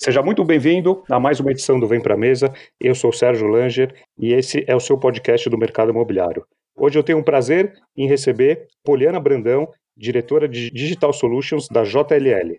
Seja 0.00 0.20
muito 0.20 0.44
bem-vindo 0.44 1.04
a 1.08 1.20
mais 1.20 1.38
uma 1.38 1.52
edição 1.52 1.78
do 1.78 1.86
Vem 1.86 2.00
Pra 2.00 2.16
Mesa. 2.16 2.52
Eu 2.80 2.92
sou 2.92 3.12
Sérgio 3.12 3.46
Langer 3.46 3.94
e 4.18 4.32
esse 4.32 4.64
é 4.66 4.74
o 4.74 4.80
seu 4.80 4.98
podcast 4.98 5.48
do 5.48 5.56
mercado 5.56 5.92
imobiliário. 5.92 6.44
Hoje 6.76 6.98
eu 6.98 7.04
tenho 7.04 7.18
um 7.18 7.22
prazer 7.22 7.72
em 7.96 8.08
receber 8.08 8.66
Poliana 8.82 9.20
Brandão, 9.20 9.68
diretora 9.96 10.48
de 10.48 10.72
Digital 10.72 11.12
Solutions 11.12 11.68
da 11.68 11.84
JLL. 11.84 12.58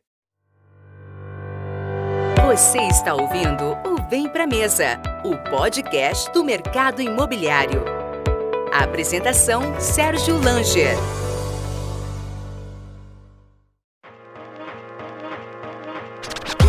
Você 2.45 2.77
está 2.79 3.13
ouvindo 3.13 3.63
o 3.87 4.09
Vem 4.09 4.27
Pra 4.27 4.45
Mesa, 4.45 4.99
o 5.23 5.37
podcast 5.49 6.29
do 6.33 6.43
mercado 6.43 7.01
imobiliário. 7.01 7.81
A 8.69 8.83
apresentação: 8.83 9.79
Sérgio 9.79 10.35
Langer. 10.43 10.97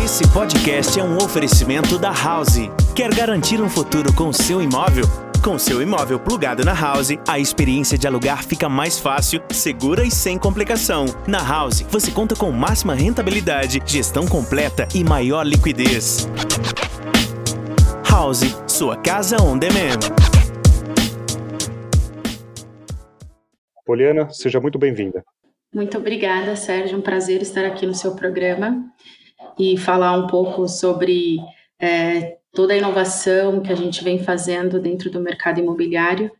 Esse 0.01 0.25
podcast 0.29 0.97
é 0.97 1.03
um 1.03 1.17
oferecimento 1.17 1.99
da 1.99 2.13
House. 2.13 2.55
Quer 2.95 3.13
garantir 3.13 3.61
um 3.61 3.69
futuro 3.69 4.13
com 4.13 4.31
seu 4.31 4.61
imóvel? 4.61 5.24
Com 5.43 5.59
seu 5.59 5.81
imóvel 5.81 6.19
plugado 6.19 6.63
na 6.65 6.73
House, 6.73 7.09
a 7.27 7.37
experiência 7.39 7.97
de 7.97 8.07
alugar 8.07 8.43
fica 8.43 8.67
mais 8.67 8.99
fácil, 8.99 9.41
segura 9.51 10.03
e 10.03 10.11
sem 10.11 10.37
complicação. 10.37 11.05
Na 11.27 11.39
House, 11.39 11.81
você 11.81 12.11
conta 12.11 12.35
com 12.35 12.51
máxima 12.51 12.95
rentabilidade, 12.95 13.81
gestão 13.85 14.27
completa 14.27 14.87
e 14.93 15.03
maior 15.03 15.43
liquidez. 15.45 16.27
House, 18.09 18.41
sua 18.67 18.97
casa 18.97 19.41
on 19.41 19.57
demand. 19.57 19.99
Poliana, 23.85 24.29
seja 24.31 24.59
muito 24.59 24.79
bem-vinda. 24.79 25.23
Muito 25.73 25.97
obrigada, 25.97 26.55
Sérgio. 26.55 26.97
Um 26.97 27.01
prazer 27.01 27.41
estar 27.41 27.65
aqui 27.65 27.85
no 27.85 27.93
seu 27.93 28.15
programa 28.15 28.83
e 29.59 29.77
falar 29.77 30.17
um 30.17 30.27
pouco 30.27 30.67
sobre 30.67 31.37
é, 31.79 32.34
toda 32.55 32.73
a 32.73 32.77
inovação 32.77 33.59
que 33.59 33.71
a 33.71 33.75
gente 33.75 34.03
vem 34.03 34.17
fazendo 34.17 34.79
dentro 34.79 35.11
do 35.11 35.19
mercado 35.19 35.59
imobiliário 35.59 36.31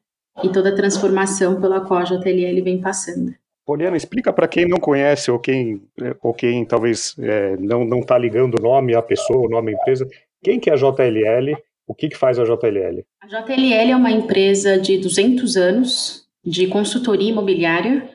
e 0.44 0.50
toda 0.50 0.70
a 0.70 0.76
transformação 0.76 1.62
pela 1.62 1.82
qual 1.82 2.00
a 2.00 2.04
JLL 2.04 2.64
vem 2.64 2.82
passando. 2.82 3.36
Poliana, 3.66 3.98
explica 3.98 4.32
para 4.32 4.48
quem 4.48 4.68
não 4.68 4.78
conhece 4.78 5.30
ou 5.30 5.40
quem, 5.40 5.82
ou 6.22 6.34
quem 6.34 6.64
talvez 6.66 7.16
é, 7.20 7.58
não 7.58 8.00
está 8.00 8.18
ligando 8.18 8.60
o 8.60 8.62
nome 8.62 8.96
à 8.96 9.02
pessoa, 9.02 9.48
o 9.48 9.50
nome 9.50 9.72
à 9.72 9.74
empresa, 9.76 10.08
quem 10.44 10.60
que 10.60 10.70
é 10.70 10.74
a 10.74 10.76
JLL, 10.76 11.58
o 11.88 11.94
que, 11.94 12.10
que 12.10 12.18
faz 12.18 12.38
a 12.40 12.44
JLL? 12.44 13.04
A 13.22 13.28
JLL 13.28 13.92
é 13.92 13.96
uma 13.96 14.12
empresa 14.12 14.78
de 14.78 14.98
200 15.00 15.58
anos 15.58 16.28
de 16.46 16.68
consultoria 16.68 17.32
imobiliária, 17.32 18.08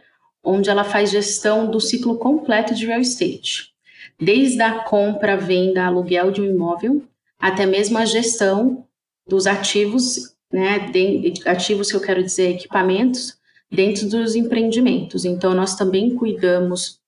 onde 0.43 0.71
ela 0.71 0.85
faz 0.85 1.11
gestão 1.11 1.69
do 1.69 1.81
ciclo 1.81 2.17
completo 2.17 2.75
de 2.75 2.87
real 2.87 3.01
estate, 3.01 3.71
desde 4.19 4.63
a 4.63 4.85
compra, 4.85 5.37
venda, 5.37 5.85
aluguel 5.85 6.31
de 6.31 6.41
um 6.41 6.45
imóvel, 6.45 7.03
até 7.41 7.65
mesmo 7.65 7.97
a 7.97 8.05
gestão 8.05 8.87
dos 9.27 9.47
ativos, 9.47 10.35
né, 10.53 10.91
de, 10.91 11.35
ativos 11.47 11.91
que 11.91 11.97
eu 11.97 12.01
quero 12.01 12.23
dizer 12.23 12.51
equipamentos, 12.51 13.39
dentro 13.71 14.09
dos 14.09 14.35
empreendimentos. 14.35 15.25
Então, 15.25 15.55
nós 15.55 15.77
também 15.77 16.15
cuidamos 16.15 16.99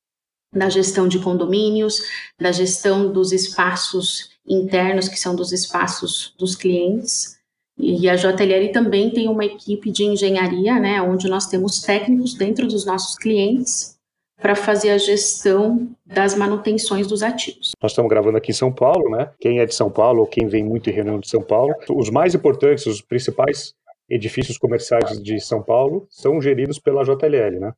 da 0.54 0.68
gestão 0.68 1.08
de 1.08 1.18
condomínios, 1.18 2.00
da 2.40 2.52
gestão 2.52 3.12
dos 3.12 3.32
espaços 3.32 4.30
internos, 4.46 5.08
que 5.08 5.18
são 5.18 5.34
dos 5.34 5.52
espaços 5.52 6.34
dos 6.38 6.54
clientes. 6.54 7.38
E 7.78 8.08
a 8.08 8.16
JLL 8.16 8.70
também 8.72 9.10
tem 9.10 9.28
uma 9.28 9.44
equipe 9.44 9.90
de 9.90 10.04
engenharia, 10.04 10.78
né, 10.78 11.02
onde 11.02 11.28
nós 11.28 11.46
temos 11.46 11.80
técnicos 11.80 12.34
dentro 12.34 12.66
dos 12.66 12.84
nossos 12.84 13.16
clientes 13.16 13.98
para 14.42 14.56
fazer 14.56 14.90
a 14.90 14.98
gestão 14.98 15.88
das 16.04 16.34
manutenções 16.34 17.06
dos 17.06 17.22
ativos. 17.22 17.70
Nós 17.80 17.92
estamos 17.92 18.10
gravando 18.10 18.36
aqui 18.36 18.50
em 18.50 18.54
São 18.54 18.72
Paulo, 18.72 19.08
né? 19.08 19.30
Quem 19.40 19.60
é 19.60 19.64
de 19.64 19.74
São 19.74 19.88
Paulo 19.88 20.20
ou 20.20 20.26
quem 20.26 20.48
vem 20.48 20.64
muito 20.64 20.90
em 20.90 20.92
reunião 20.92 21.20
de 21.20 21.28
São 21.28 21.40
Paulo, 21.40 21.72
os 21.88 22.10
mais 22.10 22.34
importantes, 22.34 22.84
os 22.86 23.00
principais 23.00 23.72
edifícios 24.10 24.58
comerciais 24.58 25.22
de 25.22 25.40
São 25.40 25.62
Paulo 25.62 26.06
são 26.10 26.42
geridos 26.42 26.78
pela 26.78 27.04
JLL, 27.04 27.60
né? 27.60 27.72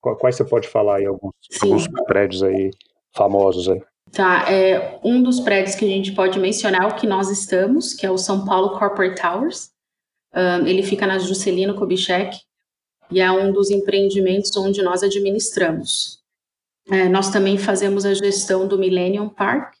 Quais 0.00 0.34
você 0.34 0.44
pode 0.44 0.66
falar 0.66 0.96
aí 0.96 1.06
alguns, 1.06 1.32
alguns 1.62 1.86
prédios 2.06 2.42
aí 2.42 2.70
famosos 3.14 3.68
aí? 3.68 3.80
Tá, 4.12 4.50
é 4.50 4.98
um 5.04 5.22
dos 5.22 5.38
prédios 5.38 5.76
que 5.76 5.84
a 5.84 5.88
gente 5.88 6.12
pode 6.12 6.38
mencionar 6.40 6.88
o 6.88 6.96
que 6.96 7.06
nós 7.06 7.30
estamos, 7.30 7.94
que 7.94 8.04
é 8.04 8.10
o 8.10 8.18
São 8.18 8.44
Paulo 8.44 8.78
Corporate 8.78 9.20
Towers. 9.20 9.70
Um, 10.34 10.66
ele 10.66 10.82
fica 10.82 11.06
na 11.06 11.18
Juscelino 11.18 11.74
Kubitschek, 11.74 12.36
e 13.10 13.20
é 13.20 13.30
um 13.30 13.52
dos 13.52 13.70
empreendimentos 13.70 14.56
onde 14.56 14.82
nós 14.82 15.02
administramos. 15.02 16.20
É, 16.90 17.08
nós 17.08 17.30
também 17.30 17.58
fazemos 17.58 18.04
a 18.04 18.14
gestão 18.14 18.66
do 18.66 18.78
Millennium 18.78 19.28
Park, 19.28 19.74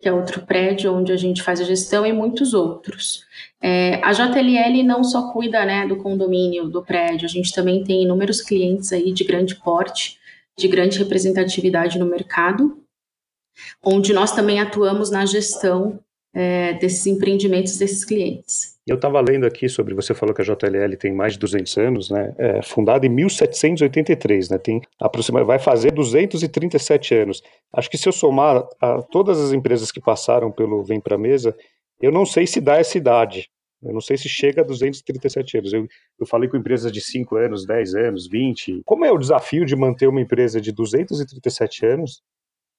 que 0.00 0.08
é 0.08 0.12
outro 0.12 0.46
prédio 0.46 0.94
onde 0.94 1.12
a 1.12 1.16
gente 1.16 1.42
faz 1.42 1.60
a 1.60 1.64
gestão, 1.64 2.06
e 2.06 2.12
muitos 2.12 2.54
outros. 2.54 3.24
É, 3.62 4.00
a 4.02 4.12
JLL 4.12 4.82
não 4.82 5.04
só 5.04 5.30
cuida 5.32 5.64
né, 5.64 5.86
do 5.86 5.96
condomínio, 5.96 6.68
do 6.68 6.82
prédio, 6.82 7.26
a 7.26 7.28
gente 7.28 7.52
também 7.52 7.84
tem 7.84 8.02
inúmeros 8.02 8.40
clientes 8.40 8.92
aí 8.92 9.12
de 9.12 9.24
grande 9.24 9.54
porte, 9.56 10.18
de 10.58 10.68
grande 10.68 10.98
representatividade 10.98 11.98
no 11.98 12.06
mercado, 12.06 12.82
onde 13.84 14.12
nós 14.12 14.32
também 14.32 14.60
atuamos 14.60 15.10
na 15.10 15.26
gestão 15.26 16.00
é, 16.34 16.74
desses 16.74 17.06
empreendimentos 17.06 17.76
desses 17.78 18.04
clientes. 18.04 18.78
Eu 18.86 18.96
estava 18.96 19.20
lendo 19.20 19.46
aqui 19.46 19.68
sobre, 19.68 19.94
você 19.94 20.14
falou 20.14 20.34
que 20.34 20.42
a 20.42 20.44
JLL 20.44 20.96
tem 20.98 21.12
mais 21.12 21.34
de 21.34 21.38
200 21.38 21.78
anos, 21.78 22.10
né? 22.10 22.34
É, 22.38 22.62
fundada 22.62 23.06
em 23.06 23.08
1783, 23.08 24.50
né? 24.50 24.58
Tem 24.58 24.80
aproximadamente, 25.00 25.48
vai 25.48 25.58
fazer 25.58 25.92
237 25.92 27.14
anos. 27.14 27.42
Acho 27.72 27.90
que 27.90 27.98
se 27.98 28.08
eu 28.08 28.12
somar 28.12 28.66
a, 28.80 29.02
todas 29.02 29.38
as 29.40 29.52
empresas 29.52 29.92
que 29.92 30.00
passaram 30.00 30.50
pelo 30.50 30.82
Vem 30.82 31.00
Pra 31.00 31.18
Mesa, 31.18 31.54
eu 32.00 32.10
não 32.10 32.24
sei 32.24 32.46
se 32.46 32.60
dá 32.60 32.78
essa 32.78 32.96
idade. 32.96 33.48
Eu 33.82 33.92
não 33.94 34.00
sei 34.00 34.16
se 34.16 34.28
chega 34.28 34.60
a 34.60 34.64
237 34.64 35.58
anos. 35.58 35.72
Eu, 35.72 35.86
eu 36.18 36.26
falei 36.26 36.48
com 36.48 36.56
empresas 36.56 36.92
de 36.92 37.00
5 37.00 37.36
anos, 37.36 37.66
10 37.66 37.94
anos, 37.94 38.28
20. 38.28 38.82
Como 38.84 39.04
é 39.04 39.12
o 39.12 39.18
desafio 39.18 39.64
de 39.64 39.74
manter 39.74 40.06
uma 40.06 40.20
empresa 40.20 40.60
de 40.60 40.72
237 40.72 41.86
anos 41.86 42.22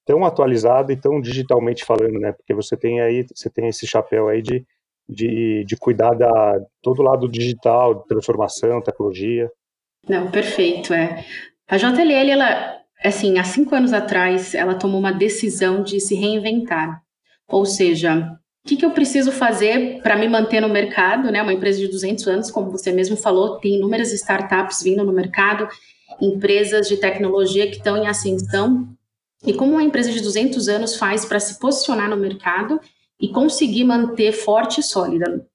tão 0.06 0.25
atualizada 0.25 0.91
e 0.91 0.97
tão 0.97 1.21
digitalmente 1.21 1.86
falando, 1.86 2.19
né? 2.19 2.31
Porque 2.31 2.53
você 2.53 2.75
tem 2.75 3.01
aí, 3.01 3.25
você 3.33 3.50
tem 3.50 3.68
esse 3.68 3.86
chapéu 3.88 4.27
aí 4.27 4.42
de, 4.42 4.65
de, 5.07 5.63
de 5.65 5.77
cuidar 5.77 6.13
da 6.13 6.59
todo 6.81 7.03
lado 7.03 7.27
digital, 7.27 8.03
transformação, 8.03 8.81
tecnologia. 8.81 9.50
Não, 10.07 10.31
perfeito, 10.31 10.94
é. 10.94 11.24
A 11.68 11.77
JLL, 11.77 12.31
ela, 12.31 12.80
assim, 13.03 13.38
há 13.38 13.44
cinco 13.44 13.75
anos 13.75 13.94
atrás, 13.94 14.56
ela 14.56 14.75
tomou 14.75 15.00
uma 15.00 15.13
decisão 15.13 15.83
de 15.83 16.00
se 16.00 16.15
reinventar. 16.15 17.01
Ou 17.48 17.65
seja, 17.65 18.38
o 18.63 18.68
que, 18.68 18.77
que 18.77 18.86
eu 18.86 18.92
preciso 18.92 19.31
fazer 19.31 20.01
para 20.01 20.15
me 20.15 20.27
manter 20.27 20.62
no 20.62 20.69
mercado, 20.69 21.31
né? 21.31 21.42
Uma 21.42 21.53
empresa 21.53 21.80
de 21.80 21.88
200 21.88 22.27
anos, 22.27 22.51
como 22.51 22.71
você 22.71 22.92
mesmo 22.92 23.15
falou, 23.15 23.59
tem 23.59 23.75
inúmeras 23.75 24.12
startups 24.12 24.81
vindo 24.83 25.03
no 25.03 25.13
mercado, 25.13 25.68
empresas 26.19 26.88
de 26.88 26.98
tecnologia 26.98 27.68
que 27.68 27.77
estão 27.77 27.98
em 27.98 28.07
ascensão 28.07 28.88
e 29.45 29.53
como 29.53 29.73
uma 29.73 29.83
empresa 29.83 30.11
de 30.11 30.21
200 30.21 30.67
anos 30.67 30.95
faz 30.95 31.25
para 31.25 31.39
se 31.39 31.59
posicionar 31.59 32.09
no 32.09 32.17
mercado 32.17 32.79
e 33.19 33.29
conseguir 33.29 33.83
manter 33.83 34.31
forte 34.31 34.79
e 34.79 34.83
sólida. 34.83 35.45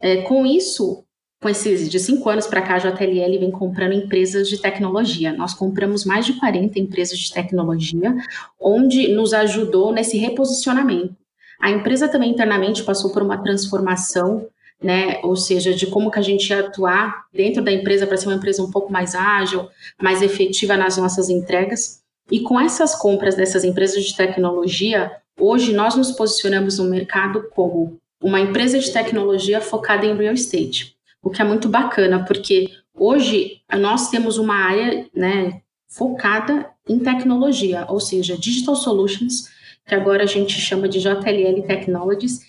É, 0.00 0.22
com 0.22 0.44
isso, 0.44 1.04
com 1.40 1.48
esses 1.48 1.88
de 1.88 1.98
cinco 1.98 2.28
anos 2.28 2.46
para 2.46 2.62
cá, 2.62 2.74
a 2.74 2.78
JLL 2.78 3.38
vem 3.38 3.50
comprando 3.50 3.92
empresas 3.92 4.48
de 4.48 4.58
tecnologia. 4.58 5.32
Nós 5.32 5.54
compramos 5.54 6.04
mais 6.04 6.26
de 6.26 6.34
40 6.34 6.78
empresas 6.78 7.18
de 7.18 7.32
tecnologia, 7.32 8.14
onde 8.60 9.08
nos 9.08 9.32
ajudou 9.32 9.92
nesse 9.92 10.16
reposicionamento. 10.18 11.16
A 11.60 11.70
empresa 11.70 12.08
também 12.08 12.30
internamente 12.30 12.82
passou 12.82 13.12
por 13.12 13.22
uma 13.22 13.38
transformação, 13.38 14.48
né? 14.82 15.20
Ou 15.22 15.36
seja, 15.36 15.72
de 15.72 15.86
como 15.86 16.10
que 16.10 16.18
a 16.18 16.22
gente 16.22 16.50
ia 16.50 16.60
atuar 16.60 17.24
dentro 17.32 17.62
da 17.62 17.70
empresa 17.70 18.06
para 18.06 18.16
ser 18.16 18.26
uma 18.26 18.36
empresa 18.36 18.62
um 18.62 18.70
pouco 18.70 18.92
mais 18.92 19.14
ágil, 19.14 19.68
mais 20.00 20.22
efetiva 20.22 20.76
nas 20.76 20.96
nossas 20.96 21.28
entregas. 21.28 22.01
E 22.30 22.40
com 22.40 22.60
essas 22.60 22.94
compras 22.94 23.34
dessas 23.34 23.64
empresas 23.64 24.04
de 24.04 24.16
tecnologia, 24.16 25.12
hoje 25.38 25.72
nós 25.72 25.94
nos 25.94 26.12
posicionamos 26.12 26.78
no 26.78 26.84
mercado 26.84 27.48
como 27.54 27.98
uma 28.22 28.40
empresa 28.40 28.78
de 28.78 28.92
tecnologia 28.92 29.60
focada 29.60 30.06
em 30.06 30.16
real 30.16 30.34
estate 30.34 30.96
o 31.22 31.30
que 31.30 31.40
é 31.40 31.44
muito 31.44 31.68
bacana, 31.68 32.24
porque 32.24 32.70
hoje 32.92 33.60
nós 33.78 34.10
temos 34.10 34.36
uma 34.38 34.56
área 34.56 35.06
né, 35.14 35.62
focada 35.88 36.68
em 36.88 36.98
tecnologia, 36.98 37.86
ou 37.88 38.00
seja, 38.00 38.36
Digital 38.36 38.74
Solutions, 38.74 39.48
que 39.86 39.94
agora 39.94 40.24
a 40.24 40.26
gente 40.26 40.60
chama 40.60 40.88
de 40.88 41.00
JLL 41.00 41.62
Technologies, 41.66 42.40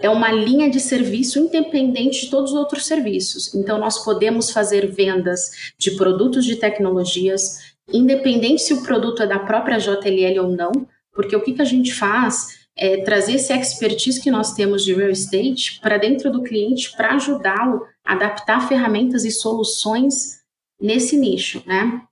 é 0.00 0.10
uma 0.10 0.30
linha 0.30 0.70
de 0.70 0.78
serviço 0.78 1.38
independente 1.38 2.24
de 2.24 2.30
todos 2.30 2.52
os 2.52 2.58
outros 2.58 2.86
serviços. 2.86 3.52
Então, 3.54 3.78
nós 3.78 4.04
podemos 4.04 4.50
fazer 4.50 4.86
vendas 4.86 5.72
de 5.76 5.92
produtos 5.92 6.44
de 6.44 6.56
tecnologias, 6.56 7.76
independente 7.92 8.62
se 8.62 8.74
o 8.74 8.82
produto 8.82 9.22
é 9.22 9.26
da 9.26 9.38
própria 9.38 9.78
JLL 9.78 10.42
ou 10.42 10.48
não, 10.50 10.72
porque 11.12 11.34
o 11.34 11.40
que, 11.40 11.54
que 11.54 11.62
a 11.62 11.66
gente 11.66 11.94
faz 11.94 12.58
é 12.76 13.02
trazer 13.02 13.34
esse 13.34 13.52
expertise 13.52 14.20
que 14.20 14.30
nós 14.30 14.52
temos 14.52 14.84
de 14.84 14.94
real 14.94 15.10
estate 15.10 15.80
para 15.80 15.98
dentro 15.98 16.30
do 16.30 16.42
cliente 16.42 16.96
para 16.96 17.14
ajudá-lo 17.14 17.84
adaptar 18.04 18.66
ferramentas 18.68 19.24
e 19.24 19.30
soluções 19.30 20.38
nesse 20.80 21.16
nicho, 21.16 21.62
né? 21.66 22.02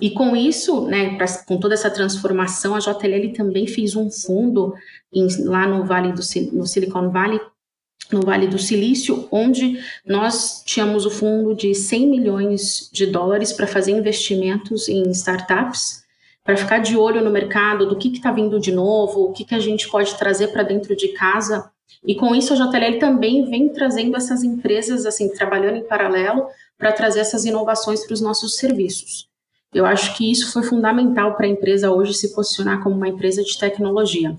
E 0.00 0.10
com 0.10 0.36
isso, 0.36 0.86
né, 0.86 1.16
pra, 1.16 1.26
com 1.44 1.58
toda 1.58 1.74
essa 1.74 1.90
transformação, 1.90 2.74
a 2.74 2.78
JLL 2.78 3.32
também 3.34 3.66
fez 3.66 3.96
um 3.96 4.10
fundo 4.10 4.74
em, 5.12 5.26
lá 5.44 5.66
no 5.66 5.84
Vale 5.84 6.12
do 6.12 6.22
no 6.52 6.66
Silicon 6.66 7.10
Valley, 7.10 7.40
no 8.12 8.22
Vale 8.22 8.46
do 8.46 8.58
Silício, 8.58 9.28
onde 9.30 9.78
nós 10.06 10.62
tínhamos 10.64 11.04
o 11.04 11.10
fundo 11.10 11.54
de 11.54 11.74
100 11.74 12.08
milhões 12.08 12.88
de 12.92 13.06
dólares 13.06 13.52
para 13.52 13.66
fazer 13.66 13.92
investimentos 13.92 14.88
em 14.88 15.10
startups, 15.10 16.04
para 16.42 16.56
ficar 16.56 16.78
de 16.78 16.96
olho 16.96 17.22
no 17.22 17.30
mercado, 17.30 17.86
do 17.86 17.96
que 17.96 18.08
está 18.08 18.32
vindo 18.32 18.58
de 18.58 18.72
novo, 18.72 19.24
o 19.24 19.32
que, 19.32 19.44
que 19.44 19.54
a 19.54 19.60
gente 19.60 19.88
pode 19.88 20.16
trazer 20.16 20.48
para 20.48 20.62
dentro 20.62 20.96
de 20.96 21.08
casa 21.08 21.70
e 22.04 22.14
com 22.14 22.34
isso 22.34 22.52
a 22.52 22.56
JLL 22.56 22.98
também 22.98 23.48
vem 23.48 23.68
trazendo 23.68 24.16
essas 24.16 24.42
empresas, 24.42 25.04
assim, 25.04 25.28
trabalhando 25.28 25.76
em 25.76 25.86
paralelo 25.86 26.46
para 26.76 26.92
trazer 26.92 27.20
essas 27.20 27.44
inovações 27.44 28.04
para 28.04 28.14
os 28.14 28.20
nossos 28.20 28.56
serviços. 28.56 29.28
Eu 29.74 29.84
acho 29.84 30.16
que 30.16 30.30
isso 30.30 30.52
foi 30.52 30.62
fundamental 30.62 31.36
para 31.36 31.46
a 31.46 31.50
empresa 31.50 31.90
hoje 31.90 32.14
se 32.14 32.34
posicionar 32.34 32.82
como 32.82 32.96
uma 32.96 33.08
empresa 33.08 33.42
de 33.42 33.58
tecnologia. 33.58 34.36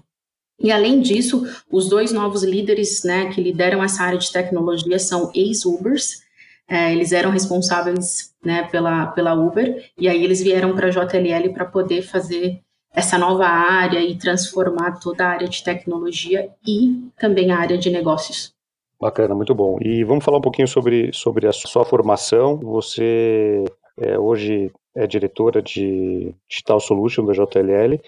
E 0.59 0.71
além 0.71 0.99
disso, 0.99 1.47
os 1.71 1.87
dois 1.87 2.11
novos 2.11 2.43
líderes 2.43 3.03
né, 3.03 3.29
que 3.31 3.41
lideram 3.41 3.83
essa 3.83 4.03
área 4.03 4.19
de 4.19 4.31
tecnologia 4.31 4.99
são 4.99 5.31
ex-Ubers. 5.33 6.21
É, 6.67 6.91
eles 6.91 7.11
eram 7.11 7.31
responsáveis 7.31 8.33
né, 8.43 8.67
pela, 8.69 9.07
pela 9.07 9.33
Uber, 9.33 9.83
e 9.97 10.07
aí 10.07 10.23
eles 10.23 10.41
vieram 10.41 10.75
para 10.75 10.87
a 10.87 10.89
JLL 10.91 11.51
para 11.53 11.65
poder 11.65 12.03
fazer 12.03 12.61
essa 12.93 13.17
nova 13.17 13.45
área 13.45 13.99
e 13.99 14.17
transformar 14.17 14.99
toda 14.99 15.25
a 15.25 15.29
área 15.29 15.47
de 15.47 15.63
tecnologia 15.63 16.49
e 16.67 17.09
também 17.19 17.51
a 17.51 17.57
área 17.57 17.77
de 17.77 17.89
negócios. 17.89 18.53
Bacana, 18.99 19.33
muito 19.33 19.55
bom. 19.55 19.77
E 19.81 20.03
vamos 20.03 20.25
falar 20.25 20.37
um 20.37 20.41
pouquinho 20.41 20.67
sobre, 20.67 21.11
sobre 21.13 21.47
a 21.47 21.53
sua 21.53 21.85
formação. 21.85 22.57
Você 22.57 23.63
é, 23.97 24.19
hoje 24.19 24.71
é 24.95 25.07
diretora 25.07 25.61
de 25.61 26.33
Digital 26.47 26.79
Solution 26.79 27.25
da 27.25 27.33
JLL, 27.33 27.99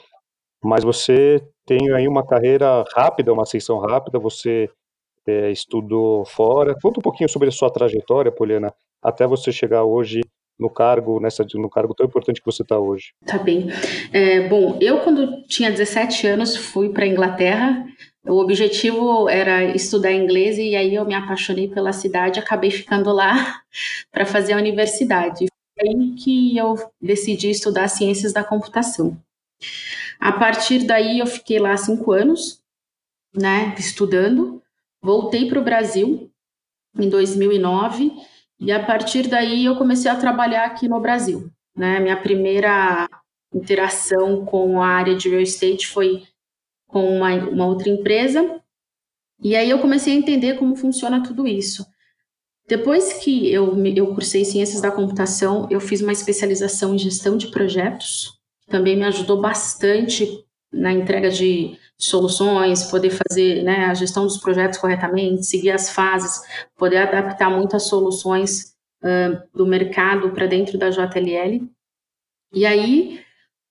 mas 0.63 0.83
você 0.83 1.41
tem 1.65 1.91
aí 1.93 2.07
uma 2.07 2.25
carreira 2.25 2.83
rápida, 2.95 3.33
uma 3.33 3.43
ascensão 3.43 3.79
rápida, 3.79 4.19
você 4.19 4.69
é, 5.27 5.51
estudou 5.51 6.25
fora. 6.25 6.75
Conta 6.81 6.99
um 6.99 7.03
pouquinho 7.03 7.29
sobre 7.29 7.49
a 7.49 7.51
sua 7.51 7.71
trajetória, 7.71 8.31
Poliana, 8.31 8.73
até 9.01 9.25
você 9.25 9.51
chegar 9.51 9.83
hoje 9.83 10.21
no 10.59 10.69
cargo, 10.69 11.19
nessa, 11.19 11.45
no 11.55 11.69
cargo 11.69 11.95
tão 11.95 12.05
importante 12.05 12.39
que 12.39 12.45
você 12.45 12.61
está 12.61 12.77
hoje? 12.79 13.13
Tá 13.25 13.39
bem. 13.39 13.67
É, 14.13 14.47
bom, 14.47 14.77
eu 14.79 14.99
quando 14.99 15.43
tinha 15.47 15.71
17 15.71 16.27
anos 16.27 16.55
fui 16.55 16.89
para 16.89 17.03
a 17.03 17.07
Inglaterra. 17.07 17.83
O 18.27 18.39
objetivo 18.39 19.27
era 19.27 19.63
estudar 19.75 20.11
inglês 20.11 20.59
e 20.59 20.75
aí 20.75 20.93
eu 20.93 21.03
me 21.03 21.15
apaixonei 21.15 21.67
pela 21.67 21.91
cidade, 21.91 22.39
acabei 22.39 22.69
ficando 22.69 23.11
lá 23.11 23.61
para 24.11 24.25
fazer 24.25 24.53
a 24.53 24.57
universidade. 24.57 25.47
Foi 25.79 25.89
aí 25.89 26.13
que 26.13 26.55
eu 26.55 26.75
decidi 27.01 27.49
estudar 27.49 27.87
ciências 27.87 28.31
da 28.31 28.43
computação. 28.43 29.17
A 30.21 30.31
partir 30.31 30.85
daí 30.85 31.17
eu 31.17 31.25
fiquei 31.25 31.57
lá 31.57 31.75
cinco 31.75 32.11
anos, 32.11 32.61
né, 33.33 33.73
estudando. 33.79 34.61
Voltei 35.01 35.49
para 35.49 35.59
o 35.59 35.63
Brasil 35.63 36.31
em 36.95 37.09
2009 37.09 38.11
e 38.59 38.71
a 38.71 38.85
partir 38.85 39.27
daí 39.27 39.65
eu 39.65 39.75
comecei 39.75 40.11
a 40.11 40.15
trabalhar 40.15 40.65
aqui 40.65 40.87
no 40.87 40.99
Brasil. 40.99 41.49
Né? 41.75 41.99
Minha 41.99 42.21
primeira 42.21 43.09
interação 43.51 44.45
com 44.45 44.79
a 44.79 44.87
área 44.87 45.15
de 45.15 45.27
real 45.27 45.41
estate 45.41 45.87
foi 45.87 46.23
com 46.87 47.17
uma, 47.17 47.33
uma 47.33 47.65
outra 47.65 47.89
empresa. 47.89 48.61
E 49.41 49.55
aí 49.55 49.71
eu 49.71 49.79
comecei 49.79 50.13
a 50.13 50.17
entender 50.17 50.59
como 50.59 50.75
funciona 50.75 51.23
tudo 51.23 51.47
isso. 51.47 51.83
Depois 52.67 53.13
que 53.13 53.51
eu, 53.51 53.75
eu 53.87 54.13
cursei 54.13 54.45
Ciências 54.45 54.81
da 54.81 54.91
Computação, 54.91 55.67
eu 55.71 55.81
fiz 55.81 55.99
uma 55.99 56.11
especialização 56.11 56.93
em 56.93 56.99
Gestão 56.99 57.35
de 57.37 57.47
Projetos, 57.47 58.39
também 58.71 58.95
me 58.95 59.03
ajudou 59.03 59.39
bastante 59.39 60.43
na 60.71 60.91
entrega 60.91 61.29
de 61.29 61.77
soluções, 61.97 62.85
poder 62.85 63.11
fazer 63.11 63.61
né, 63.63 63.85
a 63.85 63.93
gestão 63.93 64.23
dos 64.23 64.37
projetos 64.37 64.79
corretamente, 64.79 65.45
seguir 65.45 65.71
as 65.71 65.91
fases, 65.91 66.41
poder 66.77 66.97
adaptar 66.97 67.49
muitas 67.49 67.83
soluções 67.83 68.73
uh, 69.03 69.41
do 69.53 69.67
mercado 69.67 70.31
para 70.31 70.47
dentro 70.47 70.77
da 70.77 70.89
JLL. 70.89 71.67
E 72.53 72.65
aí, 72.65 73.21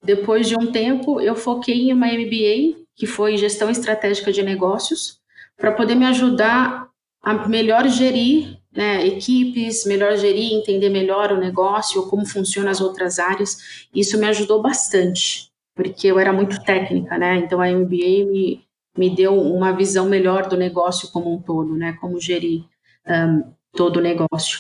depois 0.03 0.47
de 0.47 0.57
um 0.57 0.71
tempo, 0.71 1.21
eu 1.21 1.35
foquei 1.35 1.89
em 1.89 1.93
uma 1.93 2.07
MBA, 2.07 2.85
que 2.95 3.07
foi 3.07 3.37
Gestão 3.37 3.71
Estratégica 3.71 4.31
de 4.31 4.43
Negócios, 4.43 5.19
para 5.57 5.73
poder 5.73 5.95
me 5.95 6.07
ajudar 6.07 6.89
a 7.23 7.49
melhor 7.49 7.89
gerir 7.89 8.60
né, 8.75 9.07
equipes, 9.07 9.85
melhor 9.85 10.17
gerir, 10.17 10.53
entender 10.53 10.89
melhor 10.89 11.33
o 11.33 11.41
negócio, 11.41 12.07
como 12.09 12.27
funcionam 12.27 12.71
as 12.71 12.81
outras 12.81 13.19
áreas. 13.19 13.89
Isso 13.95 14.19
me 14.19 14.27
ajudou 14.27 14.63
bastante 14.63 15.51
porque 15.83 16.09
eu 16.09 16.19
era 16.19 16.33
muito 16.33 16.63
técnica, 16.63 17.17
né? 17.17 17.39
Então 17.39 17.61
a 17.61 17.69
MBA 17.69 18.27
me, 18.31 18.63
me 18.97 19.15
deu 19.15 19.41
uma 19.41 19.73
visão 19.73 20.07
melhor 20.07 20.47
do 20.47 20.57
negócio 20.57 21.11
como 21.11 21.33
um 21.33 21.41
todo, 21.41 21.75
né? 21.75 21.97
Como 22.01 22.21
gerir 22.21 22.65
um, 23.09 23.51
todo 23.73 23.97
o 23.97 24.03
negócio. 24.03 24.59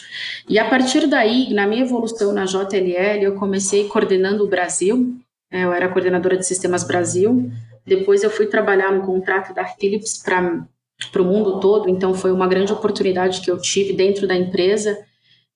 E 0.48 0.58
a 0.58 0.68
partir 0.68 1.06
daí, 1.06 1.52
na 1.52 1.66
minha 1.66 1.82
evolução 1.82 2.32
na 2.32 2.46
JLL, 2.46 3.22
eu 3.22 3.34
comecei 3.34 3.86
coordenando 3.88 4.44
o 4.44 4.48
Brasil. 4.48 5.14
Né? 5.52 5.64
Eu 5.64 5.72
era 5.74 5.90
coordenadora 5.90 6.38
de 6.38 6.46
sistemas 6.46 6.84
Brasil. 6.84 7.50
Depois 7.84 8.22
eu 8.22 8.30
fui 8.30 8.46
trabalhar 8.46 8.90
no 8.92 9.04
contrato 9.04 9.52
da 9.52 9.66
Philips 9.66 10.22
para 10.22 10.64
para 11.10 11.22
o 11.22 11.24
mundo 11.24 11.60
todo, 11.60 11.88
então 11.88 12.14
foi 12.14 12.32
uma 12.32 12.46
grande 12.46 12.72
oportunidade 12.72 13.40
que 13.40 13.50
eu 13.50 13.60
tive 13.60 13.92
dentro 13.92 14.26
da 14.26 14.36
empresa. 14.36 14.98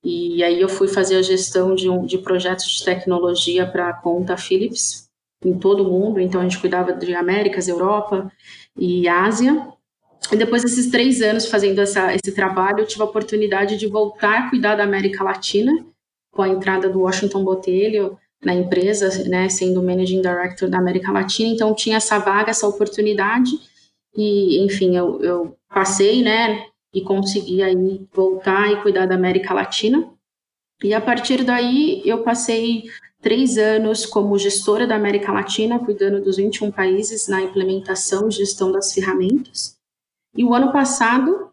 E 0.02 0.42
aí 0.42 0.60
eu 0.60 0.68
fui 0.68 0.88
fazer 0.88 1.16
a 1.16 1.22
gestão 1.22 1.74
de, 1.74 1.88
um, 1.88 2.04
de 2.04 2.18
projetos 2.18 2.66
de 2.66 2.84
tecnologia 2.84 3.66
para 3.66 3.88
a 3.88 3.92
conta 3.92 4.36
Philips, 4.36 5.08
em 5.44 5.58
todo 5.58 5.82
o 5.82 5.90
mundo, 5.90 6.20
então 6.20 6.40
a 6.40 6.44
gente 6.44 6.58
cuidava 6.58 6.92
de 6.92 7.14
Américas, 7.14 7.68
Europa 7.68 8.30
e 8.78 9.06
Ásia. 9.08 9.68
E 10.32 10.36
depois 10.36 10.62
desses 10.62 10.90
três 10.90 11.20
anos 11.20 11.46
fazendo 11.46 11.80
essa, 11.80 12.14
esse 12.14 12.32
trabalho, 12.32 12.80
eu 12.80 12.86
tive 12.86 13.02
a 13.02 13.06
oportunidade 13.06 13.76
de 13.76 13.86
voltar 13.86 14.38
a 14.38 14.50
cuidar 14.50 14.74
da 14.76 14.84
América 14.84 15.22
Latina, 15.22 15.72
com 16.30 16.42
a 16.42 16.48
entrada 16.48 16.88
do 16.88 17.00
Washington 17.00 17.44
Botelho 17.44 18.18
na 18.44 18.54
empresa, 18.54 19.26
né, 19.28 19.48
sendo 19.48 19.82
Managing 19.82 20.20
Director 20.20 20.68
da 20.68 20.78
América 20.78 21.10
Latina, 21.12 21.48
então 21.48 21.74
tinha 21.74 21.96
essa 21.96 22.18
vaga, 22.18 22.50
essa 22.50 22.66
oportunidade, 22.66 23.52
e 24.16 24.64
enfim, 24.64 24.96
eu, 24.96 25.20
eu 25.22 25.56
passei, 25.68 26.22
né, 26.22 26.66
e 26.92 27.02
consegui 27.02 27.62
aí 27.62 28.06
voltar 28.12 28.70
e 28.70 28.80
cuidar 28.82 29.06
da 29.06 29.14
América 29.14 29.52
Latina. 29.52 30.08
E 30.82 30.94
a 30.94 31.00
partir 31.00 31.42
daí 31.42 32.02
eu 32.04 32.22
passei 32.22 32.84
três 33.20 33.58
anos 33.58 34.06
como 34.06 34.38
gestora 34.38 34.86
da 34.86 34.94
América 34.94 35.32
Latina, 35.32 35.78
cuidando 35.78 36.22
dos 36.22 36.36
21 36.36 36.70
países 36.70 37.26
na 37.26 37.42
implementação 37.42 38.28
e 38.28 38.32
gestão 38.32 38.70
das 38.70 38.92
ferramentas. 38.92 39.76
E 40.36 40.44
o 40.44 40.54
ano 40.54 40.72
passado, 40.72 41.50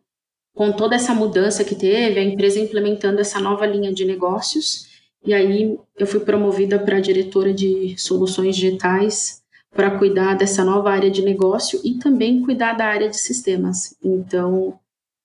com 0.53 0.71
toda 0.71 0.95
essa 0.95 1.13
mudança 1.13 1.63
que 1.63 1.75
teve, 1.75 2.19
a 2.19 2.23
empresa 2.23 2.59
implementando 2.59 3.21
essa 3.21 3.39
nova 3.39 3.65
linha 3.65 3.93
de 3.93 4.05
negócios, 4.05 4.87
e 5.25 5.33
aí 5.33 5.79
eu 5.97 6.07
fui 6.07 6.19
promovida 6.19 6.77
para 6.77 6.99
diretora 6.99 7.53
de 7.53 7.95
soluções 7.97 8.55
digitais 8.55 9.40
para 9.73 9.97
cuidar 9.97 10.35
dessa 10.35 10.63
nova 10.63 10.91
área 10.91 11.09
de 11.09 11.21
negócio 11.21 11.79
e 11.83 11.97
também 11.97 12.43
cuidar 12.43 12.73
da 12.73 12.85
área 12.85 13.09
de 13.09 13.17
sistemas. 13.17 13.95
Então, 14.03 14.77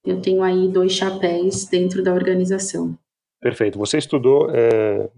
eu 0.05 0.21
tenho 0.21 0.43
aí 0.43 0.69
dois 0.69 0.93
chapéus 0.93 1.67
dentro 1.67 2.03
da 2.03 2.15
organização. 2.15 2.97
Perfeito. 3.41 3.79
Você 3.79 3.99
estudou, 3.99 4.49
é, 4.50 5.09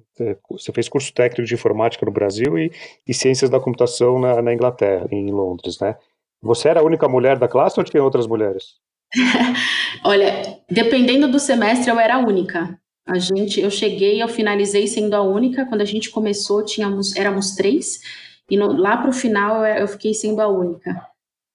você 0.50 0.72
fez 0.72 0.88
curso 0.88 1.12
técnico 1.12 1.46
de 1.46 1.54
informática 1.54 2.04
no 2.04 2.12
Brasil 2.12 2.58
e, 2.58 2.72
e 3.06 3.14
ciências 3.14 3.50
da 3.50 3.60
computação 3.60 4.18
na, 4.18 4.42
na, 4.42 4.52
Inglaterra, 4.52 5.06
em 5.10 5.30
Londres, 5.30 5.78
né? 5.78 5.96
Você 6.42 6.68
era 6.68 6.80
a 6.80 6.84
única 6.84 7.08
mulher 7.08 7.38
da 7.38 7.48
classe 7.48 7.78
ou 7.78 7.84
tinha 7.84 8.02
outras 8.02 8.26
mulheres? 8.26 8.76
Olha, 10.04 10.60
dependendo 10.70 11.28
do 11.28 11.38
semestre, 11.38 11.90
eu 11.90 11.98
era 11.98 12.16
a 12.16 12.18
única. 12.18 12.78
A 13.06 13.18
gente, 13.18 13.60
eu 13.60 13.70
cheguei, 13.70 14.22
eu 14.22 14.28
finalizei 14.28 14.86
sendo 14.86 15.14
a 15.14 15.22
única. 15.22 15.66
Quando 15.66 15.80
a 15.80 15.86
gente 15.86 16.10
começou, 16.10 16.64
tínhamos, 16.64 17.16
éramos 17.16 17.54
três, 17.54 18.00
e 18.50 18.56
no, 18.56 18.72
lá 18.72 18.96
para 18.96 19.10
o 19.10 19.12
final 19.12 19.64
eu, 19.64 19.76
eu, 19.76 19.88
fiquei 19.88 20.14
sendo 20.14 20.40
a 20.40 20.48
única. 20.48 21.06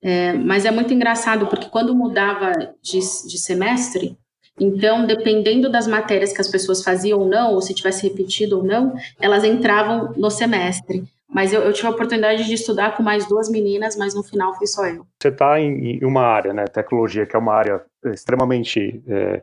É, 0.01 0.33
mas 0.33 0.65
é 0.65 0.71
muito 0.71 0.93
engraçado 0.93 1.47
porque 1.47 1.69
quando 1.69 1.95
mudava 1.95 2.51
de, 2.81 3.00
de 3.00 3.38
semestre, 3.38 4.17
então, 4.59 5.07
dependendo 5.07 5.71
das 5.71 5.88
matérias 5.88 6.31
que 6.31 6.41
as 6.41 6.47
pessoas 6.47 6.83
faziam 6.83 7.19
ou 7.19 7.27
não, 7.27 7.53
ou 7.53 7.62
se 7.62 7.73
tivesse 7.73 8.07
repetido 8.07 8.57
ou 8.57 8.63
não, 8.63 8.93
elas 9.19 9.43
entravam 9.43 10.13
no 10.15 10.29
semestre. 10.29 11.03
Mas 11.27 11.51
eu, 11.51 11.62
eu, 11.62 11.73
tive 11.73 11.88
a 11.88 11.91
oportunidade 11.91 12.45
de 12.45 12.53
estudar 12.53 12.95
com 12.95 13.01
mais 13.01 13.27
duas 13.27 13.50
meninas, 13.50 13.97
mas 13.97 14.13
no 14.13 14.21
final 14.21 14.53
fui 14.55 14.67
só 14.67 14.85
eu. 14.85 15.05
Você 15.19 15.29
está 15.29 15.59
em, 15.59 15.97
em, 15.97 16.05
uma 16.05 16.21
área, 16.21 16.53
né, 16.53 16.65
tecnologia, 16.65 17.25
que 17.25 17.35
é 17.35 17.39
uma 17.39 17.53
área 17.53 17.81
extremamente 18.05 19.01
é, 19.07 19.41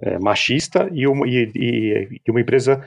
é, 0.00 0.18
machista, 0.18 0.88
e 0.92 1.06
uma, 1.06 1.28
e, 1.28 1.52
e, 1.54 2.20
e 2.26 2.30
uma, 2.30 2.40
empresa 2.40 2.82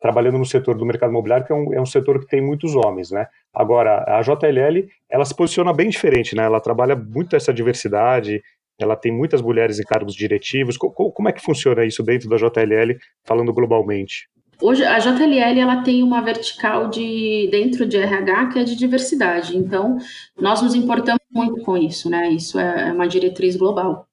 trabalhando 0.00 0.38
no 0.38 0.44
setor 0.44 0.76
do 0.76 0.84
mercado 0.84 1.10
imobiliário, 1.10 1.46
que 1.46 1.52
é 1.52 1.56
um, 1.56 1.74
é 1.74 1.80
um, 1.80 1.86
setor 1.86 2.20
que 2.20 2.26
tem 2.26 2.40
muitos 2.42 2.74
homens, 2.74 3.10
né? 3.10 3.26
Agora, 3.54 4.04
a 4.06 4.20
JLL, 4.20 4.86
ela 5.10 5.24
se 5.24 5.34
posiciona 5.34 5.72
bem 5.72 5.88
diferente, 5.88 6.36
né? 6.36 6.44
Ela 6.44 6.60
trabalha 6.60 6.94
muito 6.94 7.34
essa 7.34 7.52
diversidade, 7.52 8.42
ela 8.78 8.94
tem 8.94 9.10
muitas 9.10 9.40
mulheres 9.40 9.78
em 9.78 9.84
cargos 9.84 10.14
diretivos. 10.14 10.76
Como, 10.76 11.28
é 11.28 11.32
que 11.32 11.42
funciona 11.42 11.84
isso 11.84 12.02
dentro 12.02 12.28
da 12.28 12.36
JLL, 12.36 12.96
falando 13.24 13.52
globalmente? 13.52 14.28
Hoje 14.60 14.84
a 14.84 14.98
JLL 14.98 15.60
ela 15.60 15.82
tem 15.82 16.02
uma 16.02 16.20
vertical 16.20 16.88
de 16.88 17.48
dentro 17.50 17.86
de 17.86 17.96
RH 17.96 18.46
que 18.48 18.58
é 18.58 18.64
de 18.64 18.76
diversidade. 18.76 19.56
Então 19.56 19.98
nós 20.36 20.60
nos 20.60 20.74
importamos 20.74 21.22
muito 21.32 21.62
com 21.62 21.76
isso, 21.76 22.10
né? 22.10 22.28
Isso 22.30 22.58
é, 22.58 22.88
é 22.88 22.92
uma 22.92 23.06
diretriz 23.06 23.56
global. 23.56 24.06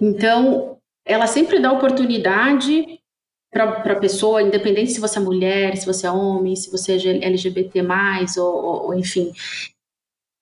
Então 0.00 0.78
ela 1.04 1.26
sempre 1.26 1.60
dá 1.60 1.70
oportunidade 1.70 2.98
para 3.56 3.92
a 3.92 4.00
pessoa, 4.00 4.42
independente 4.42 4.92
se 4.92 5.00
você 5.00 5.18
é 5.18 5.22
mulher, 5.22 5.76
se 5.76 5.86
você 5.86 6.06
é 6.06 6.10
homem, 6.10 6.54
se 6.54 6.70
você 6.70 6.96
é 6.96 7.24
LGBT+, 7.24 7.70
ou, 8.38 8.86
ou, 8.86 8.94
enfim, 8.94 9.32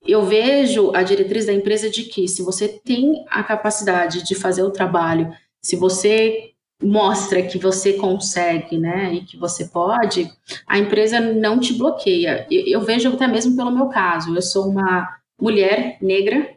eu 0.06 0.22
vejo 0.22 0.94
a 0.94 1.02
diretriz 1.02 1.46
da 1.46 1.52
empresa 1.52 1.88
de 1.88 2.04
que 2.04 2.26
se 2.28 2.42
você 2.42 2.68
tem 2.68 3.24
a 3.28 3.42
capacidade 3.42 4.24
de 4.24 4.34
fazer 4.34 4.62
o 4.62 4.70
trabalho, 4.70 5.32
se 5.62 5.76
você 5.76 6.52
mostra 6.82 7.42
que 7.42 7.58
você 7.58 7.94
consegue, 7.94 8.78
né, 8.78 9.14
e 9.14 9.24
que 9.24 9.36
você 9.36 9.66
pode, 9.66 10.30
a 10.66 10.78
empresa 10.78 11.20
não 11.20 11.58
te 11.58 11.72
bloqueia. 11.72 12.46
Eu, 12.50 12.66
eu 12.66 12.80
vejo 12.80 13.08
até 13.08 13.26
mesmo 13.26 13.56
pelo 13.56 13.70
meu 13.70 13.88
caso. 13.88 14.34
Eu 14.34 14.42
sou 14.42 14.68
uma 14.68 15.08
mulher 15.40 15.96
negra. 16.02 16.54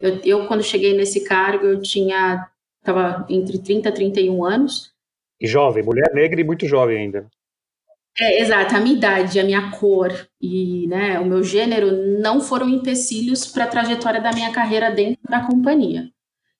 Eu, 0.00 0.20
eu 0.24 0.46
quando 0.46 0.62
cheguei 0.62 0.96
nesse 0.96 1.24
cargo, 1.24 1.66
eu 1.66 1.82
tinha 1.82 2.48
estava 2.80 3.24
entre 3.28 3.58
30 3.58 3.88
e 3.88 3.92
31 3.92 4.44
anos. 4.44 4.91
E 5.42 5.48
jovem, 5.48 5.82
mulher 5.82 6.14
negra 6.14 6.40
e 6.40 6.44
muito 6.44 6.68
jovem 6.68 6.98
ainda. 6.98 7.26
É, 8.16 8.40
exato, 8.40 8.76
a 8.76 8.80
minha 8.80 8.94
idade, 8.94 9.40
a 9.40 9.44
minha 9.44 9.70
cor 9.72 10.12
e 10.40 10.86
né, 10.86 11.18
o 11.18 11.24
meu 11.24 11.42
gênero 11.42 12.20
não 12.20 12.40
foram 12.40 12.68
empecilhos 12.68 13.46
para 13.46 13.64
a 13.64 13.66
trajetória 13.66 14.20
da 14.20 14.32
minha 14.32 14.52
carreira 14.52 14.90
dentro 14.90 15.22
da 15.28 15.44
companhia. 15.44 16.08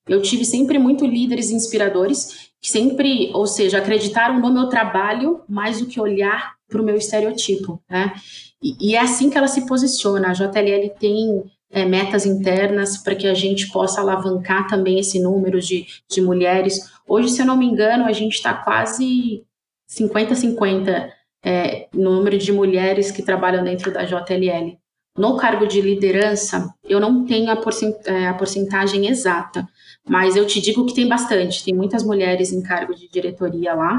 Eu 0.08 0.20
tive 0.20 0.44
sempre 0.44 0.78
muito 0.78 1.06
líderes 1.06 1.50
inspiradores 1.50 2.50
que 2.60 2.68
sempre, 2.68 3.30
ou 3.34 3.46
seja, 3.46 3.78
acreditaram 3.78 4.40
no 4.40 4.52
meu 4.52 4.68
trabalho 4.68 5.42
mais 5.48 5.80
do 5.80 5.86
que 5.86 6.00
olhar 6.00 6.54
para 6.68 6.80
o 6.80 6.84
meu 6.84 6.96
estereotipo, 6.96 7.80
né? 7.88 8.12
E, 8.62 8.90
e, 8.90 8.94
é 8.96 9.00
assim 9.00 9.28
que 9.28 9.36
ela 9.36 9.48
se 9.48 9.66
posiciona. 9.66 10.30
A 10.30 10.32
JLL 10.32 10.88
tem 10.98 11.44
é, 11.72 11.86
metas 11.86 12.26
internas 12.26 12.98
para 12.98 13.14
que 13.14 13.26
a 13.26 13.34
gente 13.34 13.72
possa 13.72 14.02
alavancar 14.02 14.68
também 14.68 14.98
esse 15.00 15.18
número 15.18 15.58
de, 15.58 15.86
de 16.08 16.20
mulheres. 16.20 16.92
Hoje, 17.08 17.30
se 17.30 17.40
eu 17.40 17.46
não 17.46 17.56
me 17.56 17.66
engano, 17.66 18.04
a 18.04 18.12
gente 18.12 18.34
está 18.34 18.52
quase 18.52 19.42
50-50 19.90 21.10
é, 21.42 21.88
no 21.94 22.16
número 22.16 22.36
de 22.36 22.52
mulheres 22.52 23.10
que 23.10 23.22
trabalham 23.22 23.64
dentro 23.64 23.90
da 23.90 24.04
JLL. 24.04 24.78
No 25.16 25.36
cargo 25.36 25.66
de 25.66 25.80
liderança, 25.80 26.72
eu 26.84 27.00
não 27.00 27.24
tenho 27.26 27.50
a, 27.50 27.58
é, 28.06 28.28
a 28.28 28.34
porcentagem 28.34 29.08
exata, 29.08 29.66
mas 30.08 30.36
eu 30.36 30.46
te 30.46 30.60
digo 30.60 30.86
que 30.86 30.94
tem 30.94 31.08
bastante. 31.08 31.64
Tem 31.64 31.74
muitas 31.74 32.04
mulheres 32.04 32.52
em 32.52 32.62
cargo 32.62 32.94
de 32.94 33.08
diretoria 33.08 33.74
lá, 33.74 33.98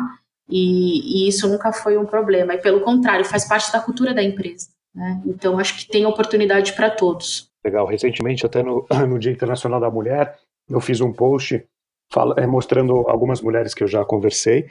e, 0.49 1.25
e 1.25 1.27
isso 1.27 1.47
nunca 1.47 1.71
foi 1.71 1.97
um 1.97 2.05
problema. 2.05 2.53
E 2.53 2.61
pelo 2.61 2.81
contrário, 2.81 3.25
faz 3.25 3.47
parte 3.47 3.71
da 3.71 3.79
cultura 3.79 4.13
da 4.13 4.23
empresa. 4.23 4.69
Né? 4.93 5.21
Então, 5.25 5.59
acho 5.59 5.77
que 5.77 5.87
tem 5.87 6.05
oportunidade 6.05 6.73
para 6.73 6.89
todos. 6.89 7.52
Legal. 7.63 7.85
Recentemente, 7.87 8.45
até 8.45 8.61
no, 8.61 8.85
no 9.07 9.19
Dia 9.19 9.31
Internacional 9.31 9.79
da 9.79 9.89
Mulher, 9.89 10.37
eu 10.69 10.79
fiz 10.79 11.01
um 11.01 11.11
post 11.11 11.65
fala, 12.13 12.35
é, 12.37 12.45
mostrando 12.45 13.07
algumas 13.07 13.41
mulheres 13.41 13.73
que 13.73 13.83
eu 13.83 13.87
já 13.87 14.05
conversei. 14.05 14.69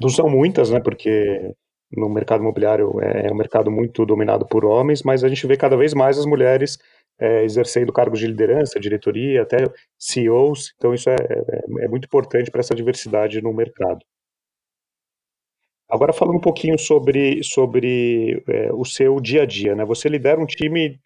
Não 0.00 0.08
são 0.08 0.28
muitas, 0.28 0.70
né? 0.70 0.80
Porque 0.80 1.54
no 1.92 2.08
mercado 2.08 2.40
imobiliário 2.40 3.00
é, 3.00 3.28
é 3.28 3.32
um 3.32 3.36
mercado 3.36 3.70
muito 3.70 4.04
dominado 4.04 4.46
por 4.46 4.64
homens, 4.64 5.02
mas 5.02 5.22
a 5.22 5.28
gente 5.28 5.46
vê 5.46 5.56
cada 5.56 5.76
vez 5.76 5.94
mais 5.94 6.18
as 6.18 6.26
mulheres 6.26 6.78
é, 7.20 7.44
exercendo 7.44 7.92
cargos 7.92 8.18
de 8.18 8.26
liderança, 8.26 8.80
diretoria, 8.80 9.42
até 9.42 9.58
CEOs. 9.98 10.74
Então 10.76 10.92
isso 10.92 11.08
é, 11.10 11.14
é, 11.14 11.84
é 11.84 11.88
muito 11.88 12.06
importante 12.06 12.50
para 12.50 12.60
essa 12.60 12.74
diversidade 12.74 13.40
no 13.40 13.52
mercado. 13.52 14.00
Agora 15.88 16.12
falando 16.12 16.36
um 16.36 16.40
pouquinho 16.40 16.78
sobre, 16.78 17.42
sobre 17.44 18.42
é, 18.48 18.72
o 18.72 18.84
seu 18.84 19.20
dia 19.20 19.42
a 19.42 19.46
dia, 19.46 19.74
né? 19.74 19.84
Você 19.84 20.08
lidera 20.08 20.40
um 20.40 20.46
time 20.46 20.98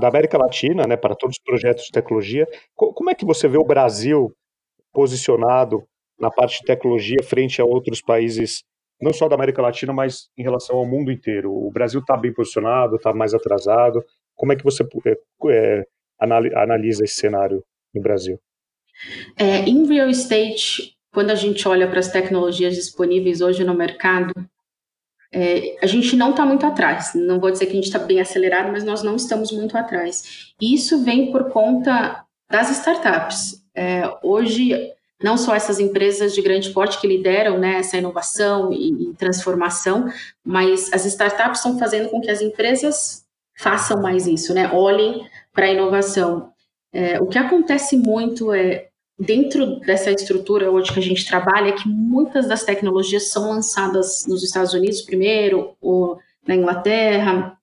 da 0.00 0.08
América 0.08 0.38
Latina, 0.38 0.86
né, 0.86 0.96
para 0.96 1.14
todos 1.14 1.36
os 1.36 1.42
projetos 1.42 1.84
de 1.84 1.92
tecnologia. 1.92 2.46
Como 2.74 3.10
é 3.10 3.14
que 3.14 3.24
você 3.24 3.46
vê 3.46 3.58
o 3.58 3.64
Brasil 3.64 4.34
posicionado 4.92 5.84
na 6.18 6.30
parte 6.30 6.58
de 6.60 6.66
tecnologia 6.66 7.22
frente 7.22 7.60
a 7.60 7.64
outros 7.64 8.00
países 8.02 8.64
não 9.00 9.12
só 9.12 9.28
da 9.28 9.34
América 9.34 9.62
Latina, 9.62 9.92
mas 9.92 10.28
em 10.36 10.42
relação 10.42 10.76
ao 10.76 10.86
mundo 10.86 11.10
inteiro. 11.10 11.50
O 11.50 11.70
Brasil 11.70 12.00
está 12.00 12.16
bem 12.16 12.32
posicionado, 12.32 12.96
está 12.96 13.12
mais 13.12 13.32
atrasado. 13.32 14.04
Como 14.34 14.52
é 14.52 14.56
que 14.56 14.64
você 14.64 14.82
é, 15.06 15.16
é 15.48 15.84
analisa 16.20 17.04
esse 17.04 17.14
cenário 17.14 17.64
no 17.94 18.02
Brasil? 18.02 18.38
É, 19.38 19.60
em 19.60 19.86
real 19.86 20.10
estate, 20.10 20.94
quando 21.12 21.30
a 21.30 21.34
gente 21.34 21.66
olha 21.66 21.88
para 21.88 21.98
as 21.98 22.12
tecnologias 22.12 22.74
disponíveis 22.74 23.40
hoje 23.40 23.64
no 23.64 23.74
mercado, 23.74 24.34
é, 25.32 25.76
a 25.80 25.86
gente 25.86 26.16
não 26.16 26.30
está 26.30 26.44
muito 26.44 26.66
atrás. 26.66 27.12
Não 27.14 27.38
vou 27.38 27.50
dizer 27.50 27.66
que 27.66 27.72
a 27.72 27.76
gente 27.76 27.84
está 27.84 27.98
bem 27.98 28.20
acelerado, 28.20 28.70
mas 28.72 28.84
nós 28.84 29.02
não 29.02 29.16
estamos 29.16 29.52
muito 29.52 29.76
atrás. 29.76 30.52
Isso 30.60 31.02
vem 31.02 31.30
por 31.30 31.50
conta 31.50 32.24
das 32.50 32.70
startups. 32.70 33.64
É, 33.74 34.02
hoje, 34.22 34.92
não 35.22 35.36
só 35.36 35.54
essas 35.54 35.78
empresas 35.78 36.34
de 36.34 36.42
grande 36.42 36.70
porte 36.70 37.00
que 37.00 37.06
lideram 37.06 37.58
né, 37.58 37.78
essa 37.78 37.96
inovação 37.96 38.72
e, 38.72 39.10
e 39.10 39.14
transformação, 39.14 40.12
mas 40.44 40.92
as 40.92 41.04
startups 41.04 41.58
estão 41.58 41.78
fazendo 41.78 42.08
com 42.08 42.20
que 42.20 42.30
as 42.30 42.40
empresas 42.40 43.24
façam 43.56 44.02
mais 44.02 44.26
isso, 44.26 44.52
né? 44.52 44.70
Olhem 44.72 45.26
para 45.52 45.66
a 45.66 45.72
inovação. 45.72 46.52
É, 46.92 47.20
o 47.20 47.26
que 47.26 47.38
acontece 47.38 47.96
muito 47.96 48.52
é 48.52 48.89
dentro 49.20 49.78
dessa 49.80 50.10
estrutura 50.10 50.70
hoje 50.70 50.92
que 50.92 50.98
a 50.98 51.02
gente 51.02 51.26
trabalha 51.26 51.68
é 51.68 51.72
que 51.72 51.86
muitas 51.86 52.48
das 52.48 52.64
tecnologias 52.64 53.28
são 53.28 53.50
lançadas 53.50 54.24
nos 54.26 54.42
Estados 54.42 54.72
Unidos 54.72 55.02
primeiro, 55.02 55.76
ou 55.80 56.18
na 56.46 56.56
Inglaterra, 56.56 57.56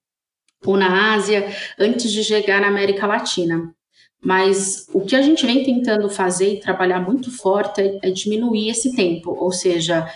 ou 0.64 0.76
na 0.76 1.14
Ásia, 1.14 1.48
antes 1.78 2.12
de 2.12 2.22
chegar 2.22 2.60
na 2.60 2.68
América 2.68 3.06
Latina. 3.06 3.74
Mas 4.20 4.86
o 4.92 5.00
que 5.00 5.14
a 5.14 5.22
gente 5.22 5.46
vem 5.46 5.64
tentando 5.64 6.08
fazer 6.08 6.54
e 6.54 6.60
trabalhar 6.60 7.00
muito 7.00 7.30
forte 7.30 7.80
é, 7.80 7.98
é, 8.02 8.10
diminuir 8.10 8.70
esse 8.70 8.94
tempo, 8.94 9.30
ou 9.30 9.52
seja, 9.52 10.08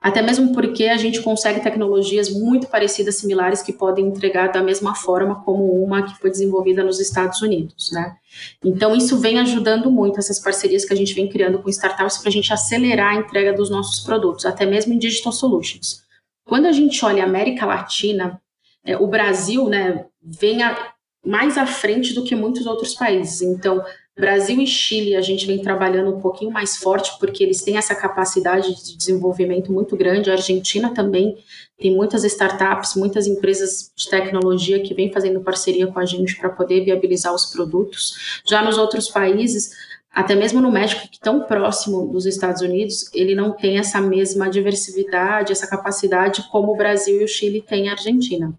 até 0.00 0.22
mesmo 0.22 0.52
porque 0.52 0.84
a 0.84 0.96
gente 0.96 1.20
consegue 1.22 1.60
tecnologias 1.60 2.30
muito 2.30 2.66
parecidas, 2.68 3.16
similares, 3.16 3.62
que 3.62 3.72
podem 3.72 4.06
entregar 4.06 4.52
da 4.52 4.62
mesma 4.62 4.94
forma 4.94 5.42
como 5.42 5.82
uma 5.82 6.02
que 6.02 6.18
foi 6.18 6.30
desenvolvida 6.30 6.84
nos 6.84 7.00
Estados 7.00 7.40
Unidos, 7.40 7.90
né? 7.92 8.16
Então, 8.64 8.94
isso 8.94 9.18
vem 9.18 9.38
ajudando 9.40 9.90
muito, 9.90 10.18
essas 10.18 10.38
parcerias 10.38 10.84
que 10.84 10.92
a 10.92 10.96
gente 10.96 11.14
vem 11.14 11.28
criando 11.28 11.58
com 11.60 11.70
startups 11.70 12.18
para 12.18 12.28
a 12.28 12.32
gente 12.32 12.52
acelerar 12.52 13.14
a 13.14 13.18
entrega 13.18 13.52
dos 13.52 13.70
nossos 13.70 14.00
produtos, 14.00 14.44
até 14.44 14.66
mesmo 14.66 14.92
em 14.92 14.98
Digital 14.98 15.32
Solutions. 15.32 16.02
Quando 16.44 16.66
a 16.66 16.72
gente 16.72 17.04
olha 17.04 17.24
a 17.24 17.26
América 17.26 17.66
Latina, 17.66 18.40
é, 18.84 18.96
o 18.96 19.06
Brasil, 19.06 19.68
né, 19.68 20.04
vem 20.22 20.62
a, 20.62 20.92
mais 21.24 21.58
à 21.58 21.66
frente 21.66 22.14
do 22.14 22.22
que 22.22 22.36
muitos 22.36 22.66
outros 22.66 22.94
países. 22.94 23.42
Então, 23.42 23.82
Brasil 24.18 24.58
e 24.62 24.66
Chile, 24.66 25.14
a 25.14 25.20
gente 25.20 25.46
vem 25.46 25.60
trabalhando 25.60 26.16
um 26.16 26.20
pouquinho 26.20 26.50
mais 26.50 26.78
forte, 26.78 27.18
porque 27.20 27.44
eles 27.44 27.60
têm 27.60 27.76
essa 27.76 27.94
capacidade 27.94 28.74
de 28.82 28.96
desenvolvimento 28.96 29.70
muito 29.70 29.94
grande. 29.94 30.30
A 30.30 30.34
Argentina 30.34 30.94
também 30.94 31.36
tem 31.78 31.94
muitas 31.94 32.24
startups, 32.24 32.94
muitas 32.96 33.26
empresas 33.26 33.92
de 33.94 34.08
tecnologia 34.08 34.82
que 34.82 34.94
vêm 34.94 35.12
fazendo 35.12 35.42
parceria 35.42 35.86
com 35.86 35.98
a 35.98 36.06
gente 36.06 36.34
para 36.38 36.48
poder 36.48 36.82
viabilizar 36.82 37.34
os 37.34 37.44
produtos. 37.44 38.40
Já 38.48 38.62
nos 38.62 38.78
outros 38.78 39.10
países, 39.10 39.72
até 40.10 40.34
mesmo 40.34 40.62
no 40.62 40.72
México, 40.72 41.06
que 41.10 41.20
tão 41.20 41.42
próximo 41.42 42.06
dos 42.10 42.24
Estados 42.24 42.62
Unidos, 42.62 43.10
ele 43.12 43.34
não 43.34 43.52
tem 43.52 43.76
essa 43.76 44.00
mesma 44.00 44.48
diversidade, 44.48 45.52
essa 45.52 45.66
capacidade 45.66 46.48
como 46.50 46.72
o 46.72 46.76
Brasil 46.76 47.20
e 47.20 47.24
o 47.24 47.28
Chile 47.28 47.60
têm 47.60 47.90
a 47.90 47.92
Argentina. 47.92 48.58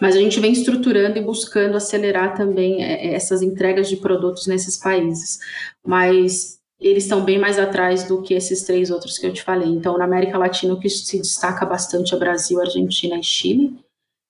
Mas 0.00 0.16
a 0.16 0.18
gente 0.18 0.40
vem 0.40 0.52
estruturando 0.52 1.18
e 1.18 1.22
buscando 1.22 1.76
acelerar 1.76 2.36
também 2.36 2.82
é, 2.82 3.06
é, 3.06 3.14
essas 3.14 3.42
entregas 3.42 3.88
de 3.88 3.96
produtos 3.96 4.46
nesses 4.46 4.76
países. 4.76 5.38
Mas 5.86 6.58
eles 6.80 7.04
estão 7.04 7.24
bem 7.24 7.38
mais 7.38 7.58
atrás 7.58 8.04
do 8.04 8.22
que 8.22 8.34
esses 8.34 8.62
três 8.62 8.90
outros 8.90 9.18
que 9.18 9.26
eu 9.26 9.32
te 9.32 9.42
falei. 9.42 9.68
Então, 9.68 9.98
na 9.98 10.04
América 10.04 10.38
Latina, 10.38 10.74
o 10.74 10.80
que 10.80 10.88
se 10.88 11.18
destaca 11.18 11.66
bastante 11.66 12.14
é 12.14 12.18
Brasil, 12.18 12.60
Argentina 12.60 13.18
e 13.18 13.22
Chile. 13.22 13.76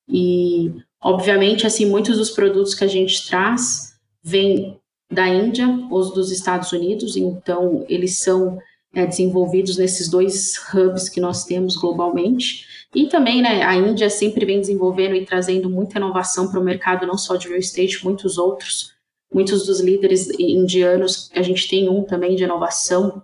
E, 0.08 0.72
obviamente, 1.00 1.66
assim, 1.66 1.84
muitos 1.84 2.16
dos 2.16 2.30
produtos 2.30 2.74
que 2.74 2.84
a 2.84 2.88
gente 2.88 3.28
traz 3.28 3.94
vêm 4.22 4.78
da 5.10 5.28
Índia 5.28 5.66
ou 5.90 6.12
dos 6.12 6.30
Estados 6.30 6.72
Unidos, 6.72 7.16
então 7.16 7.84
eles 7.88 8.18
são 8.18 8.58
é, 8.94 9.06
desenvolvidos 9.06 9.76
nesses 9.76 10.08
dois 10.08 10.54
hubs 10.72 11.08
que 11.08 11.20
nós 11.20 11.44
temos 11.44 11.76
globalmente. 11.76 12.66
E 12.94 13.06
também, 13.06 13.42
né, 13.42 13.62
a 13.62 13.74
Índia 13.74 14.08
sempre 14.08 14.46
vem 14.46 14.60
desenvolvendo 14.60 15.14
e 15.14 15.24
trazendo 15.24 15.68
muita 15.68 15.98
inovação 15.98 16.50
para 16.50 16.60
o 16.60 16.64
mercado, 16.64 17.06
não 17.06 17.18
só 17.18 17.36
de 17.36 17.48
real 17.48 17.60
estate, 17.60 18.02
muitos 18.04 18.38
outros. 18.38 18.96
Muitos 19.32 19.66
dos 19.66 19.80
líderes 19.80 20.30
indianos, 20.38 21.30
a 21.34 21.42
gente 21.42 21.68
tem 21.68 21.88
um 21.88 22.02
também 22.02 22.34
de 22.34 22.44
inovação, 22.44 23.22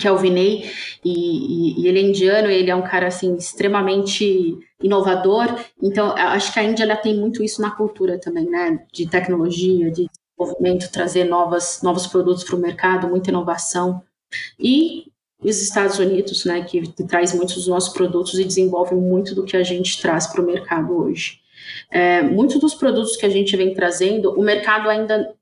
que 0.00 0.06
é 0.06 0.12
o 0.12 0.18
Vinay, 0.18 0.68
e, 1.04 1.12
e, 1.12 1.80
e 1.80 1.86
ele 1.86 2.00
é 2.00 2.02
indiano, 2.02 2.50
ele 2.50 2.70
é 2.70 2.74
um 2.74 2.82
cara, 2.82 3.06
assim, 3.06 3.36
extremamente 3.36 4.58
inovador, 4.82 5.46
então 5.82 6.12
acho 6.12 6.52
que 6.52 6.58
a 6.58 6.64
Índia 6.64 6.82
ela 6.82 6.96
tem 6.96 7.16
muito 7.16 7.42
isso 7.42 7.62
na 7.62 7.70
cultura 7.70 8.18
também, 8.18 8.50
né, 8.50 8.84
de 8.92 9.08
tecnologia, 9.08 9.90
de 9.90 10.08
desenvolvimento, 10.36 10.90
trazer 10.90 11.24
novas, 11.24 11.80
novos 11.82 12.06
produtos 12.06 12.44
para 12.44 12.56
o 12.56 12.60
mercado, 12.60 13.08
muita 13.08 13.30
inovação. 13.30 14.02
E 14.58 15.06
os 15.40 15.62
Estados 15.62 15.98
Unidos, 15.98 16.44
né, 16.44 16.62
que, 16.64 16.82
traz 17.04 17.32
muitos 17.32 17.54
dos 17.54 17.68
nossos 17.68 17.92
produtos 17.92 18.38
e 18.38 18.44
desenvolve 18.44 18.94
muito 18.94 19.34
do 19.34 19.44
que 19.44 19.56
a 19.56 19.62
gente 19.62 20.00
traz 20.00 20.26
para 20.26 20.42
o 20.42 20.46
mercado 20.46 20.96
hoje. 20.96 21.40
É, 21.90 22.22
muitos 22.22 22.58
dos 22.58 22.74
produtos 22.74 23.16
que 23.16 23.26
a 23.26 23.28
gente 23.28 23.56
vem 23.56 23.72
trazendo, 23.72 24.32
o 24.32 24.42
mercado 24.42 24.88
ainda 24.88 25.34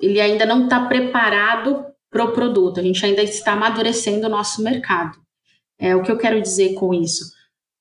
ele 0.00 0.20
ainda 0.20 0.46
não 0.46 0.64
está 0.64 0.86
preparado 0.86 1.84
para 2.10 2.24
o 2.24 2.32
produto, 2.32 2.80
a 2.80 2.82
gente 2.82 3.04
ainda 3.04 3.22
está 3.22 3.52
amadurecendo 3.52 4.26
o 4.26 4.30
nosso 4.30 4.62
mercado. 4.62 5.18
É 5.78 5.94
o 5.94 6.02
que 6.02 6.10
eu 6.10 6.16
quero 6.16 6.40
dizer 6.40 6.74
com 6.74 6.94
isso. 6.94 7.32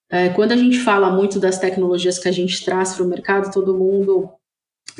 É, 0.10 0.30
quando 0.30 0.52
a 0.52 0.58
gente 0.58 0.80
fala 0.80 1.10
muito 1.10 1.40
das 1.40 1.60
tecnologias 1.60 2.18
que 2.18 2.28
a 2.28 2.32
gente 2.32 2.64
traz 2.64 2.94
para 2.94 3.04
o 3.04 3.08
mercado, 3.08 3.54
todo 3.54 3.78
mundo 3.78 4.30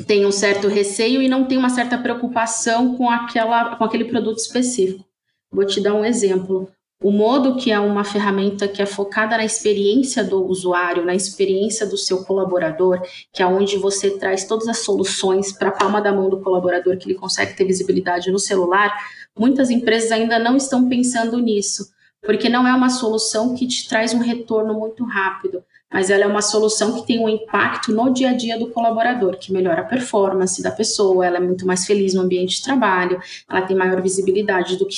tem 0.06 0.24
um 0.26 0.32
certo 0.32 0.68
receio 0.68 1.20
e 1.22 1.28
não 1.28 1.46
tem 1.46 1.58
uma 1.58 1.70
certa 1.70 1.98
preocupação 1.98 2.96
com, 2.96 3.10
aquela, 3.10 3.76
com 3.76 3.84
aquele 3.84 4.04
produto 4.04 4.38
específico. 4.38 5.07
Vou 5.50 5.64
te 5.64 5.80
dar 5.80 5.94
um 5.94 6.04
exemplo. 6.04 6.70
O 7.02 7.12
Modo, 7.12 7.56
que 7.56 7.70
é 7.70 7.78
uma 7.78 8.02
ferramenta 8.02 8.66
que 8.66 8.82
é 8.82 8.86
focada 8.86 9.36
na 9.36 9.44
experiência 9.44 10.24
do 10.24 10.44
usuário, 10.44 11.04
na 11.04 11.14
experiência 11.14 11.86
do 11.86 11.96
seu 11.96 12.24
colaborador, 12.24 13.00
que 13.32 13.40
é 13.40 13.46
onde 13.46 13.76
você 13.78 14.18
traz 14.18 14.44
todas 14.44 14.66
as 14.66 14.78
soluções 14.78 15.52
para 15.52 15.68
a 15.68 15.72
palma 15.72 16.00
da 16.00 16.12
mão 16.12 16.28
do 16.28 16.40
colaborador, 16.40 16.96
que 16.96 17.06
ele 17.06 17.18
consegue 17.18 17.54
ter 17.54 17.64
visibilidade 17.64 18.32
no 18.32 18.38
celular, 18.38 18.92
muitas 19.38 19.70
empresas 19.70 20.10
ainda 20.10 20.40
não 20.40 20.56
estão 20.56 20.88
pensando 20.88 21.38
nisso, 21.38 21.88
porque 22.20 22.48
não 22.48 22.66
é 22.66 22.74
uma 22.74 22.90
solução 22.90 23.54
que 23.54 23.68
te 23.68 23.88
traz 23.88 24.12
um 24.12 24.18
retorno 24.18 24.74
muito 24.74 25.04
rápido 25.04 25.62
mas 25.92 26.10
ela 26.10 26.24
é 26.24 26.26
uma 26.26 26.42
solução 26.42 26.94
que 26.94 27.06
tem 27.06 27.18
um 27.18 27.28
impacto 27.28 27.92
no 27.92 28.12
dia 28.12 28.30
a 28.30 28.34
dia 28.34 28.58
do 28.58 28.70
colaborador, 28.70 29.38
que 29.38 29.52
melhora 29.52 29.80
a 29.80 29.84
performance 29.84 30.62
da 30.62 30.70
pessoa, 30.70 31.26
ela 31.26 31.38
é 31.38 31.40
muito 31.40 31.66
mais 31.66 31.86
feliz 31.86 32.12
no 32.14 32.22
ambiente 32.22 32.56
de 32.56 32.62
trabalho, 32.62 33.20
ela 33.48 33.62
tem 33.62 33.76
maior 33.76 34.00
visibilidade 34.02 34.76
do 34.76 34.86
que 34.86 34.96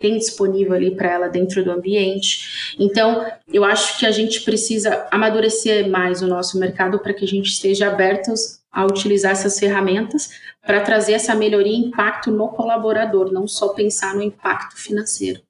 tem 0.00 0.16
disponível 0.16 0.72
ali 0.72 0.96
para 0.96 1.12
ela 1.12 1.28
dentro 1.28 1.62
do 1.62 1.70
ambiente. 1.70 2.74
Então, 2.78 3.30
eu 3.46 3.62
acho 3.62 3.98
que 3.98 4.06
a 4.06 4.10
gente 4.10 4.40
precisa 4.40 5.06
amadurecer 5.10 5.88
mais 5.88 6.22
o 6.22 6.26
nosso 6.26 6.58
mercado 6.58 6.98
para 6.98 7.12
que 7.12 7.24
a 7.24 7.28
gente 7.28 7.50
esteja 7.50 7.88
abertos 7.88 8.60
a 8.72 8.86
utilizar 8.86 9.32
essas 9.32 9.58
ferramentas 9.58 10.30
para 10.64 10.80
trazer 10.80 11.12
essa 11.12 11.34
melhoria 11.34 11.72
e 11.72 11.88
impacto 11.88 12.30
no 12.30 12.48
colaborador, 12.48 13.30
não 13.30 13.46
só 13.46 13.74
pensar 13.74 14.14
no 14.14 14.22
impacto 14.22 14.76
financeiro. 14.76 15.42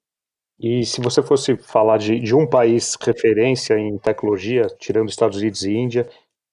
E 0.59 0.85
se 0.85 1.01
você 1.01 1.23
fosse 1.23 1.55
falar 1.57 1.97
de, 1.97 2.19
de 2.19 2.35
um 2.35 2.45
país 2.45 2.95
referência 3.01 3.79
em 3.79 3.97
tecnologia, 3.97 4.67
tirando 4.77 5.09
Estados 5.09 5.37
Unidos 5.37 5.63
e 5.63 5.71
Índia, 5.71 6.09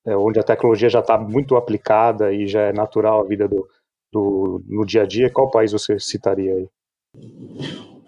é, 0.06 0.16
onde 0.16 0.38
a 0.38 0.44
tecnologia 0.44 0.88
já 0.88 1.00
está 1.00 1.18
muito 1.18 1.56
aplicada 1.56 2.32
e 2.32 2.46
já 2.46 2.62
é 2.62 2.72
natural 2.72 3.20
a 3.20 3.24
vida 3.24 3.48
do, 3.48 3.68
do, 4.12 4.62
no 4.66 4.86
dia 4.86 5.02
a 5.02 5.06
dia, 5.06 5.30
qual 5.30 5.50
país 5.50 5.72
você 5.72 5.98
citaria 5.98 6.54
aí? 6.54 6.68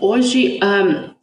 Hoje, 0.01 0.59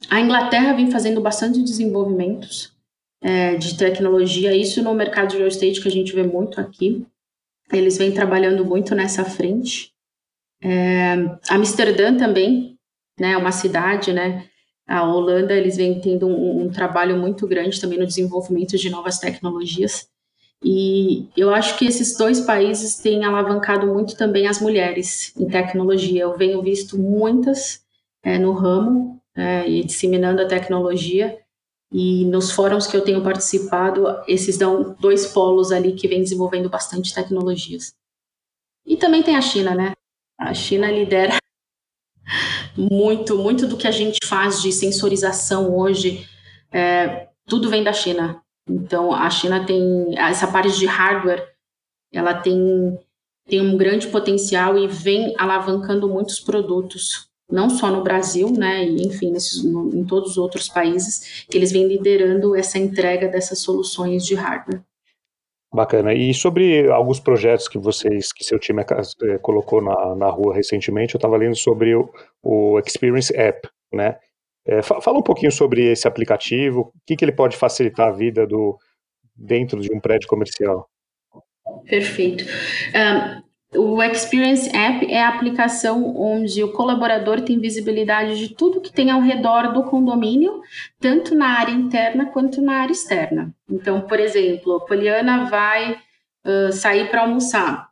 a 0.10 0.20
Inglaterra 0.20 0.74
vem 0.74 0.92
fazendo 0.92 1.20
bastante 1.20 1.63
desenvolvimentos 1.63 2.76
é, 3.22 3.56
de 3.56 3.76
tecnologia, 3.78 4.56
isso 4.56 4.84
no 4.84 4.94
mercado 4.94 5.30
de 5.30 5.38
real 5.38 5.48
estate 5.48 5.82
que 5.82 5.88
a 5.88 5.92
gente 5.92 6.13
vê 6.13 6.24
muito 6.24 6.62
aqui. 6.62 7.06
Eles 7.72 7.98
vêm 7.98 8.12
trabalhando 8.12 8.63
muito 8.63 8.96
nessa 8.96 9.26
frente. 9.26 9.92
É, 10.62 11.16
Amsterdã 11.50 12.16
também, 12.16 12.78
né, 13.20 13.36
uma 13.36 13.52
cidade, 13.52 14.13
né, 14.13 14.48
a 14.88 15.04
Holanda, 15.04 15.54
eles 15.54 15.76
vêm 15.76 16.00
tendo 16.00 16.28
um, 16.28 16.63
um, 16.63 16.70
trabalho 16.70 17.18
muito 17.18 17.46
grande 17.46 17.82
também 17.82 18.00
no 18.00 18.08
desenvolvimento 18.08 18.78
de 18.78 18.90
novas 18.90 19.20
tecnologias. 19.20 20.08
E 20.63 21.30
eu 21.38 21.54
acho 21.54 21.78
que 21.78 21.86
esses 21.86 22.17
dois 22.17 22.41
países 22.41 22.98
têm 22.98 23.24
alavancado 23.24 23.88
muito 23.88 24.17
também 24.17 24.48
as 24.48 24.60
mulheres 24.60 25.36
em 25.38 25.48
tecnologia. 25.48 26.24
Eu 26.24 26.38
venho 26.38 26.62
visto 26.62 26.98
muitas 26.98 27.86
é, 28.24 28.38
no 28.38 28.54
ramo 28.54 29.22
é, 29.36 29.70
e 29.70 29.84
disseminando 29.84 30.41
a 30.41 30.48
tecnologia. 30.48 31.38
E 31.91 32.26
nos 32.26 32.52
fóruns 32.52 32.88
que 32.88 32.98
eu 32.98 33.04
tenho 33.04 33.24
participado, 33.24 34.06
esses 34.28 34.58
dão 34.58 34.96
dois 35.00 35.28
polos 35.28 35.72
ali 35.72 35.93
que 35.93 36.08
vêm 36.08 36.22
desenvolvendo 36.22 36.70
bastante 36.70 37.13
tecnologias. 37.13 37.93
E 38.86 38.98
também 38.98 39.24
tem 39.24 39.36
a 39.36 39.41
China, 39.41 39.74
né? 39.76 39.93
A 40.39 40.54
China 40.54 40.91
lidera 40.91 41.38
muito, 42.76 43.38
muito 43.38 43.67
do 43.67 43.78
que 43.78 43.88
a 43.88 43.91
gente 43.91 44.26
faz 44.26 44.62
de 44.62 44.72
sensorização 44.72 45.76
hoje, 45.76 46.28
é, 46.72 47.30
tudo 47.46 47.70
vem 47.70 47.84
da 47.84 47.93
China. 47.93 48.41
Então, 48.70 49.14
a 49.14 49.30
China 49.30 49.66
tem 49.66 50.18
essa 50.18 50.48
parte 50.48 50.78
de 50.78 50.86
hardware, 50.86 51.48
ela 52.12 52.34
tem, 52.34 53.00
tem 53.48 53.62
um 53.62 53.78
grande 53.78 54.08
potencial 54.08 54.78
e 54.78 54.88
vem 54.88 55.34
alavancando 55.38 56.10
muitos 56.10 56.40
produtos, 56.40 57.30
não 57.50 57.70
só 57.70 57.90
no 57.90 58.04
Brasil, 58.04 58.52
né, 58.52 58.84
e 58.84 59.08
enfim, 59.08 59.32
nesses, 59.32 59.64
no, 59.64 59.96
em 59.96 60.04
todos 60.04 60.32
os 60.32 60.38
outros 60.38 60.68
países, 60.68 61.46
que 61.50 61.58
eles 61.58 61.72
vêm 61.72 61.88
liderando 61.88 62.56
essa 62.56 62.78
entrega 62.78 63.28
dessas 63.28 63.60
soluções 63.60 64.26
de 64.26 64.36
hardware. 64.36 64.84
Bacana. 65.74 66.14
E 66.14 66.34
sobre 66.34 66.90
alguns 66.90 67.20
projetos 67.20 67.68
que 67.68 67.78
vocês, 67.78 68.32
que 68.32 68.44
seu 68.44 68.58
time 68.58 68.82
é, 68.82 69.38
colocou 69.38 69.82
na, 69.82 70.16
na 70.16 70.30
rua 70.30 70.56
recentemente, 70.56 71.14
eu 71.14 71.18
estava 71.18 71.36
lendo 71.36 71.56
sobre 71.56 71.94
o, 71.94 72.10
o, 72.42 72.80
Experience 72.80 73.36
App, 73.36 73.68
né? 73.94 74.18
É, 74.68 74.82
fala 74.82 75.18
um 75.18 75.24
pouquinho 75.24 75.52
sobre 75.52 75.86
esse 75.86 76.08
aplicativo, 76.08 76.92
o 76.94 76.94
que, 77.06 77.16
que 77.16 77.24
ele 77.24 77.32
pode 77.32 77.56
facilitar 77.56 78.10
a 78.10 78.12
vida 78.12 78.46
do 78.46 78.78
dentro 79.34 79.80
de 79.80 79.94
um 79.94 80.00
prédio 80.00 80.28
comercial. 80.28 80.90
Perfeito. 81.86 82.44
Um, 82.94 83.48
o 83.76 84.02
Experience 84.02 84.70
App 84.76 85.06
é 85.12 85.22
a 85.22 85.30
aplicação 85.30 86.16
onde 86.18 86.64
o 86.64 86.72
colaborador 86.72 87.42
tem 87.42 87.60
visibilidade 87.60 88.38
de 88.40 88.56
tudo 88.56 88.82
que 88.82 88.92
tem 88.92 89.12
ao 89.12 89.22
redor 89.22 89.74
do 89.74 89.84
condomínio, 89.84 90.62
tanto 91.00 91.36
na 91.36 91.60
área 91.60 91.74
interna 91.74 92.28
quanto 92.28 92.62
na 92.62 92.82
área 92.82 92.94
externa. 92.94 93.54
Então, 93.70 94.02
por 94.02 94.20
exemplo, 94.20 94.78
a 94.78 94.86
Poliana 94.86 95.50
vai 95.50 96.00
uh, 96.46 96.72
sair 96.72 97.10
para 97.10 97.22
almoçar. 97.22 97.87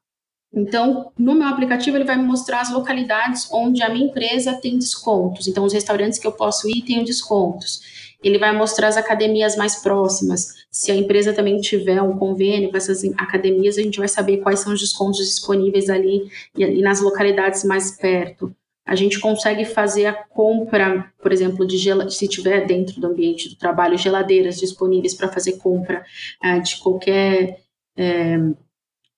Então, 0.56 1.12
no 1.18 1.36
meu 1.36 1.48
aplicativo, 1.48 1.98
ele 1.98 2.06
vai 2.06 2.18
me 2.18 2.24
mostrar 2.24 2.62
as 2.62 2.72
localidades 2.72 3.48
onde 3.52 3.84
a 3.84 3.90
minha 3.90 4.06
empresa 4.06 4.54
tem 4.54 4.80
descontos. 4.80 5.48
Então, 5.48 5.66
os 5.66 5.74
restaurantes 5.74 6.18
que 6.18 6.26
eu 6.26 6.32
posso 6.32 6.70
ir 6.70 6.82
têm 6.82 7.04
descontos 7.04 7.82
ele 8.26 8.40
vai 8.40 8.56
mostrar 8.58 8.88
as 8.88 8.98
academias 8.98 9.56
mais 9.56 9.84
próximas. 9.84 10.66
Se 10.72 10.92
a 10.92 10.96
empresa 10.96 11.32
também 11.32 11.62
tiver 11.62 12.02
um 12.02 12.18
convênio 12.18 12.72
com 12.72 12.78
essas 12.78 13.04
academias, 13.18 13.78
a 13.78 13.84
gente 13.84 14.00
vai 14.00 14.08
saber 14.08 14.38
quais 14.38 14.62
são 14.62 14.74
os 14.74 14.80
descontos 14.80 15.20
disponíveis 15.20 15.92
ali 15.92 16.28
e, 16.58 16.82
nas 16.82 17.02
localidades 17.02 17.64
mais 17.64 17.92
perto. 17.92 18.52
A 18.84 18.96
gente 18.96 19.20
consegue 19.20 19.64
fazer 19.64 20.08
a 20.08 20.14
compra, 20.14 21.12
por 21.22 21.32
exemplo, 21.32 21.68
de 21.68 21.78
se 22.12 22.28
tiver 22.28 22.66
dentro 22.66 23.00
do 23.00 23.08
ambiente 23.08 23.48
do 23.48 23.56
trabalho, 23.56 23.98
geladeiras 23.98 24.58
disponíveis 24.58 25.14
para 25.14 25.32
fazer 25.32 25.54
compra 25.58 26.04
uh, 26.44 26.62
de 26.62 26.78
qualquer 26.78 27.60
é, 27.96 28.38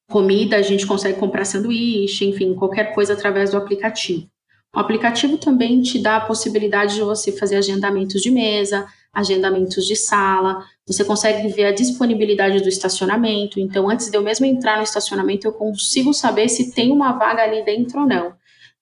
comida, 0.10 0.56
a 0.58 0.62
gente 0.62 0.86
consegue 0.88 1.20
comprar 1.20 1.46
sanduíche, 1.46 2.26
enfim, 2.26 2.56
qualquer 2.56 2.93
coisa 2.93 3.13
através 3.13 3.52
do 3.52 3.58
aplicativo. 3.58 4.28
O 4.76 4.80
aplicativo 4.80 5.38
também 5.38 5.82
te 5.82 6.00
dá 6.00 6.17
a 6.17 6.22
possibilidade 6.22 6.96
de 6.96 7.02
você 7.02 7.32
fazer 7.32 7.56
agendamentos 7.56 8.22
de 8.22 8.30
mesa, 8.30 8.88
agendamentos 9.13 9.86
de 9.86 9.96
sala, 9.96 10.63
você 10.86 11.04
consegue 11.04 11.48
ver 11.48 11.65
a 11.65 11.72
disponibilidade 11.72 12.62
do 12.62 12.70
estacionamento. 12.70 13.60
Então, 13.60 13.89
antes 13.89 14.10
de 14.12 14.17
eu 14.17 14.22
mesmo 14.22 14.46
entrar 14.46 14.78
no 14.78 14.84
estacionamento, 14.84 15.48
eu 15.48 15.54
consigo 15.54 16.13
saber 16.13 16.48
se 16.50 16.72
tem 16.72 16.91
uma 16.91 17.13
vaga 17.13 17.41
ali 17.43 17.63
dentro 17.65 18.02
ou 18.02 18.08
não. 18.08 18.34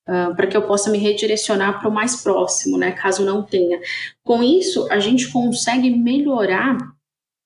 uh, 0.07 0.35
para 0.35 0.47
que 0.47 0.55
eu 0.55 0.61
possa 0.63 0.89
me 0.89 0.97
redirecionar 0.97 1.79
para 1.79 1.89
o 1.89 1.93
mais 1.93 2.21
próximo, 2.21 2.77
né, 2.77 2.91
caso 2.91 3.25
não 3.25 3.43
tenha. 3.43 3.79
Com 4.23 4.43
isso, 4.43 4.87
a 4.91 4.99
gente 4.99 5.31
consegue 5.31 5.89
melhorar 5.89 6.77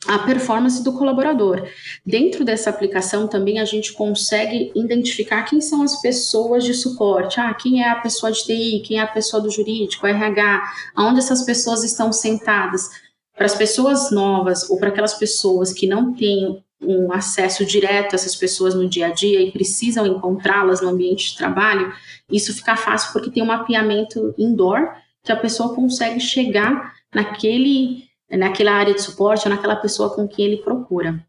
a 0.07 0.19
performance 0.19 0.81
do 0.83 0.93
colaborador. 0.93 1.67
Dentro 2.05 2.45
dessa 2.45 2.69
aplicação 2.69 3.27
também 3.27 3.59
a 3.59 3.65
gente 3.65 3.91
consegue 3.93 4.71
identificar 4.73 5.43
quem 5.43 5.59
são 5.59 5.81
as 5.81 6.01
pessoas 6.01 6.63
de 6.63 6.73
suporte. 6.73 7.39
Ah, 7.39 7.53
quem 7.53 7.83
é 7.83 7.89
a 7.89 7.95
pessoa 7.95 8.31
de 8.31 8.43
TI, 8.43 8.83
quem 8.85 8.97
é 8.99 9.01
a 9.01 9.07
pessoa 9.07 9.41
do 9.41 9.51
jurídico, 9.51 10.07
RH, 10.07 10.63
aonde 10.95 11.19
essas 11.19 11.43
pessoas 11.43 11.83
estão 11.83 12.13
sentadas. 12.13 12.89
Para 13.35 13.45
as 13.45 13.55
pessoas 13.55 14.12
novas 14.12 14.69
ou 14.69 14.77
para 14.77 14.89
aquelas 14.89 15.13
pessoas 15.13 15.73
que 15.73 15.88
não 15.88 16.13
têm 16.13 16.63
um 16.81 17.12
acesso 17.12 17.65
direto 17.65 18.13
a 18.13 18.15
essas 18.15 18.35
pessoas 18.35 18.73
no 18.73 18.88
dia 18.88 19.07
a 19.07 19.12
dia 19.12 19.41
e 19.41 19.51
precisam 19.51 20.07
encontrá-las 20.07 20.81
no 20.81 20.89
ambiente 20.89 21.31
de 21.31 21.38
trabalho, 21.38 21.93
isso 22.31 22.53
fica 22.53 22.77
fácil 22.77 23.12
porque 23.12 23.29
tem 23.29 23.43
um 23.43 23.47
mapeamento 23.47 24.33
indoor 24.38 24.93
que 25.23 25.31
a 25.31 25.35
pessoa 25.35 25.75
consegue 25.75 26.21
chegar 26.21 26.93
naquele 27.13 28.09
naquela 28.38 28.72
área 28.72 28.94
de 28.94 29.02
suporte 29.02 29.48
ou 29.48 29.54
naquela 29.54 29.76
pessoa 29.76 30.13
com 30.13 30.28
quem 30.28 30.46
ele 30.46 30.58
procura. 30.58 31.24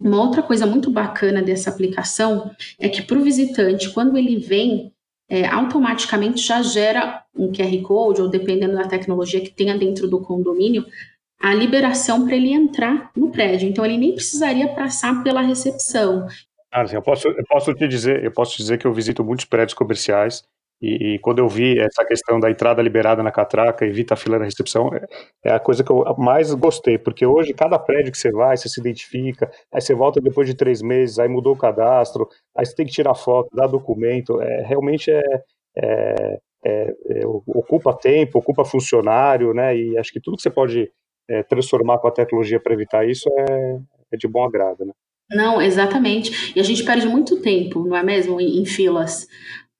Uma 0.00 0.22
outra 0.22 0.42
coisa 0.42 0.64
muito 0.64 0.90
bacana 0.90 1.42
dessa 1.42 1.70
aplicação 1.70 2.50
é 2.78 2.88
que 2.88 3.02
para 3.02 3.18
o 3.18 3.22
visitante, 3.22 3.90
quando 3.90 4.16
ele 4.16 4.36
vem, 4.38 4.92
é, 5.28 5.46
automaticamente 5.46 6.40
já 6.40 6.62
gera 6.62 7.24
um 7.36 7.52
QR 7.52 7.82
Code, 7.82 8.22
ou 8.22 8.28
dependendo 8.28 8.76
da 8.76 8.86
tecnologia 8.86 9.40
que 9.40 9.50
tenha 9.50 9.76
dentro 9.76 10.08
do 10.08 10.20
condomínio, 10.20 10.86
a 11.40 11.52
liberação 11.54 12.24
para 12.24 12.36
ele 12.36 12.52
entrar 12.52 13.10
no 13.16 13.30
prédio. 13.30 13.68
Então 13.68 13.84
ele 13.84 13.98
nem 13.98 14.14
precisaria 14.14 14.68
passar 14.68 15.22
pela 15.22 15.40
recepção. 15.40 16.26
Ah, 16.70 16.84
eu 16.92 17.02
posso, 17.02 17.28
eu 17.28 17.44
posso 17.48 17.74
te 17.74 17.88
dizer, 17.88 18.24
eu 18.24 18.30
posso 18.30 18.56
dizer 18.56 18.78
que 18.78 18.86
eu 18.86 18.92
visito 18.92 19.24
muitos 19.24 19.46
prédios 19.46 19.74
comerciais 19.74 20.44
e, 20.80 21.14
e, 21.14 21.18
quando 21.18 21.40
eu 21.40 21.48
vi 21.48 21.78
essa 21.78 22.04
questão 22.04 22.38
da 22.38 22.50
entrada 22.50 22.80
liberada 22.80 23.22
na 23.22 23.32
catraca, 23.32 23.84
evita 23.84 24.14
a 24.14 24.16
fila 24.16 24.38
na 24.38 24.44
recepção, 24.44 24.90
é, 24.94 25.06
é 25.44 25.52
a 25.52 25.58
coisa 25.58 25.82
que 25.82 25.90
eu 25.90 26.04
mais 26.16 26.54
gostei, 26.54 26.96
porque 26.96 27.26
hoje 27.26 27.52
cada 27.52 27.78
prédio 27.78 28.12
que 28.12 28.18
você 28.18 28.30
vai, 28.30 28.56
você 28.56 28.68
se 28.68 28.80
identifica, 28.80 29.50
aí 29.72 29.80
você 29.80 29.94
volta 29.94 30.20
depois 30.20 30.46
de 30.46 30.54
três 30.54 30.80
meses, 30.80 31.18
aí 31.18 31.28
mudou 31.28 31.54
o 31.54 31.58
cadastro, 31.58 32.28
aí 32.56 32.64
você 32.64 32.74
tem 32.74 32.86
que 32.86 32.92
tirar 32.92 33.14
foto, 33.14 33.48
dar 33.54 33.66
documento, 33.66 34.40
é, 34.40 34.62
realmente 34.62 35.10
é, 35.10 35.22
é, 35.76 36.38
é, 36.64 36.94
é 37.10 37.26
ocupa 37.26 37.92
tempo, 37.92 38.38
ocupa 38.38 38.64
funcionário, 38.64 39.52
né? 39.52 39.76
E 39.76 39.98
acho 39.98 40.12
que 40.12 40.20
tudo 40.20 40.36
que 40.36 40.42
você 40.42 40.50
pode 40.50 40.90
é, 41.28 41.42
transformar 41.42 41.98
com 41.98 42.08
a 42.08 42.12
tecnologia 42.12 42.60
para 42.60 42.72
evitar 42.72 43.08
isso 43.08 43.28
é, 43.36 43.78
é 44.12 44.16
de 44.16 44.28
bom 44.28 44.44
agrado, 44.44 44.84
né? 44.84 44.92
Não, 45.30 45.60
exatamente. 45.60 46.54
E 46.56 46.60
a 46.60 46.62
gente 46.62 46.84
perde 46.84 47.06
muito 47.06 47.42
tempo, 47.42 47.84
não 47.84 47.96
é 47.96 48.02
mesmo, 48.02 48.40
em, 48.40 48.60
em 48.60 48.64
filas, 48.64 49.26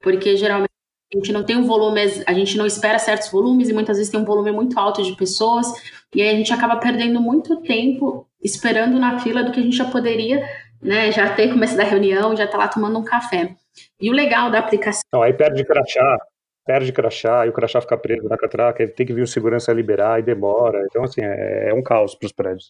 porque 0.01 0.37
geralmente 0.37 0.68
a 1.12 1.16
gente 1.16 1.33
não 1.33 1.42
tem 1.42 1.57
um 1.57 1.66
volume, 1.66 2.01
a 2.27 2.33
gente 2.35 2.57
não 2.57 2.66
espera 2.66 2.99
certos 2.99 3.31
volumes 3.31 3.68
e 3.68 3.73
muitas 3.73 3.97
vezes 3.97 4.11
tem 4.11 4.21
um 4.21 4.25
volume 4.25 4.53
muito 4.53 4.79
alto 4.79 5.03
de 5.03 5.16
pessoas, 5.16 5.66
e 6.14 6.21
aí 6.21 6.29
a 6.29 6.37
gente 6.37 6.53
acaba 6.53 6.77
perdendo 6.77 7.21
muito 7.21 7.57
tempo 7.62 8.27
esperando 8.42 8.99
na 8.99 9.18
fila 9.18 9.42
do 9.42 9.51
que 9.51 9.61
a 9.61 9.62
gente 9.62 9.77
já 9.77 9.87
poderia, 9.87 10.47
né, 10.81 11.11
já 11.11 11.35
ter 11.35 11.51
começado 11.51 11.81
a 11.81 11.85
reunião, 11.85 12.37
já 12.37 12.47
tá 12.47 12.59
lá 12.59 12.68
tomando 12.68 12.99
um 12.99 13.05
café. 13.05 13.57
E 14.01 14.11
o 14.11 14.12
legal 14.12 14.51
da 14.51 14.59
aplicação... 14.59 15.03
Não, 15.12 15.23
aí 15.23 15.33
perde 15.33 15.64
crachá, 15.64 16.18
perde 16.66 16.92
crachá, 16.92 17.47
e 17.47 17.49
o 17.49 17.53
crachá 17.53 17.81
fica 17.81 17.97
preso 17.97 18.29
na 18.29 18.37
catraca, 18.37 18.87
tem 18.87 19.07
que 19.07 19.14
vir 19.14 19.23
o 19.23 19.27
segurança 19.27 19.73
liberar 19.73 20.21
e 20.21 20.23
demora, 20.23 20.85
então 20.88 21.05
assim, 21.05 21.23
é, 21.23 21.71
é 21.71 21.75
um 21.75 21.83
caos 21.83 22.14
para 22.14 22.27
os 22.27 22.33
prédios. 22.33 22.66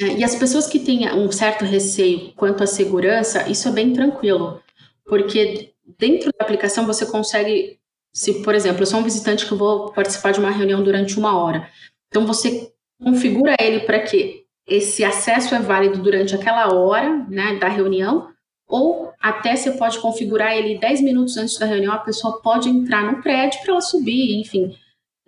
É, 0.00 0.06
e 0.06 0.24
as 0.24 0.34
pessoas 0.34 0.66
que 0.66 0.78
têm 0.78 1.10
um 1.12 1.30
certo 1.30 1.64
receio 1.64 2.32
quanto 2.34 2.64
à 2.64 2.66
segurança, 2.66 3.48
isso 3.48 3.68
é 3.68 3.72
bem 3.72 3.92
tranquilo, 3.92 4.60
porque 5.04 5.72
dentro 5.98 6.30
da 6.36 6.44
aplicação 6.44 6.86
você 6.86 7.06
consegue, 7.06 7.78
se 8.12 8.42
por 8.42 8.54
exemplo, 8.54 8.82
eu 8.82 8.86
sou 8.86 9.00
um 9.00 9.04
visitante 9.04 9.46
que 9.46 9.54
vou 9.54 9.92
participar 9.92 10.32
de 10.32 10.40
uma 10.40 10.50
reunião 10.50 10.82
durante 10.82 11.18
uma 11.18 11.38
hora, 11.38 11.68
então 12.08 12.26
você 12.26 12.72
configura 13.02 13.54
ele 13.60 13.80
para 13.80 14.00
que 14.00 14.46
esse 14.66 15.04
acesso 15.04 15.54
é 15.54 15.60
válido 15.60 15.98
durante 15.98 16.34
aquela 16.34 16.74
hora 16.74 17.24
né, 17.28 17.56
da 17.56 17.68
reunião, 17.68 18.28
ou 18.66 19.12
até 19.20 19.54
você 19.54 19.72
pode 19.72 19.98
configurar 20.00 20.56
ele 20.56 20.78
10 20.78 21.02
minutos 21.02 21.36
antes 21.36 21.56
da 21.56 21.66
reunião, 21.66 21.92
a 21.92 21.98
pessoa 21.98 22.40
pode 22.42 22.68
entrar 22.68 23.04
no 23.04 23.22
prédio 23.22 23.60
para 23.62 23.72
ela 23.72 23.80
subir, 23.80 24.40
enfim, 24.40 24.76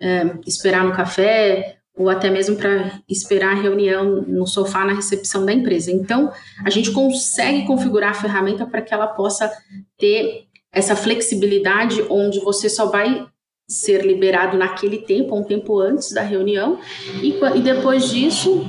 é, 0.01 0.23
esperar 0.45 0.83
no 0.83 0.93
café, 0.93 1.77
ou 1.95 2.09
até 2.09 2.29
mesmo 2.29 2.55
para 2.55 3.01
esperar 3.09 3.51
a 3.51 3.61
reunião 3.61 4.21
no 4.21 4.47
sofá 4.47 4.85
na 4.85 4.93
recepção 4.93 5.45
da 5.45 5.51
empresa. 5.51 5.91
Então, 5.91 6.31
a 6.65 6.69
gente 6.69 6.91
consegue 6.91 7.65
configurar 7.65 8.11
a 8.11 8.13
ferramenta 8.13 8.65
para 8.65 8.81
que 8.81 8.93
ela 8.93 9.07
possa 9.07 9.51
ter 9.97 10.47
essa 10.71 10.95
flexibilidade 10.95 12.05
onde 12.09 12.39
você 12.39 12.69
só 12.69 12.87
vai 12.87 13.27
ser 13.67 14.03
liberado 14.03 14.57
naquele 14.57 14.97
tempo, 14.99 15.35
um 15.35 15.43
tempo 15.43 15.79
antes 15.79 16.11
da 16.11 16.23
reunião, 16.23 16.79
e, 17.21 17.35
e 17.55 17.61
depois 17.61 18.09
disso 18.09 18.65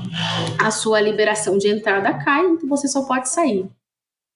a 0.58 0.70
sua 0.70 1.00
liberação 1.00 1.56
de 1.56 1.68
entrada 1.68 2.12
cai, 2.22 2.44
então 2.44 2.68
você 2.68 2.86
só 2.86 3.06
pode 3.06 3.30
sair. 3.30 3.66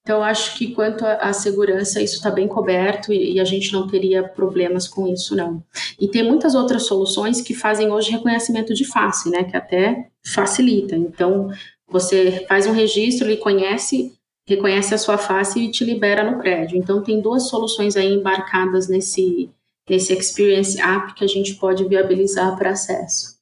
Então, 0.05 0.23
acho 0.23 0.55
que 0.55 0.71
quanto 0.73 1.03
à 1.03 1.33
segurança, 1.33 1.99
isso 1.99 2.17
está 2.17 2.29
bem 2.29 2.47
coberto 2.47 3.11
e, 3.11 3.33
e, 3.33 3.39
a 3.39 3.43
gente 3.43 3.73
não 3.73 3.87
teria 3.87 4.21
problemas 4.23 4.87
com 4.87 5.07
isso, 5.07 5.35
não. 5.35 5.63
E 5.99 6.07
tem 6.07 6.21
muitas 6.21 6.53
outras 6.53 6.85
soluções 6.85 7.41
que 7.41 7.55
fazem 7.55 7.91
hoje 7.91 8.11
reconhecimento 8.11 8.71
de 8.71 8.85
face, 8.85 9.31
né, 9.31 9.43
que 9.45 9.57
até 9.57 10.07
facilita. 10.23 10.95
Então, 10.95 11.49
você 11.87 12.45
faz 12.47 12.67
um 12.67 12.71
registro, 12.71 13.27
ele 13.27 13.37
conhece 13.37 14.14
reconhece 14.47 14.93
a 14.93 14.97
sua 14.97 15.17
face 15.17 15.59
e 15.59 15.71
te 15.71 15.83
libera 15.83 16.23
no 16.23 16.37
prédio. 16.37 16.77
Então, 16.77 17.01
tem 17.01 17.21
duas 17.21 17.49
soluções 17.49 17.97
aí 17.97 18.13
embarcadas 18.13 18.87
nesse, 18.87 19.49
nesse 19.89 20.13
Experience 20.13 20.79
App 20.79 21.13
que 21.15 21.23
a 21.23 21.27
gente 21.27 21.55
pode 21.55 21.83
viabilizar 21.87 22.55
para 22.55 22.71
acesso. 22.71 23.35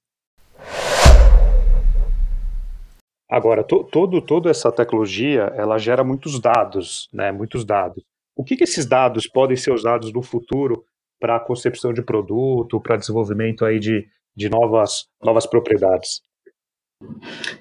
Agora, 3.30 3.64
to, 3.64 3.84
todo, 3.86 4.22
toda 4.22 4.50
essa 4.50 4.72
tecnologia, 4.72 5.52
ela 5.56 5.78
gera 5.78 6.04
muitos 6.04 6.40
dados, 6.40 7.10
né, 7.12 7.32
muitos 7.32 7.66
dados. 7.66 8.04
O 8.36 8.44
que, 8.44 8.56
que 8.56 8.64
esses 8.64 8.86
dados 8.86 9.28
podem 9.28 9.58
ser 9.58 9.74
usados 9.74 10.14
no 10.14 10.22
futuro 10.22 10.86
para 11.20 11.36
a 11.36 11.40
concepção 11.40 11.94
de 11.94 12.02
produto, 12.02 12.80
para 12.80 12.98
desenvolvimento 12.98 13.66
aí 13.66 13.80
de, 13.80 14.08
de 14.36 14.50
novas, 14.50 15.08
novas 15.24 15.46
propriedades? 15.46 16.22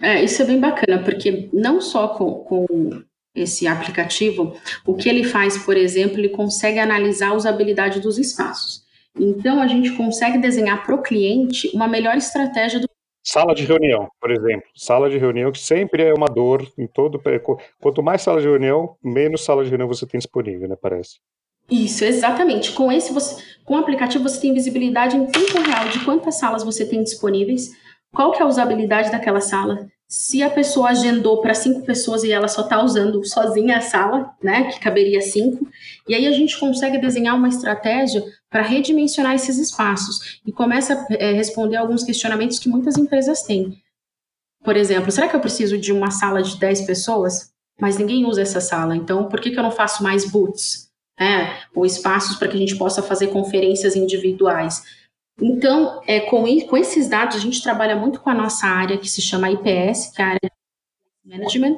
É, 0.00 0.22
isso 0.22 0.42
é 0.42 0.44
bem 0.44 0.60
bacana, 0.60 1.02
porque 1.02 1.48
não 1.52 1.80
só 1.80 2.08
com, 2.08 2.34
com 2.44 3.02
esse 3.34 3.66
aplicativo, 3.66 4.56
o 4.84 4.94
que 4.94 5.08
ele 5.08 5.24
faz, 5.24 5.58
por 5.58 5.76
exemplo, 5.76 6.18
ele 6.18 6.28
consegue 6.28 6.78
analisar 6.78 7.28
a 7.30 7.34
usabilidade 7.34 8.00
dos 8.00 8.18
espaços. 8.18 8.82
Então, 9.18 9.60
a 9.60 9.66
gente 9.66 9.92
consegue 9.92 10.38
desenhar 10.38 10.84
para 10.84 10.94
o 10.94 11.02
cliente 11.02 11.70
uma 11.74 11.88
melhor 11.88 12.16
estratégia 12.16 12.80
do 12.80 12.88
Sala 13.24 13.54
de 13.54 13.64
reunião, 13.64 14.08
por 14.20 14.32
exemplo. 14.32 14.64
Sala 14.74 15.08
de 15.08 15.16
reunião 15.16 15.52
que 15.52 15.60
sempre 15.60 16.02
é 16.02 16.12
uma 16.12 16.26
dor 16.26 16.66
em 16.76 16.88
todo. 16.88 17.22
Quanto 17.80 18.02
mais 18.02 18.22
sala 18.22 18.40
de 18.40 18.48
reunião, 18.48 18.96
menos 19.02 19.44
sala 19.44 19.62
de 19.62 19.70
reunião 19.70 19.86
você 19.86 20.04
tem 20.04 20.18
disponível, 20.18 20.68
né? 20.68 20.74
Parece. 20.74 21.20
Isso, 21.70 22.04
exatamente. 22.04 22.72
Com 22.72 22.90
esse, 22.90 23.12
você, 23.12 23.40
com 23.64 23.74
o 23.74 23.78
aplicativo, 23.78 24.24
você 24.24 24.40
tem 24.40 24.52
visibilidade 24.52 25.16
em 25.16 25.24
tempo 25.26 25.60
real 25.60 25.88
de 25.88 26.04
quantas 26.04 26.36
salas 26.36 26.64
você 26.64 26.84
tem 26.84 27.04
disponíveis, 27.04 27.70
qual 28.12 28.32
que 28.32 28.42
é 28.42 28.44
a 28.44 28.48
usabilidade 28.48 29.12
daquela 29.12 29.40
sala, 29.40 29.86
se 30.12 30.42
a 30.42 30.50
pessoa 30.50 30.90
agendou 30.90 31.40
para 31.40 31.54
cinco 31.54 31.86
pessoas 31.86 32.22
e 32.22 32.30
ela 32.30 32.46
só 32.46 32.60
está 32.60 32.82
usando 32.84 33.24
sozinha 33.24 33.78
a 33.78 33.80
sala, 33.80 34.36
né, 34.42 34.64
que 34.70 34.78
caberia 34.78 35.22
cinco, 35.22 35.66
e 36.06 36.14
aí 36.14 36.26
a 36.26 36.32
gente 36.32 36.60
consegue 36.60 36.98
desenhar 36.98 37.34
uma 37.34 37.48
estratégia 37.48 38.22
para 38.50 38.60
redimensionar 38.60 39.34
esses 39.34 39.56
espaços 39.56 40.38
e 40.44 40.52
começa 40.52 41.06
a 41.08 41.14
é, 41.14 41.32
responder 41.32 41.76
alguns 41.76 42.04
questionamentos 42.04 42.58
que 42.58 42.68
muitas 42.68 42.98
empresas 42.98 43.40
têm. 43.44 43.80
Por 44.62 44.76
exemplo, 44.76 45.10
será 45.10 45.28
que 45.28 45.34
eu 45.34 45.40
preciso 45.40 45.78
de 45.78 45.90
uma 45.92 46.10
sala 46.10 46.42
de 46.42 46.58
10 46.58 46.82
pessoas? 46.82 47.50
Mas 47.80 47.96
ninguém 47.96 48.26
usa 48.26 48.42
essa 48.42 48.60
sala, 48.60 48.94
então 48.94 49.30
por 49.30 49.40
que, 49.40 49.50
que 49.50 49.58
eu 49.58 49.62
não 49.62 49.70
faço 49.70 50.02
mais 50.02 50.30
booths? 50.30 50.90
Né, 51.18 51.58
ou 51.74 51.86
espaços 51.86 52.36
para 52.36 52.48
que 52.48 52.56
a 52.56 52.60
gente 52.60 52.76
possa 52.76 53.02
fazer 53.02 53.28
conferências 53.28 53.96
individuais? 53.96 54.82
Então, 55.40 56.00
é, 56.06 56.20
com, 56.20 56.44
com 56.66 56.76
esses 56.76 57.08
dados, 57.08 57.36
a 57.36 57.40
gente 57.40 57.62
trabalha 57.62 57.96
muito 57.96 58.20
com 58.20 58.30
a 58.30 58.34
nossa 58.34 58.66
área 58.66 58.98
que 58.98 59.08
se 59.08 59.22
chama 59.22 59.50
IPS, 59.50 60.12
que 60.14 60.22
é 60.22 60.24
a 60.24 60.28
área 60.28 60.50
de 61.24 61.30
management, 61.30 61.76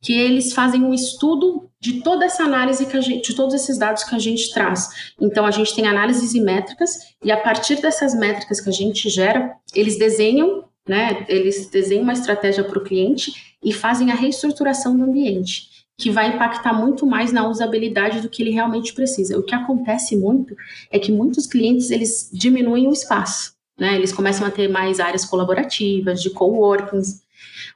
que 0.00 0.12
eles 0.12 0.52
fazem 0.52 0.82
um 0.82 0.92
estudo 0.92 1.70
de 1.80 2.02
toda 2.02 2.24
essa 2.24 2.44
análise 2.44 2.86
que 2.86 2.96
a 2.96 3.00
gente, 3.00 3.30
de 3.30 3.36
todos 3.36 3.54
esses 3.54 3.78
dados 3.78 4.04
que 4.04 4.14
a 4.14 4.18
gente 4.18 4.52
traz. 4.52 5.12
Então, 5.20 5.44
a 5.46 5.50
gente 5.50 5.74
tem 5.74 5.86
análises 5.86 6.34
e 6.34 6.40
métricas, 6.40 7.14
e 7.22 7.30
a 7.30 7.36
partir 7.36 7.80
dessas 7.80 8.14
métricas 8.14 8.60
que 8.60 8.68
a 8.68 8.72
gente 8.72 9.08
gera, 9.08 9.54
eles 9.74 9.98
desenham, 9.98 10.64
né, 10.88 11.24
eles 11.28 11.68
desenham 11.70 12.02
uma 12.02 12.12
estratégia 12.12 12.64
para 12.64 12.78
o 12.78 12.84
cliente 12.84 13.32
e 13.62 13.72
fazem 13.72 14.10
a 14.10 14.14
reestruturação 14.14 14.96
do 14.96 15.04
ambiente 15.04 15.73
que 15.96 16.10
vai 16.10 16.34
impactar 16.34 16.72
muito 16.72 17.06
mais 17.06 17.32
na 17.32 17.48
usabilidade 17.48 18.20
do 18.20 18.28
que 18.28 18.42
ele 18.42 18.50
realmente 18.50 18.92
precisa. 18.92 19.38
O 19.38 19.42
que 19.42 19.54
acontece 19.54 20.16
muito 20.16 20.56
é 20.90 20.98
que 20.98 21.12
muitos 21.12 21.46
clientes 21.46 21.90
eles 21.90 22.28
diminuem 22.32 22.88
o 22.88 22.92
espaço, 22.92 23.54
né? 23.78 23.94
Eles 23.94 24.12
começam 24.12 24.46
a 24.46 24.50
ter 24.50 24.68
mais 24.68 24.98
áreas 24.98 25.24
colaborativas, 25.24 26.20
de 26.20 26.30
coworkings, 26.30 27.22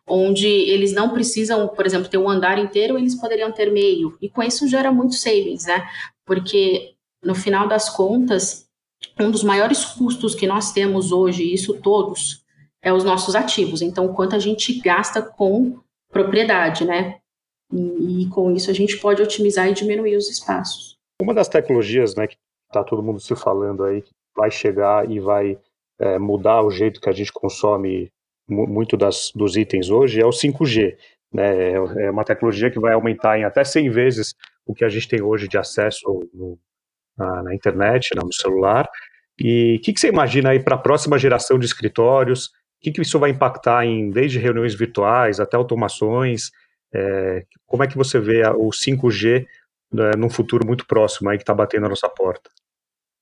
onde 0.06 0.46
eles 0.46 0.92
não 0.92 1.10
precisam, 1.10 1.68
por 1.68 1.86
exemplo, 1.86 2.08
ter 2.08 2.18
um 2.18 2.28
andar 2.28 2.58
inteiro, 2.58 2.98
eles 2.98 3.14
poderiam 3.14 3.52
ter 3.52 3.70
meio. 3.70 4.16
E 4.20 4.28
com 4.28 4.42
isso 4.42 4.66
gera 4.66 4.90
muito 4.90 5.14
savings, 5.14 5.66
né? 5.66 5.86
Porque 6.24 6.94
no 7.22 7.34
final 7.34 7.68
das 7.68 7.88
contas, 7.88 8.66
um 9.20 9.30
dos 9.30 9.44
maiores 9.44 9.84
custos 9.84 10.34
que 10.34 10.46
nós 10.46 10.72
temos 10.72 11.12
hoje, 11.12 11.52
isso 11.52 11.74
todos, 11.74 12.42
é 12.82 12.92
os 12.92 13.04
nossos 13.04 13.34
ativos. 13.34 13.82
Então, 13.82 14.12
quanto 14.12 14.34
a 14.34 14.38
gente 14.38 14.80
gasta 14.80 15.22
com 15.22 15.78
propriedade, 16.10 16.84
né? 16.84 17.18
E, 17.72 18.22
e 18.22 18.28
com 18.28 18.50
isso 18.50 18.70
a 18.70 18.74
gente 18.74 18.98
pode 18.98 19.22
otimizar 19.22 19.68
e 19.68 19.74
diminuir 19.74 20.16
os 20.16 20.28
espaços. 20.28 20.96
Uma 21.20 21.34
das 21.34 21.48
tecnologias, 21.48 22.14
né, 22.14 22.26
que 22.26 22.36
está 22.68 22.84
todo 22.84 23.02
mundo 23.02 23.20
se 23.20 23.34
falando 23.34 23.84
aí, 23.84 24.02
que 24.02 24.10
vai 24.36 24.50
chegar 24.50 25.10
e 25.10 25.18
vai 25.18 25.58
é, 25.98 26.18
mudar 26.18 26.62
o 26.62 26.70
jeito 26.70 27.00
que 27.00 27.08
a 27.08 27.12
gente 27.12 27.32
consome 27.32 28.10
muito 28.48 28.96
das, 28.96 29.30
dos 29.34 29.56
itens 29.56 29.90
hoje, 29.90 30.20
é 30.20 30.24
o 30.24 30.30
5G. 30.30 30.96
Né? 31.32 31.72
É, 31.72 31.74
é 32.06 32.10
uma 32.10 32.24
tecnologia 32.24 32.70
que 32.70 32.80
vai 32.80 32.94
aumentar 32.94 33.38
em 33.38 33.44
até 33.44 33.62
100 33.62 33.90
vezes 33.90 34.34
o 34.66 34.74
que 34.74 34.84
a 34.84 34.88
gente 34.88 35.08
tem 35.08 35.20
hoje 35.20 35.48
de 35.48 35.58
acesso 35.58 36.28
no, 36.32 36.58
na, 37.16 37.42
na, 37.42 37.54
internet, 37.54 38.14
no 38.14 38.32
celular. 38.32 38.88
E 39.38 39.76
o 39.78 39.82
que, 39.82 39.92
que, 39.92 40.00
você 40.00 40.08
imagina 40.08 40.50
aí 40.50 40.60
para 40.60 40.76
a 40.76 40.78
próxima 40.78 41.18
geração 41.18 41.58
de 41.58 41.66
escritórios? 41.66 42.46
O 42.46 42.50
que, 42.80 42.92
que 42.92 43.02
isso 43.02 43.18
vai 43.18 43.30
impactar 43.30 43.84
em 43.84 44.10
desde 44.10 44.38
reuniões 44.38 44.74
virtuais 44.74 45.40
até 45.40 45.56
automações? 45.56 46.50
É, 46.92 47.44
como 47.66 47.82
é 47.82 47.86
que 47.86 47.96
você 47.96 48.18
vê 48.18 48.42
o 48.48 48.70
5G 48.70 49.46
né, 49.92 50.10
num 50.16 50.30
futuro 50.30 50.66
muito 50.66 50.86
próximo 50.86 51.28
aí 51.28 51.36
que 51.36 51.42
está 51.42 51.54
batendo 51.54 51.86
a 51.86 51.88
nossa 51.88 52.08
porta? 52.08 52.50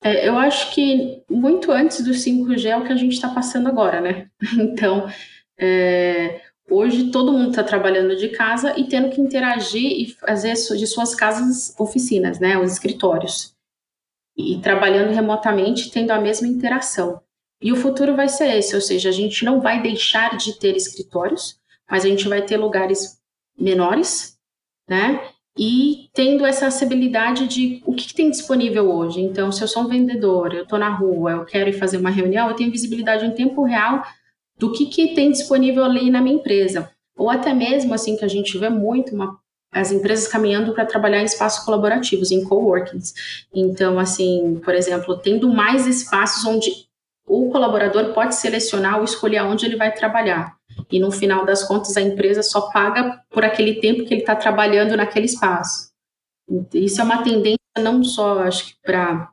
É, 0.02 0.28
eu 0.28 0.36
acho 0.38 0.72
que 0.74 1.22
muito 1.28 1.72
antes 1.72 2.04
do 2.04 2.10
5G 2.10 2.66
é 2.66 2.76
o 2.76 2.84
que 2.84 2.92
a 2.92 2.96
gente 2.96 3.14
está 3.14 3.28
passando 3.28 3.68
agora, 3.68 4.00
né? 4.00 4.28
Então, 4.58 5.08
é, 5.58 6.42
hoje 6.70 7.10
todo 7.10 7.32
mundo 7.32 7.50
está 7.50 7.64
trabalhando 7.64 8.14
de 8.16 8.28
casa 8.28 8.78
e 8.78 8.88
tendo 8.88 9.10
que 9.10 9.20
interagir 9.20 10.00
e 10.00 10.10
fazer 10.12 10.52
de 10.54 10.86
suas 10.86 11.14
casas 11.14 11.74
oficinas, 11.78 12.38
né? 12.38 12.58
Os 12.58 12.72
escritórios. 12.72 13.54
E 14.36 14.60
trabalhando 14.60 15.14
remotamente, 15.14 15.90
tendo 15.90 16.10
a 16.10 16.20
mesma 16.20 16.46
interação. 16.46 17.20
E 17.60 17.72
o 17.72 17.76
futuro 17.76 18.14
vai 18.14 18.28
ser 18.28 18.54
esse, 18.54 18.74
ou 18.74 18.82
seja, 18.82 19.08
a 19.08 19.12
gente 19.12 19.44
não 19.44 19.60
vai 19.60 19.80
deixar 19.80 20.36
de 20.36 20.58
ter 20.58 20.76
escritórios, 20.76 21.58
mas 21.90 22.04
a 22.04 22.08
gente 22.08 22.28
vai 22.28 22.42
ter 22.42 22.58
lugares 22.58 23.18
menores, 23.58 24.36
né? 24.88 25.28
E 25.58 26.10
tendo 26.12 26.44
essa 26.44 26.66
acessibilidade 26.66 27.46
de 27.46 27.82
o 27.86 27.94
que, 27.94 28.08
que 28.08 28.14
tem 28.14 28.30
disponível 28.30 28.90
hoje. 28.90 29.20
Então, 29.20 29.50
se 29.50 29.62
eu 29.62 29.68
sou 29.68 29.84
um 29.84 29.88
vendedor, 29.88 30.54
eu 30.54 30.64
estou 30.64 30.78
na 30.78 30.90
rua, 30.90 31.32
eu 31.32 31.44
quero 31.46 31.70
ir 31.70 31.78
fazer 31.78 31.96
uma 31.96 32.10
reunião, 32.10 32.48
eu 32.48 32.54
tenho 32.54 32.70
visibilidade 32.70 33.24
em 33.24 33.30
tempo 33.30 33.64
real 33.64 34.04
do 34.58 34.72
que, 34.72 34.86
que 34.86 35.14
tem 35.14 35.30
disponível 35.30 35.84
ali 35.84 36.10
na 36.10 36.20
minha 36.20 36.36
empresa. 36.36 36.90
Ou 37.16 37.30
até 37.30 37.54
mesmo, 37.54 37.94
assim, 37.94 38.16
que 38.16 38.24
a 38.24 38.28
gente 38.28 38.58
vê 38.58 38.68
muito 38.68 39.14
uma, 39.14 39.38
as 39.72 39.90
empresas 39.90 40.28
caminhando 40.28 40.74
para 40.74 40.84
trabalhar 40.84 41.22
em 41.22 41.24
espaços 41.24 41.64
colaborativos, 41.64 42.30
em 42.30 42.44
coworkings. 42.44 43.14
Então, 43.54 43.98
assim, 43.98 44.60
por 44.62 44.74
exemplo, 44.74 45.16
tendo 45.16 45.48
mais 45.48 45.86
espaços 45.86 46.44
onde 46.44 46.85
o 47.26 47.50
colaborador 47.50 48.12
pode 48.12 48.34
selecionar 48.34 48.98
ou 48.98 49.04
escolher 49.04 49.38
aonde 49.38 49.66
ele 49.66 49.76
vai 49.76 49.92
trabalhar 49.92 50.56
e 50.90 50.98
no 50.98 51.10
final 51.10 51.44
das 51.44 51.64
contas 51.64 51.96
a 51.96 52.00
empresa 52.00 52.42
só 52.42 52.70
paga 52.70 53.20
por 53.30 53.44
aquele 53.44 53.80
tempo 53.80 54.04
que 54.04 54.14
ele 54.14 54.20
está 54.20 54.36
trabalhando 54.36 54.96
naquele 54.96 55.26
espaço. 55.26 55.90
Isso 56.72 57.00
é 57.00 57.04
uma 57.04 57.22
tendência 57.22 57.58
não 57.78 58.02
só, 58.04 58.40
acho 58.40 58.68
que 58.68 58.74
para 58.82 59.30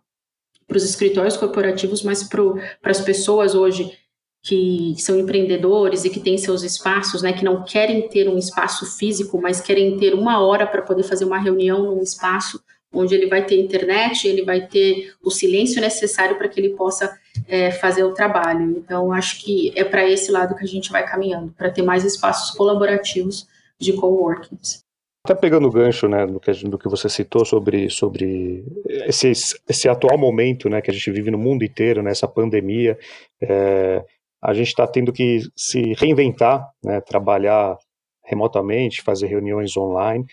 os 0.71 0.83
escritórios 0.83 1.37
corporativos, 1.37 2.01
mas 2.03 2.23
para 2.23 2.91
as 2.91 3.01
pessoas 3.01 3.53
hoje 3.53 3.97
que 4.41 4.93
são 4.97 5.17
empreendedores 5.17 6.03
e 6.03 6.09
que 6.09 6.19
têm 6.19 6.37
seus 6.37 6.63
espaços, 6.63 7.21
né, 7.21 7.31
que 7.31 7.45
não 7.45 7.63
querem 7.63 8.09
ter 8.09 8.27
um 8.27 8.37
espaço 8.37 8.85
físico, 8.97 9.39
mas 9.41 9.61
querem 9.61 9.97
ter 9.97 10.13
uma 10.13 10.43
hora 10.43 10.67
para 10.67 10.81
poder 10.81 11.03
fazer 11.03 11.23
uma 11.23 11.39
reunião 11.39 11.83
num 11.83 12.01
espaço 12.01 12.61
onde 12.93 13.15
ele 13.15 13.27
vai 13.27 13.45
ter 13.45 13.59
internet, 13.59 14.27
ele 14.27 14.43
vai 14.43 14.67
ter 14.67 15.13
o 15.23 15.31
silêncio 15.31 15.81
necessário 15.81 16.37
para 16.37 16.47
que 16.47 16.59
ele 16.59 16.69
possa 16.69 17.17
é, 17.47 17.71
fazer 17.71 18.03
o 18.03 18.13
trabalho. 18.13 18.77
Então, 18.77 19.11
acho 19.11 19.43
que 19.43 19.73
é 19.75 19.83
para 19.83 20.07
esse 20.07 20.31
lado 20.31 20.55
que 20.55 20.63
a 20.63 20.67
gente 20.67 20.91
vai 20.91 21.05
caminhando, 21.05 21.51
para 21.57 21.71
ter 21.71 21.81
mais 21.81 22.05
espaços 22.05 22.55
colaborativos 22.55 23.47
de 23.79 23.93
coworkings. 23.93 24.83
Até 25.25 25.39
pegando 25.39 25.67
o 25.67 25.71
gancho 25.71 26.07
né, 26.07 26.27
do, 26.27 26.39
que, 26.39 26.51
do 26.51 26.77
que 26.77 26.89
você 26.89 27.07
citou 27.07 27.45
sobre, 27.45 27.89
sobre 27.89 28.65
esse, 29.07 29.31
esse 29.69 29.87
atual 29.87 30.17
momento 30.17 30.69
né, 30.69 30.81
que 30.81 30.91
a 30.91 30.93
gente 30.93 31.09
vive 31.11 31.31
no 31.31 31.37
mundo 31.37 31.63
inteiro, 31.63 32.03
né, 32.03 32.11
pandemia, 32.35 32.97
é, 33.41 34.03
a 34.41 34.53
gente 34.53 34.67
está 34.67 34.85
tendo 34.85 35.13
que 35.13 35.39
se 35.55 35.93
reinventar, 35.93 36.69
né, 36.83 36.99
trabalhar 36.99 37.77
remotamente, 38.25 39.01
fazer 39.01 39.27
reuniões 39.27 39.77
online. 39.77 40.25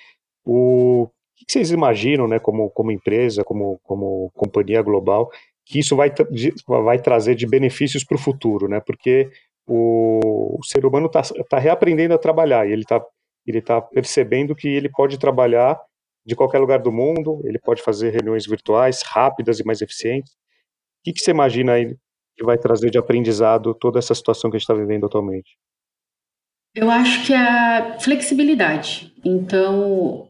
O 0.45 1.09
que 1.45 1.53
vocês 1.53 1.71
imaginam, 1.71 2.29
né, 2.29 2.39
como, 2.39 2.71
como 2.71 2.93
empresa, 2.93 3.45
como, 3.45 3.79
como 3.83 4.31
companhia 4.35 4.83
global, 4.83 5.31
que 5.65 5.79
isso 5.79 5.97
vai, 5.97 6.13
vai 6.67 6.99
trazer 6.99 7.35
de 7.35 7.47
benefícios 7.47 8.05
para 8.05 8.17
o 8.17 8.21
futuro, 8.21 8.69
né? 8.69 8.81
Porque 8.81 9.31
o, 9.67 10.59
o 10.59 10.65
ser 10.65 10.85
humano 10.85 11.07
está 11.07 11.23
tá 11.49 11.59
reaprendendo 11.59 12.15
a 12.15 12.19
trabalhar 12.19 12.69
e 12.69 12.73
ele 12.73 12.83
está 12.83 13.01
ele 13.47 13.63
tá 13.63 13.81
percebendo 13.81 14.55
que 14.55 14.69
ele 14.69 14.89
pode 14.89 15.19
trabalhar 15.19 15.81
de 16.25 16.37
qualquer 16.37 16.59
lugar 16.59 16.79
do 16.79 16.93
mundo, 16.93 17.41
ele 17.45 17.59
pode 17.59 17.83
fazer 17.83 18.11
reuniões 18.11 18.47
virtuais 18.47 19.03
rápidas 19.03 19.59
e 19.59 19.65
mais 19.65 19.81
eficientes. 19.81 20.33
O 20.33 21.05
que, 21.05 21.13
que 21.13 21.21
você 21.21 21.31
imagina 21.31 21.73
aí 21.73 21.97
que 22.37 22.45
vai 22.45 22.59
trazer 22.59 22.91
de 22.91 22.99
aprendizado 22.99 23.75
toda 23.75 23.99
essa 23.99 24.15
situação 24.15 24.51
que 24.51 24.57
a 24.57 24.59
gente 24.59 24.65
está 24.65 24.75
vivendo 24.75 25.07
atualmente? 25.07 25.57
Eu 26.75 26.91
acho 26.91 27.27
que 27.27 27.33
é 27.33 27.39
a 27.39 27.99
flexibilidade. 27.99 29.13
Então, 29.25 30.30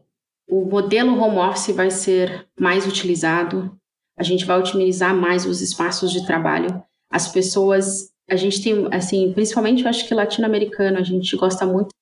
o 0.51 0.65
modelo 0.65 1.17
home 1.17 1.37
office 1.37 1.73
vai 1.73 1.89
ser 1.89 2.45
mais 2.59 2.85
utilizado, 2.85 3.73
a 4.19 4.23
gente 4.23 4.43
vai 4.43 4.59
otimizar 4.59 5.15
mais 5.15 5.45
os 5.45 5.61
espaços 5.61 6.11
de 6.11 6.25
trabalho. 6.27 6.83
As 7.09 7.29
pessoas, 7.29 8.11
a 8.29 8.35
gente 8.35 8.61
tem, 8.61 8.85
assim, 8.91 9.31
principalmente 9.31 9.83
eu 9.83 9.89
acho 9.89 10.05
que 10.05 10.13
latino-americano, 10.13 10.97
a 10.97 11.03
gente 11.03 11.37
gosta 11.37 11.65
muito 11.65 11.95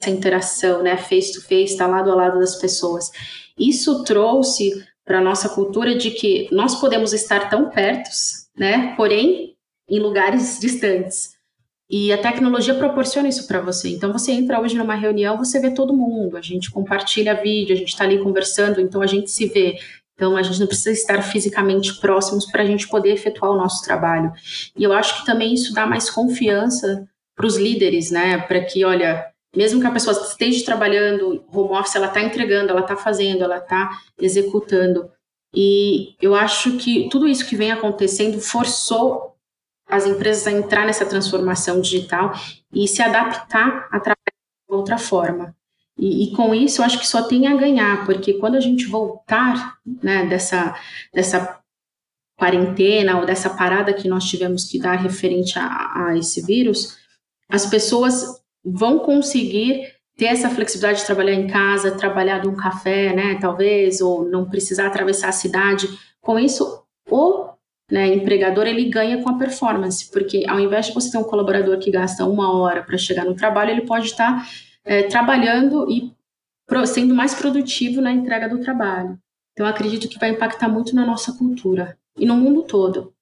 dessa 0.00 0.16
interação, 0.16 0.82
né, 0.82 0.96
face 0.96 1.34
to 1.34 1.42
face, 1.42 1.76
tá 1.76 1.86
lado 1.86 2.10
a 2.10 2.14
lado 2.14 2.38
das 2.38 2.56
pessoas. 2.56 3.10
Isso 3.58 4.02
trouxe 4.02 4.82
para 5.04 5.18
a 5.18 5.22
nossa 5.22 5.50
cultura 5.50 5.94
de 5.94 6.10
que 6.10 6.48
nós 6.50 6.80
podemos 6.80 7.12
estar 7.12 7.50
tão 7.50 7.68
pertos, 7.68 8.48
né, 8.56 8.94
porém 8.96 9.54
em 9.86 10.00
lugares 10.00 10.58
distantes. 10.58 11.36
E 11.90 12.12
a 12.12 12.18
tecnologia 12.18 12.72
proporciona 12.74 13.28
isso 13.28 13.48
para 13.48 13.60
você. 13.60 13.88
Então, 13.88 14.12
você 14.12 14.30
entra 14.30 14.60
hoje 14.60 14.76
numa 14.76 14.94
reunião, 14.94 15.36
você 15.36 15.58
vê 15.58 15.72
todo 15.72 15.92
mundo, 15.92 16.36
a 16.36 16.40
gente 16.40 16.70
compartilha 16.70 17.34
vídeo, 17.34 17.74
a 17.74 17.76
gente 17.76 17.88
está 17.88 18.04
ali 18.04 18.22
conversando, 18.22 18.80
então 18.80 19.02
a 19.02 19.08
gente 19.08 19.28
se 19.28 19.46
vê. 19.46 19.76
Então, 20.14 20.36
a 20.36 20.42
gente 20.42 20.60
não 20.60 20.68
precisa 20.68 20.92
estar 20.92 21.20
fisicamente 21.22 21.98
próximos 21.98 22.46
para 22.46 22.62
a 22.62 22.66
gente 22.66 22.86
poder 22.86 23.10
efetuar 23.10 23.50
o 23.50 23.56
nosso 23.56 23.82
trabalho. 23.82 24.32
E 24.76 24.84
eu 24.84 24.92
acho 24.92 25.18
que 25.18 25.26
também 25.26 25.52
isso 25.52 25.74
dá 25.74 25.84
mais 25.84 26.08
confiança 26.08 27.08
para 27.34 27.46
os 27.46 27.56
líderes, 27.56 28.12
né? 28.12 28.38
Para 28.38 28.60
que, 28.60 28.84
olha, 28.84 29.26
mesmo 29.56 29.80
que 29.80 29.86
a 29.86 29.90
pessoa 29.90 30.14
esteja 30.14 30.64
trabalhando 30.64 31.42
home 31.52 31.72
office, 31.72 31.96
ela 31.96 32.06
está 32.06 32.22
entregando, 32.22 32.70
ela 32.70 32.82
está 32.82 32.94
fazendo, 32.96 33.42
ela 33.42 33.56
está 33.56 33.98
executando. 34.20 35.10
E 35.52 36.14
eu 36.22 36.36
acho 36.36 36.76
que 36.76 37.08
tudo 37.10 37.26
isso 37.26 37.48
que 37.48 37.56
vem 37.56 37.72
acontecendo 37.72 38.40
forçou 38.40 39.29
as 39.90 40.06
empresas 40.06 40.46
a 40.46 40.52
entrar 40.52 40.86
nessa 40.86 41.04
transformação 41.04 41.80
digital 41.80 42.32
e 42.72 42.86
se 42.86 43.02
adaptar 43.02 43.88
a 43.90 44.00
trabalhar 44.00 44.16
de 44.68 44.74
outra 44.74 44.98
forma. 44.98 45.54
E, 45.98 46.24
e, 46.24 46.36
com 46.36 46.54
isso, 46.54 46.80
eu 46.80 46.86
acho 46.86 46.98
que 46.98 47.06
só 47.06 47.24
tem 47.24 47.46
a 47.46 47.56
ganhar, 47.56 48.06
porque 48.06 48.34
quando 48.34 48.56
a 48.56 48.60
gente 48.60 48.86
voltar 48.86 49.78
né, 50.02 50.24
dessa, 50.24 50.74
dessa 51.12 51.60
quarentena 52.38 53.18
ou 53.18 53.26
dessa 53.26 53.50
parada 53.50 53.92
que 53.92 54.08
nós 54.08 54.24
tivemos 54.24 54.64
que 54.64 54.78
dar 54.78 54.96
referente 54.96 55.58
a, 55.58 56.06
a 56.06 56.16
esse 56.16 56.40
vírus, 56.40 56.96
as 57.50 57.66
pessoas 57.66 58.40
vão 58.64 59.00
conseguir 59.00 59.94
ter 60.16 60.26
essa 60.26 60.48
flexibilidade 60.48 61.00
de 61.00 61.06
trabalhar 61.06 61.34
em 61.34 61.46
casa, 61.46 61.96
trabalhar 61.96 62.38
de 62.40 62.48
um 62.48 62.54
café, 62.54 63.14
né, 63.14 63.38
talvez, 63.40 64.00
ou 64.00 64.24
não 64.26 64.48
precisar 64.48 64.86
atravessar 64.86 65.28
a 65.28 65.32
cidade. 65.32 65.86
Com 66.20 66.38
isso, 66.38 66.82
o 67.10 67.49
né, 67.90 68.06
empregador 68.14 68.66
ele 68.66 68.88
ganha 68.88 69.22
com 69.22 69.30
a 69.30 69.38
performance, 69.38 70.10
porque 70.10 70.44
ao 70.48 70.60
invés 70.60 70.86
de 70.86 70.94
você 70.94 71.10
ter 71.10 71.18
um 71.18 71.24
colaborador 71.24 71.78
que 71.78 71.90
gasta 71.90 72.24
uma 72.24 72.56
hora 72.56 72.82
para 72.82 72.96
chegar 72.96 73.24
no 73.24 73.34
trabalho, 73.34 73.70
ele 73.70 73.86
pode 73.86 74.06
estar 74.06 74.48
é, 74.84 75.02
trabalhando 75.04 75.90
e 75.90 76.12
sendo 76.86 77.14
mais 77.14 77.34
produtivo 77.34 78.00
na 78.00 78.12
entrega 78.12 78.48
do 78.48 78.60
trabalho. 78.60 79.18
Então, 79.52 79.66
acredito 79.66 80.08
que 80.08 80.18
vai 80.18 80.30
impactar 80.30 80.68
muito 80.68 80.94
na 80.94 81.04
nossa 81.04 81.32
cultura 81.32 81.98
e 82.16 82.24
no 82.24 82.36
mundo 82.36 82.62
todo. 82.62 83.12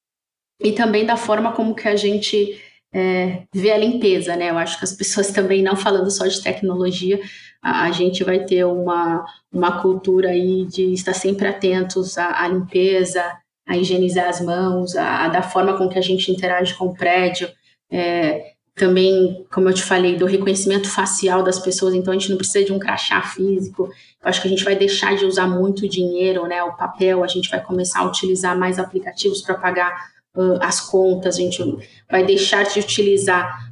E 0.61 0.72
também 0.72 1.07
da 1.07 1.16
forma 1.16 1.52
como 1.52 1.74
que 1.74 1.88
a 1.88 1.96
gente 1.96 2.61
é, 2.92 3.44
vê 3.54 3.70
a 3.70 3.78
limpeza, 3.78 4.37
né? 4.37 4.50
Eu 4.50 4.59
acho 4.59 4.78
que 4.78 4.85
as 4.85 4.92
pessoas 4.92 5.31
também, 5.33 5.62
não 5.62 5.76
falando 5.76 6.11
só 6.11 6.26
de 6.26 6.42
tecnologia, 6.42 7.20
a, 7.62 7.85
a 7.85 7.90
gente 7.90 8.22
vai 8.22 8.44
ter 8.44 8.64
uma, 8.64 9.24
uma 9.52 9.81
cultura 9.81 10.31
aí 10.31 10.66
de 10.66 10.92
estar 10.92 11.14
sempre 11.14 11.48
atentos 11.48 12.18
à, 12.18 12.44
à 12.44 12.48
limpeza, 12.48 13.24
a 13.68 13.76
higienizar 13.76 14.28
as 14.28 14.40
mãos, 14.40 14.96
a, 14.96 15.24
a, 15.24 15.28
da 15.28 15.42
forma 15.42 15.76
com 15.76 15.88
que 15.88 15.98
a 15.98 16.02
gente 16.02 16.33
interage 16.33 16.74
com 16.74 16.87
o 16.87 16.94
prédio, 16.94 17.50
é, 17.90 18.52
também, 18.74 19.44
como 19.52 19.68
eu 19.68 19.74
te 19.74 19.83
falei, 19.83 20.16
do 20.16 20.24
reconhecimento 20.24 20.88
facial 20.88 21.42
das 21.42 21.59
pessoas, 21.59 21.94
então 21.94 22.12
a 22.12 22.16
gente 22.16 22.31
não 22.31 22.38
precisa 22.38 22.64
de 22.64 22.72
um 22.72 22.78
crachá 22.78 23.20
físico. 23.22 23.85
Eu 24.22 24.28
acho 24.28 24.40
que 24.40 24.48
a 24.48 24.50
gente 24.50 24.64
vai 24.64 24.74
deixar 24.74 25.16
de 25.16 25.26
usar 25.26 25.46
muito 25.46 25.87
dinheiro, 25.87 26.46
né, 26.46 26.62
o 26.62 26.76
papel, 26.76 27.22
a 27.22 27.26
gente 27.26 27.50
vai 27.50 27.62
começar 27.62 28.00
a 28.00 28.07
utilizar 28.07 28.59
mais 28.59 28.78
aplicativos 28.78 29.42
para 29.42 29.57
pagar 29.57 29.92
uh, 30.35 30.59
as 30.62 30.81
contas, 30.81 31.37
a 31.37 31.40
gente 31.40 31.62
vai 32.11 32.24
deixar 32.24 32.62
de 32.62 32.81
utilizar 32.81 33.68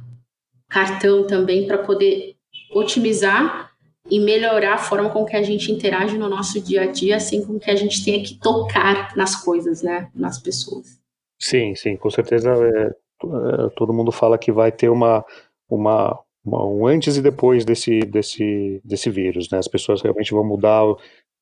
cartão 0.69 1.25
também 1.25 1.65
para 1.65 1.79
poder 1.79 2.35
otimizar 2.71 3.66
e 4.09 4.19
melhorar 4.19 4.75
a 4.75 4.77
forma 4.77 5.09
com 5.09 5.25
que 5.25 5.35
a 5.35 5.41
gente 5.41 5.71
interage 5.71 6.17
no 6.17 6.29
nosso 6.29 6.61
dia 6.61 6.83
a 6.83 6.85
dia, 6.87 7.17
assim 7.17 7.45
com 7.45 7.59
que 7.59 7.69
a 7.69 7.75
gente 7.75 8.03
tenha 8.03 8.23
que 8.23 8.35
tocar 8.35 9.15
nas 9.15 9.35
coisas, 9.43 9.81
né, 9.81 10.09
nas 10.15 10.39
pessoas. 10.39 10.99
Sim, 11.39 11.75
sim, 11.75 11.95
com 11.95 12.09
certeza 12.09 12.51
é, 12.51 12.87
é, 12.87 13.69
todo 13.75 13.93
mundo 13.93 14.11
fala 14.11 14.37
que 14.37 14.51
vai 14.51 14.71
ter 14.71 14.89
uma, 14.89 15.23
uma, 15.69 16.19
uma, 16.43 16.65
um 16.65 16.87
antes 16.87 17.17
e 17.17 17.21
depois 17.21 17.65
desse, 17.65 17.99
desse, 17.99 18.81
desse 18.83 19.09
vírus, 19.09 19.49
né? 19.51 19.59
As 19.59 19.67
pessoas 19.67 20.01
realmente 20.01 20.31
vão 20.31 20.43
mudar, 20.43 20.83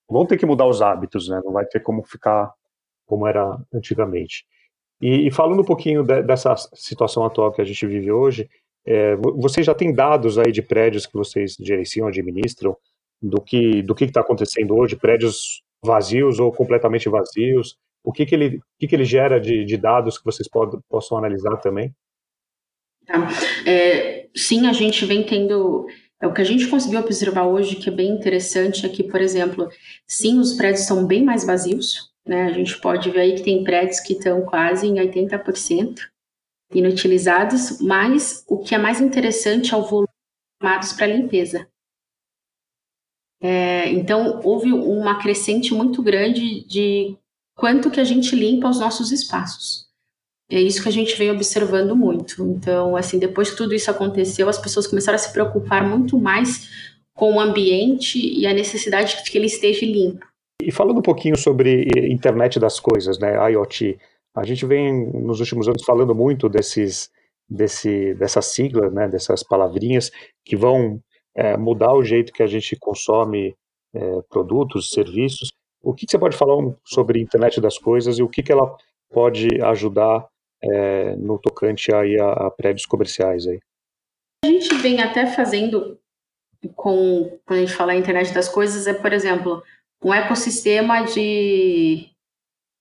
vão 0.10 0.25
ter 0.25 0.38
que 0.38 0.45
mudar 0.45 0.67
os 0.67 0.82
hábitos, 0.82 1.30
né? 1.30 1.41
Não 1.45 1.54
vai 1.54 1.65
ter 1.65 1.80
como 1.80 2.04
ficar 2.04 2.54
como 3.06 3.28
era 3.28 3.58
antigamente. 3.73 4.45
E, 5.01 5.28
e 5.28 5.32
falando 5.32 5.62
um 5.62 5.65
pouquinho 5.65 6.04
de, 6.04 6.23
dessa 6.23 6.56
situação 6.73 7.23
atual 7.25 7.51
que 7.51 7.62
a 7.62 7.65
gente 7.65 7.86
vive 7.86 8.12
hoje, 8.12 8.49
é, 8.86 9.15
vocês 9.15 9.65
já 9.65 9.74
têm 9.74 9.93
dados 9.93 10.38
aí 10.38 10.52
de 10.52 10.62
prédios 10.62 11.06
que 11.06 11.13
vocês 11.13 11.56
gerenciam, 11.60 12.08
administram, 12.08 12.76
do 13.21 13.41
que 13.41 13.82
do 13.82 13.95
que 13.95 14.06
está 14.06 14.21
acontecendo 14.21 14.76
hoje, 14.76 14.95
prédios 14.95 15.63
vazios 15.84 16.39
ou 16.39 16.52
completamente 16.52 17.10
vazios? 17.10 17.78
o 18.06 18.12
que, 18.12 18.26
que, 18.26 18.36
ele, 18.36 18.62
que, 18.80 18.88
que 18.88 18.95
ele 18.95 19.04
gera 19.04 19.39
de, 19.41 19.65
de 19.65 19.76
dados 19.76 20.17
que 20.17 20.24
vocês 20.24 20.48
pod, 20.48 20.78
possam 20.88 21.17
analisar 21.17 21.58
também? 21.58 21.93
Tá. 23.06 23.28
É, 23.65 24.28
sim, 24.36 24.67
a 24.67 24.74
gente 24.74 25.06
vem 25.06 25.26
tendo. 25.26 25.88
É, 26.21 26.28
o 26.28 26.34
que 26.34 26.41
a 26.41 26.45
gente 26.45 26.67
conseguiu 26.67 27.00
observar 27.00 27.45
hoje, 27.45 27.76
que 27.76 27.89
é 27.89 27.91
bem 27.91 28.12
interessante, 28.12 28.86
é 28.86 28.89
que, 28.89 29.04
por 29.04 29.19
exemplo, 29.19 29.67
sim, 30.08 30.39
os 30.39 30.54
prédios 30.54 30.86
são 30.86 31.06
bem 31.06 31.24
mais 31.24 31.45
vazios. 31.45 32.13
Né? 32.26 32.43
A 32.43 32.52
gente 32.52 32.80
pode 32.80 33.10
ver 33.10 33.21
aí 33.21 33.36
que 33.36 33.43
tem 33.43 33.63
prédios 33.63 34.00
que 34.00 34.13
estão 34.13 34.41
quase 34.43 34.88
em 34.88 34.95
80% 34.95 35.95
inutilizados, 36.73 37.80
mas 37.82 38.43
o 38.47 38.60
que 38.60 38.75
é 38.75 38.78
mais 38.78 38.99
interessante 38.99 39.73
é 39.73 39.78
o 39.78 39.84
volume 39.84 40.08
chamados 40.62 40.93
para 40.93 41.08
limpeza. 41.08 41.67
É, 43.41 43.89
então, 43.89 44.41
houve 44.43 44.71
uma 44.71 45.21
crescente 45.21 45.73
muito 45.73 46.01
grande 46.01 46.65
de 46.65 47.15
quanto 47.56 47.91
que 47.91 47.99
a 47.99 48.04
gente 48.04 48.36
limpa 48.36 48.69
os 48.69 48.80
nossos 48.80 49.12
espaços. 49.12 49.86
É 50.49 50.62
isso 50.62 50.82
que 50.82 50.89
a 50.89 50.91
gente 50.91 51.17
vem 51.17 51.32
observando 51.32 51.95
muito. 51.95 52.43
Então, 52.43 52.95
assim, 52.95 53.17
depois 53.17 53.51
que 53.51 53.58
tudo 53.58 53.73
isso 53.73 53.89
aconteceu, 53.89 54.47
as 54.47 54.60
pessoas 54.60 54.88
começaram 54.88 55.15
a 55.15 55.19
se 55.19 55.32
preocupar 55.34 55.88
muito 55.88 56.17
mais 56.19 56.69
com 57.15 57.36
o 57.36 57.39
ambiente 57.39 58.19
e 58.19 58.45
a 58.45 58.54
necessidade 58.54 59.23
de 59.23 59.32
que 59.32 59.38
ele 59.38 59.47
esteja 59.47 59.86
limpo. 59.86 60.25
E 60.62 60.71
falando 60.71 60.99
um 60.99 61.04
pouquinho 61.04 61.38
sobre 61.38 61.88
internet 62.10 62.60
das 62.60 62.80
coisas, 62.80 63.17
né, 63.19 63.36
IoT, 63.51 63.97
a 64.36 64.43
gente 64.43 64.65
vem 64.65 65.12
nos 65.13 65.39
últimos 65.39 65.67
anos 65.67 65.84
falando 65.86 66.13
muito 66.13 66.50
desses, 66.50 67.10
desse, 67.50 68.13
dessas 68.15 68.48
siglas, 68.48 68.93
né, 68.93 69.08
dessas 69.08 69.41
palavrinhas 69.43 70.12
que 70.43 70.56
vão 70.58 71.02
é, 71.34 71.56
mudar 71.56 71.93
o 71.93 72.04
jeito 72.04 72.34
que 72.34 72.43
a 72.43 72.48
gente 72.48 72.76
consome 72.76 73.56
é, 73.93 74.21
produtos, 74.30 74.91
serviços. 74.91 75.52
O 75.82 75.93
que, 75.93 76.06
que 76.06 76.12
você 76.12 76.19
pode 76.19 76.36
falar 76.36 76.56
sobre 76.84 77.19
a 77.19 77.21
internet 77.21 77.62
das 77.62 77.78
coisas 77.78 78.17
e 78.17 78.24
o 78.24 78.30
que, 78.30 78.43
que 78.43 78.52
ela 78.52 78.76
pode 79.10 79.48
ajudar 79.62 80.28
é, 80.62 81.15
no 81.15 81.39
tocante 81.39 81.93
aí 81.93 82.19
a, 82.19 82.32
a, 82.32 82.52
prédios 82.52 82.86
comerciais 82.86 83.48
aí? 83.48 83.60
A 84.43 84.48
gente 84.48 84.74
vem 84.76 85.02
até 85.02 85.28
fazendo 85.28 85.98
com 86.76 87.39
quando 87.45 87.60
a 87.60 87.65
gente 87.65 87.74
fala 87.74 87.95
internet 87.95 88.34
das 88.34 88.50
coisas 88.50 88.88
é, 88.88 88.93
por 88.93 89.13
exemplo, 89.13 89.63
um 90.04 90.13
ecossistema 90.13 91.04
de, 91.04 92.10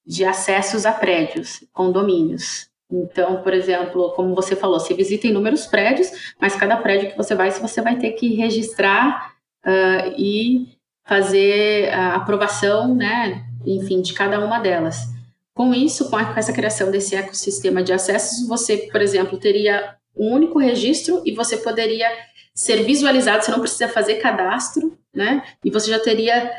de 0.07 0.25
acessos 0.25 0.85
a 0.85 0.93
prédios, 0.93 1.65
condomínios. 1.73 2.69
Então, 2.91 3.43
por 3.43 3.55
exemplo, 3.55 4.11
como 4.11 4.35
você 4.35 4.55
falou, 4.55 4.79
você 4.79 4.95
visita 4.95 5.27
inúmeros 5.27 5.67
prédios, 5.67 6.35
mas 6.41 6.55
cada 6.55 6.77
prédio 6.77 7.11
que 7.11 7.17
você 7.17 7.35
vai, 7.35 7.51
você 7.51 7.81
vai 7.81 7.97
ter 7.97 8.13
que 8.13 8.35
registrar 8.35 9.35
uh, 9.65 10.15
e 10.17 10.69
fazer 11.05 11.93
a 11.93 12.17
aprovação, 12.17 12.95
né, 12.95 13.45
enfim, 13.67 14.01
de 14.01 14.13
cada 14.13 14.45
uma 14.45 14.59
delas. 14.59 14.97
Com 15.55 15.73
isso, 15.73 16.11
com, 16.11 16.19
essa 16.19 16.53
criação 16.53 16.91
desse 16.91 17.15
ecossistema 17.15 17.83
de 17.83 17.93
acessos, 17.93 18.47
você, 18.47 18.89
por 18.91 19.01
exemplo, 19.01 19.39
teria 19.39 19.97
um 20.17 20.33
único 20.33 20.59
registro 20.59 21.23
e 21.25 21.33
você 21.33 21.57
poderia 21.57 22.09
ser 22.55 22.85
visualizado, 22.85 23.45
você 23.45 23.51
não 23.51 23.61
precisa 23.61 23.89
fazer 23.89 24.17
cadastro, 24.17 24.97
né? 25.13 25.43
E 25.65 25.71
você 25.71 25.91
já 25.91 25.99
teria 25.99 26.51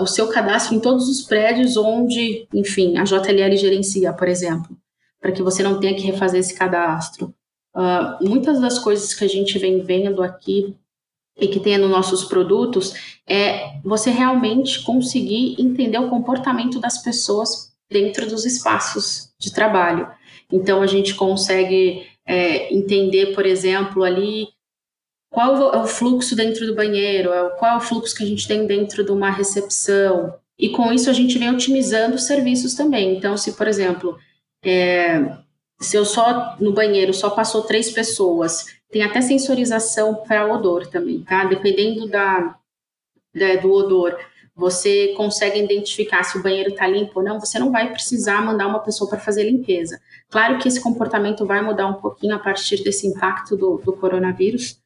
o 0.00 0.06
seu 0.06 0.28
cadastro 0.28 0.74
em 0.74 0.80
todos 0.80 1.08
os 1.08 1.22
prédios 1.22 1.76
onde, 1.76 2.46
enfim, 2.54 2.96
a 2.98 3.04
JLL 3.04 3.56
gerencia, 3.56 4.12
por 4.12 4.28
exemplo, 4.28 4.76
para 5.20 5.32
que 5.32 5.42
você 5.42 5.62
não 5.62 5.80
tenha 5.80 5.94
que 5.94 6.02
refazer 6.02 6.38
esse 6.38 6.54
cadastro. 6.54 7.34
Uh, 7.74 8.28
muitas 8.28 8.60
das 8.60 8.78
coisas 8.78 9.14
que 9.14 9.24
a 9.24 9.28
gente 9.28 9.58
vem 9.58 9.80
vendo 9.82 10.22
aqui 10.22 10.76
e 11.38 11.48
que 11.48 11.60
tenha 11.60 11.78
nos 11.78 11.90
nossos 11.90 12.24
produtos 12.24 12.94
é 13.26 13.78
você 13.82 14.10
realmente 14.10 14.82
conseguir 14.82 15.56
entender 15.58 15.98
o 15.98 16.10
comportamento 16.10 16.78
das 16.78 17.02
pessoas 17.02 17.72
dentro 17.90 18.28
dos 18.28 18.44
espaços 18.44 19.30
de 19.38 19.52
trabalho. 19.52 20.08
Então 20.52 20.82
a 20.82 20.86
gente 20.86 21.14
consegue 21.14 22.06
é, 22.26 22.72
entender, 22.72 23.34
por 23.34 23.46
exemplo, 23.46 24.02
ali 24.04 24.48
qual 25.30 25.74
é 25.74 25.78
o 25.78 25.86
fluxo 25.86 26.34
dentro 26.34 26.66
do 26.66 26.74
banheiro, 26.74 27.32
é 27.32 27.50
qual 27.50 27.74
é 27.74 27.76
o 27.76 27.80
fluxo 27.80 28.14
que 28.14 28.24
a 28.24 28.26
gente 28.26 28.46
tem 28.46 28.66
dentro 28.66 29.04
de 29.04 29.12
uma 29.12 29.30
recepção. 29.30 30.34
E 30.58 30.68
com 30.70 30.92
isso 30.92 31.08
a 31.08 31.12
gente 31.12 31.38
vem 31.38 31.50
otimizando 31.50 32.16
os 32.16 32.26
serviços 32.26 32.74
também. 32.74 33.16
Então, 33.16 33.36
se, 33.36 33.52
por 33.52 33.66
exemplo, 33.66 34.18
é, 34.62 35.38
se 35.80 35.96
eu 35.96 36.04
só 36.04 36.56
no 36.60 36.72
banheiro 36.72 37.14
só 37.14 37.30
passou 37.30 37.62
três 37.62 37.90
pessoas 37.90 38.66
tem 38.90 39.02
até 39.02 39.20
sensorização 39.20 40.16
para 40.26 40.52
odor 40.52 40.86
também, 40.86 41.22
tá? 41.22 41.44
Dependendo 41.44 42.08
da, 42.08 42.56
da, 43.34 43.56
do 43.56 43.72
odor, 43.72 44.18
você 44.54 45.14
consegue 45.16 45.62
identificar 45.62 46.24
se 46.24 46.36
o 46.36 46.42
banheiro 46.42 46.70
está 46.70 46.86
limpo 46.86 47.20
ou 47.20 47.24
não. 47.24 47.38
Você 47.38 47.58
não 47.58 47.70
vai 47.70 47.90
precisar 47.92 48.42
mandar 48.42 48.66
uma 48.66 48.80
pessoa 48.80 49.08
para 49.08 49.20
fazer 49.20 49.44
limpeza. 49.44 50.00
Claro 50.28 50.58
que 50.58 50.68
esse 50.68 50.80
comportamento 50.80 51.46
vai 51.46 51.62
mudar 51.62 51.86
um 51.86 51.94
pouquinho 51.94 52.34
a 52.34 52.38
partir 52.38 52.82
desse 52.82 53.06
impacto 53.06 53.56
do, 53.56 53.78
do 53.78 53.92
coronavírus, 53.92 54.78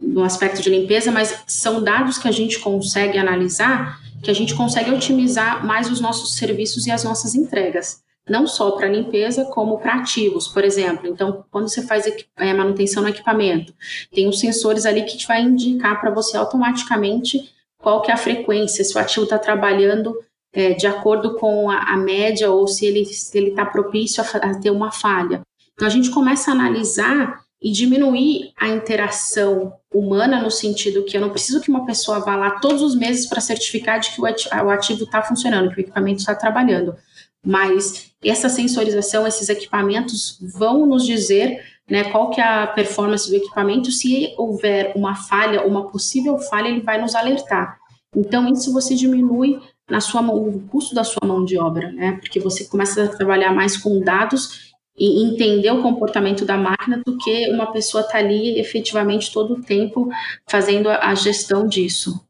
no 0.00 0.22
aspecto 0.22 0.60
de 0.60 0.68
limpeza, 0.68 1.10
mas 1.10 1.42
são 1.46 1.82
dados 1.82 2.18
que 2.18 2.28
a 2.28 2.32
gente 2.32 2.58
consegue 2.58 3.18
analisar, 3.18 3.98
que 4.22 4.30
a 4.30 4.34
gente 4.34 4.54
consegue 4.54 4.90
otimizar 4.90 5.64
mais 5.64 5.90
os 5.90 6.00
nossos 6.00 6.36
serviços 6.36 6.86
e 6.86 6.90
as 6.90 7.04
nossas 7.04 7.34
entregas 7.34 8.02
não 8.30 8.46
só 8.46 8.70
para 8.70 8.88
limpeza, 8.88 9.44
como 9.46 9.78
para 9.78 9.94
ativos, 9.94 10.46
por 10.46 10.64
exemplo. 10.64 11.08
Então, 11.08 11.44
quando 11.50 11.68
você 11.68 11.82
faz 11.82 12.06
é, 12.36 12.54
manutenção 12.54 13.02
no 13.02 13.08
equipamento, 13.08 13.74
tem 14.12 14.28
os 14.28 14.38
sensores 14.38 14.86
ali 14.86 15.02
que 15.02 15.16
te 15.16 15.26
vai 15.26 15.42
indicar 15.42 16.00
para 16.00 16.10
você 16.10 16.36
automaticamente 16.36 17.50
qual 17.78 18.00
que 18.02 18.10
é 18.10 18.14
a 18.14 18.18
frequência, 18.18 18.84
se 18.84 18.96
o 18.96 19.00
ativo 19.00 19.24
está 19.24 19.36
trabalhando 19.36 20.14
é, 20.52 20.74
de 20.74 20.86
acordo 20.86 21.36
com 21.36 21.68
a, 21.68 21.94
a, 21.94 21.96
média 21.96 22.50
ou 22.50 22.68
se 22.68 22.86
ele 22.86 23.00
está 23.00 23.64
tá 23.64 23.70
propício 23.70 24.22
a, 24.22 24.36
a 24.36 24.54
ter 24.54 24.70
uma 24.70 24.92
falha. 24.92 25.40
Então, 25.74 25.88
a 25.88 25.90
gente 25.90 26.10
começa 26.10 26.50
a 26.50 26.54
analisar 26.54 27.40
e 27.62 27.70
diminuir 27.72 28.52
a 28.56 28.68
interação 28.68 29.72
humana 29.92 30.40
no 30.42 30.50
sentido 30.50 31.04
que 31.04 31.16
eu 31.16 31.20
não 31.20 31.30
preciso 31.30 31.60
que 31.60 31.70
uma 31.70 31.84
pessoa 31.84 32.20
vá 32.20 32.36
lá 32.36 32.52
todos 32.60 32.80
os 32.80 32.94
meses 32.94 33.26
para 33.26 33.40
certificar 33.40 34.00
de 34.00 34.10
que 34.12 34.20
o 34.20 34.26
ativo 34.70 35.04
está 35.04 35.22
funcionando, 35.22 35.70
que 35.70 35.78
o 35.78 35.80
equipamento 35.80 36.20
está 36.20 36.34
trabalhando 36.34 36.96
mas 37.44 38.12
essa 38.22 38.48
sensorização, 38.48 39.26
esses 39.26 39.48
equipamentos 39.48 40.38
vão 40.58 40.86
nos 40.86 41.04
dizer 41.06 41.62
né, 41.88 42.04
qual 42.04 42.30
que 42.30 42.40
é 42.40 42.44
a 42.44 42.66
performance 42.66 43.28
do 43.28 43.36
equipamento, 43.36 43.90
se 43.90 44.34
houver 44.36 44.92
uma 44.94 45.14
falha, 45.14 45.66
uma 45.66 45.88
possível 45.88 46.38
falha, 46.38 46.68
ele 46.68 46.82
vai 46.82 47.00
nos 47.00 47.14
alertar. 47.14 47.78
Então, 48.14 48.48
isso 48.48 48.72
você 48.72 48.94
diminui 48.94 49.58
na 49.88 50.00
sua 50.00 50.20
o 50.20 50.60
custo 50.68 50.94
da 50.94 51.02
sua 51.02 51.26
mão 51.26 51.44
de 51.44 51.58
obra, 51.58 51.90
né? 51.90 52.18
Porque 52.20 52.38
você 52.38 52.64
começa 52.64 53.04
a 53.04 53.08
trabalhar 53.08 53.52
mais 53.52 53.76
com 53.76 54.00
dados 54.00 54.69
e 55.00 55.24
entender 55.24 55.70
o 55.70 55.80
comportamento 55.80 56.44
da 56.44 56.58
máquina 56.58 57.02
do 57.04 57.16
que 57.16 57.48
uma 57.48 57.72
pessoa 57.72 58.02
estar 58.02 58.12
tá 58.12 58.18
ali 58.18 58.60
efetivamente 58.60 59.32
todo 59.32 59.54
o 59.54 59.62
tempo 59.62 60.10
fazendo 60.46 60.90
a 60.90 61.14
gestão 61.14 61.66
disso. 61.66 62.22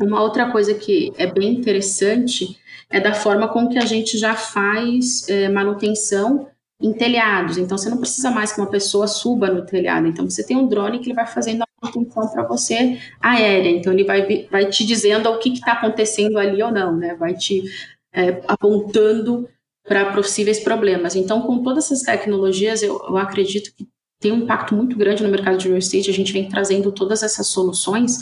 Uma 0.00 0.22
outra 0.22 0.50
coisa 0.52 0.72
que 0.74 1.12
é 1.18 1.26
bem 1.26 1.52
interessante 1.52 2.56
é 2.88 3.00
da 3.00 3.12
forma 3.12 3.48
com 3.48 3.68
que 3.68 3.78
a 3.78 3.84
gente 3.84 4.16
já 4.16 4.34
faz 4.34 5.28
é, 5.28 5.48
manutenção 5.48 6.46
em 6.80 6.92
telhados. 6.92 7.58
Então, 7.58 7.76
você 7.76 7.90
não 7.90 7.98
precisa 7.98 8.30
mais 8.30 8.52
que 8.52 8.60
uma 8.60 8.70
pessoa 8.70 9.08
suba 9.08 9.48
no 9.48 9.64
telhado. 9.64 10.06
Então, 10.06 10.28
você 10.28 10.44
tem 10.44 10.56
um 10.56 10.68
drone 10.68 11.00
que 11.00 11.06
ele 11.06 11.14
vai 11.14 11.26
fazendo 11.26 11.62
a 11.62 11.66
manutenção 11.82 12.28
para 12.28 12.44
você 12.44 12.98
aérea. 13.20 13.70
Então, 13.70 13.92
ele 13.92 14.04
vai, 14.04 14.46
vai 14.50 14.66
te 14.66 14.84
dizendo 14.84 15.28
o 15.28 15.38
que 15.38 15.50
está 15.50 15.72
acontecendo 15.72 16.38
ali 16.38 16.62
ou 16.62 16.70
não, 16.70 16.96
né? 16.96 17.14
Vai 17.14 17.34
te 17.34 17.62
é, 18.12 18.40
apontando 18.46 19.48
para 19.86 20.12
possíveis 20.12 20.60
problemas. 20.60 21.14
Então, 21.14 21.42
com 21.42 21.62
todas 21.62 21.84
essas 21.86 22.02
tecnologias, 22.02 22.82
eu, 22.82 23.00
eu 23.08 23.16
acredito 23.16 23.74
que 23.76 23.86
tem 24.18 24.32
um 24.32 24.38
impacto 24.38 24.74
muito 24.74 24.96
grande 24.96 25.22
no 25.22 25.28
mercado 25.28 25.58
de 25.58 25.68
real 25.68 25.78
estate. 25.78 26.10
A 26.10 26.14
gente 26.14 26.32
vem 26.32 26.48
trazendo 26.48 26.90
todas 26.90 27.22
essas 27.22 27.46
soluções 27.48 28.18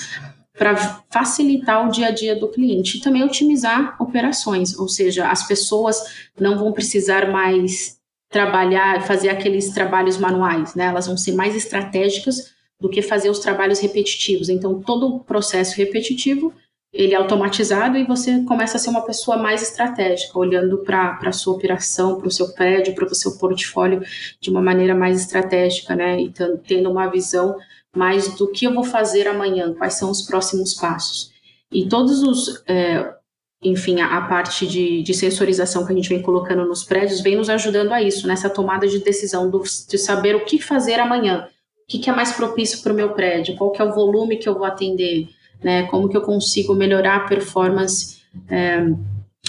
para 0.53 0.77
facilitar 1.11 1.87
o 1.87 1.91
dia 1.91 2.09
a 2.09 2.11
dia 2.11 2.37
do 2.37 2.49
cliente 2.49 2.99
e 2.99 3.01
também 3.01 3.23
otimizar 3.23 3.97
operações, 4.01 4.79
ou 4.79 4.89
seja, 4.89 5.29
as 5.29 5.47
pessoas 5.47 6.29
não 6.39 6.59
vão 6.59 6.73
precisar 6.73 7.31
mais 7.31 7.97
trabalhar, 8.29 9.03
fazer 9.03 9.29
aqueles 9.29 9.71
trabalhos 9.71 10.19
manuais, 10.19 10.75
né? 10.75 10.87
Elas 10.87 11.07
vão 11.07 11.17
ser 11.17 11.33
mais 11.33 11.55
estratégicas 11.55 12.53
do 12.81 12.89
que 12.89 13.01
fazer 13.01 13.31
os 13.31 13.39
trabalhos 13.39 13.79
repetitivos. 13.79 14.49
Então, 14.49 14.81
todo 14.81 15.07
o 15.07 15.21
processo 15.21 15.77
repetitivo 15.77 16.53
ele 16.93 17.15
é 17.15 17.17
automatizado 17.17 17.97
e 17.97 18.05
você 18.05 18.43
começa 18.45 18.77
a 18.77 18.81
ser 18.81 18.91
uma 18.91 19.05
pessoa 19.05 19.39
mais 19.39 19.63
estratégica, 19.63 20.39
olhando 20.39 20.79
para 20.79 21.19
a 21.25 21.33
sua 21.33 21.55
operação, 21.55 22.19
para 22.19 22.29
o 22.29 22.31
seu 22.31 22.53
prédio, 22.53 22.95
para 22.95 23.07
o 23.07 23.15
seu 23.15 23.39
portfólio 23.39 24.03
de 24.39 24.51
uma 24.51 24.61
maneira 24.61 24.95
mais 24.95 25.21
estratégica, 25.21 25.97
né? 25.97 26.21
E 26.21 26.33
tendo 26.67 26.91
uma 26.91 27.09
visão 27.09 27.57
mais 27.97 28.37
do 28.37 28.49
que 28.49 28.67
eu 28.67 28.75
vou 28.75 28.85
fazer 28.85 29.27
amanhã, 29.27 29.73
quais 29.73 29.95
são 29.95 30.11
os 30.11 30.23
próximos 30.23 30.75
passos. 30.75 31.33
E 31.71 31.89
todos 31.89 32.23
os, 32.23 32.63
é, 32.67 33.15
enfim, 33.63 34.01
a, 34.01 34.19
a 34.19 34.23
parte 34.29 34.67
de, 34.67 35.03
de, 35.03 35.15
sensorização 35.15 35.87
que 35.87 35.93
a 35.93 35.97
gente 35.97 36.09
vem 36.09 36.21
colocando 36.21 36.67
nos 36.67 36.85
prédios 36.85 37.23
vem 37.23 37.37
nos 37.37 37.49
ajudando 37.49 37.93
a 37.93 38.03
isso, 38.03 38.27
nessa 38.27 38.51
tomada 38.51 38.87
de 38.87 38.99
decisão 38.99 39.49
do, 39.51 39.63
de 39.63 39.97
saber 39.97 40.37
o 40.37 40.45
que 40.45 40.59
fazer 40.59 41.01
amanhã, 41.01 41.49
o 41.85 41.87
que, 41.87 41.99
que 41.99 42.11
é 42.11 42.13
mais 42.13 42.33
propício 42.33 42.83
para 42.83 42.93
o 42.93 42.97
meu 42.97 43.11
prédio, 43.11 43.57
qual 43.57 43.71
que 43.71 43.81
é 43.81 43.85
o 43.85 43.95
volume 43.95 44.37
que 44.37 44.49
eu 44.49 44.55
vou 44.55 44.65
atender, 44.65 45.29
né, 45.63 45.85
como 45.85 46.09
que 46.09 46.17
eu 46.17 46.23
consigo 46.23 46.75
melhorar 46.75 47.17
a 47.17 47.29
performance 47.29 48.23
é, 48.49 48.85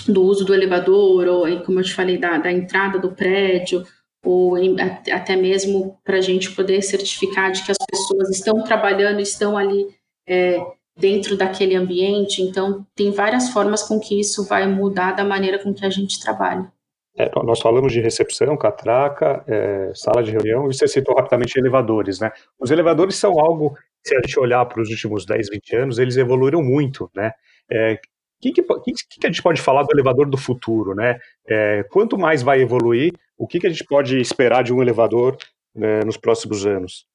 do 0.08 0.24
uso 0.24 0.46
do 0.46 0.54
elevador, 0.54 1.28
ou 1.28 1.62
como 1.62 1.80
eu 1.80 1.84
te 1.84 1.94
falei, 1.94 2.18
da, 2.18 2.38
da 2.38 2.52
entrada 2.52 3.00
do 3.00 3.12
prédio, 3.12 3.86
ou 4.24 4.58
em, 4.58 4.76
até 5.12 5.36
mesmo 5.36 5.98
para 6.04 6.18
a 6.18 6.22
gente 6.22 6.52
poder 6.52 6.82
certificar 6.82 7.52
de 7.52 7.64
que 7.64 7.72
as 7.72 7.78
pessoas 7.78 8.30
estão 8.30 8.64
trabalhando, 8.64 9.20
estão 9.20 9.58
ali 9.58 9.88
é, 10.28 10.60
dentro 10.98 11.36
daquele 11.36 11.76
ambiente. 11.76 12.42
Então, 12.42 12.86
tem 12.96 13.12
várias 13.12 13.50
formas 13.50 13.84
com 13.84 14.00
que 14.00 14.20
isso 14.20 14.46
vai 14.48 14.68
mudar 14.68 15.14
da 15.14 15.24
maneira 15.24 15.60
com 15.60 15.74
que 15.74 15.86
a 15.86 15.90
gente 15.90 16.22
trabalha. 16.22 16.72
É, 17.16 17.30
nós 17.44 17.60
falamos 17.60 17.94
de 17.94 18.02
recepção, 18.02 18.58
catraca, 18.58 19.44
é, 19.48 19.92
sala 19.94 20.24
de 20.24 20.32
reunião, 20.32 20.68
e 20.68 20.74
você 20.74 20.88
citou 20.88 21.16
rapidamente 21.16 21.60
elevadores, 21.60 22.20
né? 22.20 22.32
Os 22.60 22.72
elevadores 22.72 23.16
são 23.16 23.40
algo, 23.40 23.78
se 24.04 24.16
a 24.16 24.20
gente 24.20 24.40
olhar 24.40 24.66
para 24.66 24.82
os 24.82 24.90
últimos 24.90 25.26
10, 25.26 25.50
20 25.50 25.76
anos, 25.76 25.98
eles 25.98 26.18
evoluíram 26.18 26.62
muito, 26.62 27.10
né? 27.16 27.32
É, 27.72 28.00
que, 28.42 28.52
que, 28.52 28.62
que, 28.62 28.94
que, 29.20 29.28
a 29.28 29.30
gente 29.30 29.42
pode 29.42 29.62
falar 29.62 29.84
do 29.84 29.92
elevador 29.94 30.30
do 30.30 30.38
futuro, 30.38 30.94
né? 30.94 31.18
É, 31.48 31.84
quanto 31.84 32.18
mais 32.18 32.44
vai 32.44 32.62
evoluir, 32.62 33.14
o 33.38 33.48
que, 33.48 33.60
que 33.60 33.68
a 33.68 33.70
gente 33.70 33.86
pode 33.86 34.20
esperar 34.20 34.64
de 34.64 34.74
um 34.74 34.82
elevador 34.82 35.38
né, 35.74 36.02
nos 36.04 36.18
próximos 36.18 36.66
anos? 36.66 37.06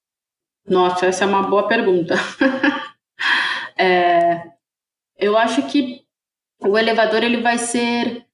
Nossa, 0.67 1.07
essa 1.07 1.25
é 1.25 1.27
uma 1.27 1.43
boa 1.43 1.69
pergunta. 1.69 2.15
é, 3.77 4.43
eu 5.19 5.37
acho 5.37 5.67
que 5.69 6.03
o 6.61 6.77
elevador 6.79 7.23
ele 7.23 7.43
vai 7.43 7.59
ser, 7.59 8.25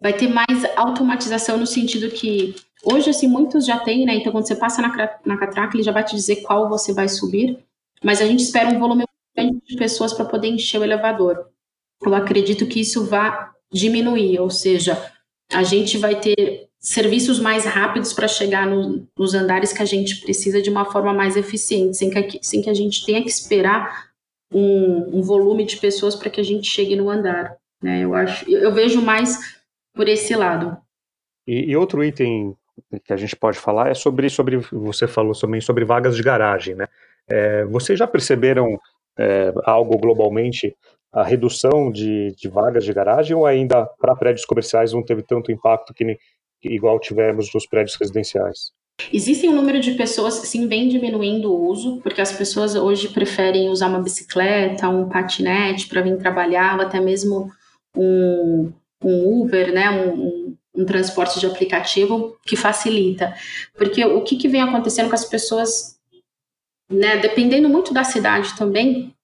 vai 0.00 0.12
ter 0.12 0.28
mais 0.28 0.64
automatização 0.76 1.56
no 1.56 1.66
sentido 1.66 2.10
que 2.10 2.54
hoje 2.84 3.10
assim 3.10 3.26
muitos 3.26 3.66
já 3.66 3.78
têm, 3.78 4.04
né? 4.04 4.14
Então 4.14 4.32
quando 4.32 4.46
você 4.46 4.56
passa 4.56 4.82
na, 4.82 4.88
na 5.24 5.36
catraca 5.36 5.76
ele 5.76 5.82
já 5.82 5.92
vai 5.92 6.04
te 6.04 6.14
dizer 6.14 6.36
qual 6.36 6.68
você 6.68 6.92
vai 6.92 7.08
subir, 7.08 7.58
mas 8.02 8.20
a 8.20 8.26
gente 8.26 8.42
espera 8.42 8.68
um 8.68 8.78
volume 8.78 9.04
grande 9.36 9.60
de 9.66 9.76
pessoas 9.76 10.12
para 10.12 10.24
poder 10.24 10.48
encher 10.48 10.80
o 10.80 10.84
elevador 10.84 11.52
eu 12.08 12.14
acredito 12.14 12.66
que 12.66 12.80
isso 12.80 13.04
vai 13.06 13.48
diminuir, 13.72 14.40
ou 14.40 14.50
seja, 14.50 15.12
a 15.50 15.62
gente 15.62 15.96
vai 15.98 16.18
ter 16.18 16.68
serviços 16.78 17.38
mais 17.38 17.64
rápidos 17.64 18.12
para 18.12 18.26
chegar 18.26 18.66
no, 18.66 19.06
nos 19.16 19.34
andares 19.34 19.72
que 19.72 19.82
a 19.82 19.86
gente 19.86 20.20
precisa 20.20 20.60
de 20.60 20.68
uma 20.68 20.84
forma 20.84 21.14
mais 21.14 21.36
eficiente, 21.36 21.96
sem 21.96 22.10
que, 22.10 22.40
sem 22.42 22.60
que 22.60 22.68
a 22.68 22.74
gente 22.74 23.04
tenha 23.06 23.22
que 23.22 23.30
esperar 23.30 24.10
um, 24.52 25.18
um 25.18 25.22
volume 25.22 25.64
de 25.64 25.76
pessoas 25.76 26.16
para 26.16 26.28
que 26.28 26.40
a 26.40 26.44
gente 26.44 26.68
chegue 26.68 26.96
no 26.96 27.08
andar. 27.08 27.56
Né? 27.82 28.04
Eu 28.04 28.14
acho, 28.14 28.50
eu 28.50 28.72
vejo 28.72 29.00
mais 29.00 29.60
por 29.94 30.08
esse 30.08 30.34
lado. 30.34 30.76
E, 31.46 31.70
e, 31.70 31.76
outro 31.76 32.04
item 32.04 32.56
que 33.04 33.12
a 33.12 33.16
gente 33.16 33.36
pode 33.36 33.58
falar 33.58 33.90
é 33.90 33.94
sobre, 33.94 34.28
sobre 34.28 34.56
você 34.56 35.06
falou 35.06 35.32
também 35.32 35.60
sobre 35.60 35.84
vagas 35.84 36.16
de 36.16 36.22
garagem, 36.22 36.74
né? 36.74 36.86
É, 37.28 37.64
vocês 37.64 37.98
já 37.98 38.06
perceberam 38.06 38.78
é, 39.18 39.52
algo 39.64 39.98
globalmente 39.98 40.74
a 41.12 41.22
redução 41.22 41.92
de, 41.92 42.34
de 42.36 42.48
vagas 42.48 42.84
de 42.84 42.92
garagem 42.92 43.36
ou 43.36 43.44
ainda 43.44 43.86
para 44.00 44.16
prédios 44.16 44.46
comerciais 44.46 44.92
não 44.92 45.04
teve 45.04 45.22
tanto 45.22 45.52
impacto 45.52 45.92
que, 45.92 46.18
que 46.60 46.68
igual 46.68 46.98
tivemos 46.98 47.52
nos 47.52 47.66
prédios 47.66 47.96
residenciais? 47.96 48.72
Existem 49.12 49.50
um 49.50 49.56
número 49.56 49.80
de 49.80 49.92
pessoas, 49.92 50.34
sim, 50.34 50.66
vem 50.68 50.88
diminuindo 50.88 51.52
o 51.52 51.68
uso, 51.68 52.00
porque 52.02 52.20
as 52.20 52.32
pessoas 52.32 52.74
hoje 52.74 53.08
preferem 53.08 53.68
usar 53.68 53.88
uma 53.88 54.00
bicicleta, 54.00 54.88
um 54.88 55.08
patinete 55.08 55.88
para 55.88 56.02
vir 56.02 56.18
trabalhar, 56.18 56.76
ou 56.76 56.82
até 56.86 57.00
mesmo 57.00 57.50
um, 57.96 58.72
um 59.02 59.42
Uber, 59.42 59.72
né, 59.72 59.90
um, 59.90 60.56
um, 60.74 60.84
transporte 60.84 61.38
de 61.38 61.46
aplicativo 61.46 62.36
que 62.44 62.56
facilita. 62.56 63.34
Porque 63.76 64.04
o 64.04 64.22
que, 64.22 64.36
que 64.36 64.48
vem 64.48 64.62
acontecendo 64.62 65.08
com 65.08 65.14
as 65.14 65.24
pessoas, 65.24 65.98
né, 66.90 67.18
dependendo 67.18 67.68
muito 67.68 67.92
da 67.92 68.04
cidade 68.04 68.56
também, 68.56 69.14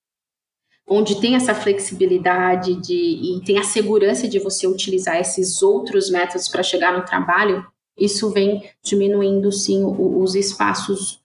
onde 0.86 1.20
tem 1.20 1.34
essa 1.34 1.54
flexibilidade 1.54 2.74
de, 2.80 2.94
e 2.94 3.40
tem 3.44 3.58
a 3.58 3.64
segurança 3.64 4.26
de 4.26 4.38
você 4.38 4.66
utilizar 4.66 5.16
esses 5.16 5.62
outros 5.62 6.10
métodos 6.10 6.48
para 6.48 6.62
chegar 6.62 6.96
no 6.96 7.04
trabalho, 7.04 7.66
isso 7.96 8.30
vem 8.30 8.70
diminuindo 8.82 9.52
sim 9.52 9.84
os 9.84 10.34
espaços 10.34 11.20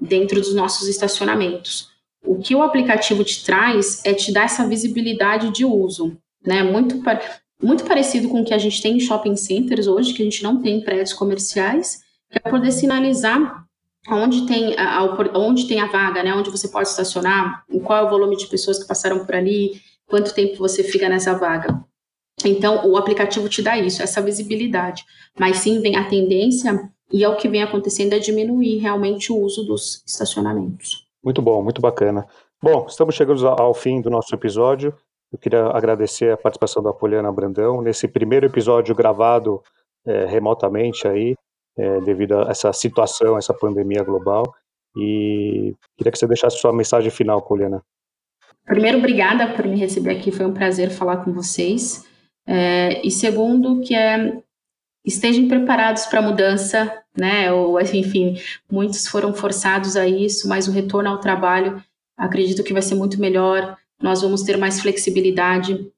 dentro 0.00 0.40
dos 0.40 0.54
nossos 0.54 0.88
estacionamentos. 0.88 1.92
O 2.24 2.38
que 2.38 2.54
o 2.54 2.62
aplicativo 2.62 3.22
te 3.22 3.44
traz 3.44 4.02
é 4.04 4.14
te 4.14 4.32
dar 4.32 4.44
essa 4.44 4.66
visibilidade 4.66 5.50
de 5.52 5.64
uso, 5.64 6.16
né? 6.44 6.62
Muito, 6.62 7.02
muito 7.62 7.84
parecido 7.84 8.28
com 8.28 8.40
o 8.40 8.44
que 8.44 8.54
a 8.54 8.58
gente 8.58 8.80
tem 8.82 8.96
em 8.96 9.00
shopping 9.00 9.36
centers 9.36 9.86
hoje, 9.86 10.12
que 10.12 10.22
a 10.22 10.24
gente 10.24 10.42
não 10.42 10.60
tem 10.60 10.78
em 10.78 10.84
prédios 10.84 11.12
comerciais, 11.12 12.00
que 12.30 12.38
é 12.38 12.50
poder 12.50 12.72
sinalizar 12.72 13.64
onde 14.08 14.46
tem 14.46 14.78
a, 14.78 15.02
onde 15.34 15.66
tem 15.66 15.80
a 15.80 15.86
vaga, 15.86 16.22
né, 16.22 16.34
onde 16.34 16.50
você 16.50 16.68
pode 16.68 16.88
estacionar, 16.88 17.64
qual 17.84 17.98
é 17.98 18.02
o 18.06 18.10
volume 18.10 18.36
de 18.36 18.46
pessoas 18.46 18.78
que 18.78 18.86
passaram 18.86 19.24
por 19.24 19.34
ali, 19.34 19.80
quanto 20.06 20.34
tempo 20.34 20.58
você 20.58 20.84
fica 20.84 21.08
nessa 21.08 21.32
vaga. 21.34 21.82
Então, 22.44 22.86
o 22.86 22.96
aplicativo 22.96 23.48
te 23.48 23.62
dá 23.62 23.78
isso, 23.78 24.02
essa 24.02 24.20
visibilidade. 24.20 25.04
Mas 25.38 25.58
sim, 25.58 25.80
vem 25.80 25.96
a 25.96 26.08
tendência, 26.08 26.90
e 27.12 27.22
é 27.22 27.28
o 27.28 27.36
que 27.36 27.48
vem 27.48 27.62
acontecendo, 27.62 28.12
é 28.12 28.18
diminuir 28.18 28.78
realmente 28.78 29.32
o 29.32 29.38
uso 29.38 29.64
dos 29.64 30.02
estacionamentos. 30.06 31.06
Muito 31.24 31.40
bom, 31.40 31.62
muito 31.62 31.80
bacana. 31.80 32.26
Bom, 32.62 32.86
estamos 32.88 33.14
chegando 33.14 33.46
ao 33.46 33.72
fim 33.72 34.00
do 34.00 34.10
nosso 34.10 34.34
episódio. 34.34 34.94
Eu 35.32 35.38
queria 35.38 35.66
agradecer 35.66 36.32
a 36.32 36.36
participação 36.36 36.82
da 36.82 36.92
Poliana 36.92 37.32
Brandão 37.32 37.82
nesse 37.82 38.06
primeiro 38.06 38.46
episódio 38.46 38.94
gravado 38.94 39.62
é, 40.06 40.26
remotamente 40.26 41.08
aí 41.08 41.36
é, 41.76 42.00
devido 42.00 42.38
a 42.38 42.50
essa 42.50 42.72
situação, 42.72 43.36
essa 43.36 43.52
pandemia 43.52 44.02
global. 44.02 44.54
E 44.96 45.74
queria 45.96 46.12
que 46.12 46.18
você 46.18 46.26
deixasse 46.26 46.58
sua 46.58 46.72
mensagem 46.72 47.10
final, 47.10 47.42
Poliana. 47.42 47.82
Primeiro, 48.64 48.98
obrigada 48.98 49.52
por 49.52 49.66
me 49.66 49.76
receber 49.76 50.16
aqui, 50.16 50.30
foi 50.30 50.46
um 50.46 50.54
prazer 50.54 50.90
falar 50.90 51.18
com 51.18 51.32
vocês. 51.32 52.06
É, 52.46 53.04
e 53.04 53.10
segundo, 53.10 53.80
que 53.80 53.94
é 53.94 54.40
estejam 55.04 55.48
preparados 55.48 56.06
para 56.06 56.20
a 56.20 56.22
mudança, 56.22 57.02
né? 57.16 57.52
Ou 57.52 57.78
enfim, 57.80 58.40
muitos 58.70 59.06
foram 59.06 59.34
forçados 59.34 59.96
a 59.96 60.06
isso, 60.08 60.48
mas 60.48 60.66
o 60.66 60.72
retorno 60.72 61.10
ao 61.10 61.20
trabalho 61.20 61.82
acredito 62.16 62.64
que 62.64 62.72
vai 62.72 62.82
ser 62.82 62.94
muito 62.94 63.20
melhor. 63.20 63.76
Nós 64.04 64.20
vamos 64.20 64.42
ter 64.42 64.58
mais 64.58 64.82
flexibilidade 64.82 65.90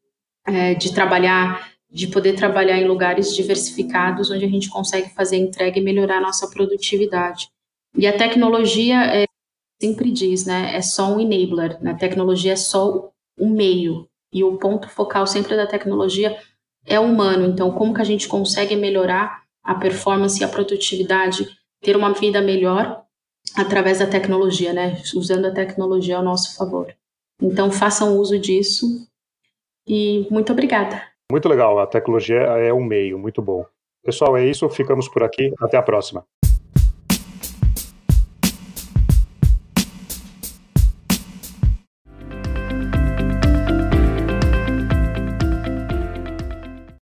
é, 0.47 0.75
de 0.75 0.95
trabalhar 0.95 1.75
de 1.91 2.07
poder 2.09 2.35
trabalhar 2.35 2.79
em 2.79 2.87
lugares 2.87 3.35
diversificados, 3.35 4.31
onde 4.31 4.45
a 4.45 4.49
gente 4.49 4.69
consegue 4.69 5.09
fazer 5.11 5.37
entrega 5.39 5.79
e 5.79 5.83
melhorar 5.83 6.19
a 6.19 6.21
nossa 6.21 6.49
produtividade. 6.49 7.49
E 7.97 8.07
a 8.07 8.17
tecnologia, 8.17 9.03
é, 9.07 9.25
sempre 9.81 10.13
diz, 10.13 10.45
né, 10.45 10.77
é 10.77 10.83
só 10.83 11.13
um 11.13 11.19
enabler, 11.19 11.83
né? 11.83 11.93
a 11.93 11.97
tecnologia 11.97 12.53
é 12.53 12.57
só 12.57 13.11
um 13.39 13.51
meio, 13.51 14.07
e 14.33 14.45
o 14.45 14.57
ponto 14.59 14.89
focal 14.89 15.27
sempre 15.27 15.57
da 15.57 15.67
tecnologia 15.67 16.37
é 16.85 17.01
humano, 17.01 17.47
então 17.47 17.71
como 17.73 17.95
que 17.95 18.03
a 18.03 18.05
gente 18.05 18.29
consegue 18.29 18.77
melhorar 18.77 19.43
a 19.65 19.75
performance 19.75 20.41
e 20.41 20.45
a 20.45 20.49
produtividade, 20.49 21.49
ter 21.81 21.97
uma 21.97 22.13
vida 22.13 22.41
melhor 22.41 23.03
através 23.57 24.01
da 24.01 24.07
tecnologia, 24.07 24.73
né, 24.73 25.01
usando 25.15 25.47
a 25.47 25.55
tecnologia 25.55 26.19
ao 26.19 26.23
nosso 26.23 26.57
favor. 26.57 26.95
Então 27.41 27.71
façam 27.71 28.17
uso 28.17 28.39
disso 28.39 29.07
e 29.87 30.27
muito 30.31 30.53
obrigada. 30.53 31.03
Muito 31.31 31.49
legal, 31.49 31.79
a 31.79 31.87
tecnologia 31.87 32.37
é 32.37 32.73
um 32.73 32.85
meio, 32.85 33.19
muito 33.19 33.43
bom. 33.43 33.65
Pessoal, 34.05 34.37
é 34.37 34.47
isso, 34.47 34.69
ficamos 34.69 35.09
por 35.09 35.25
aqui, 35.25 35.53
até 35.61 35.77
a 35.77 35.83
próxima. 35.83 36.25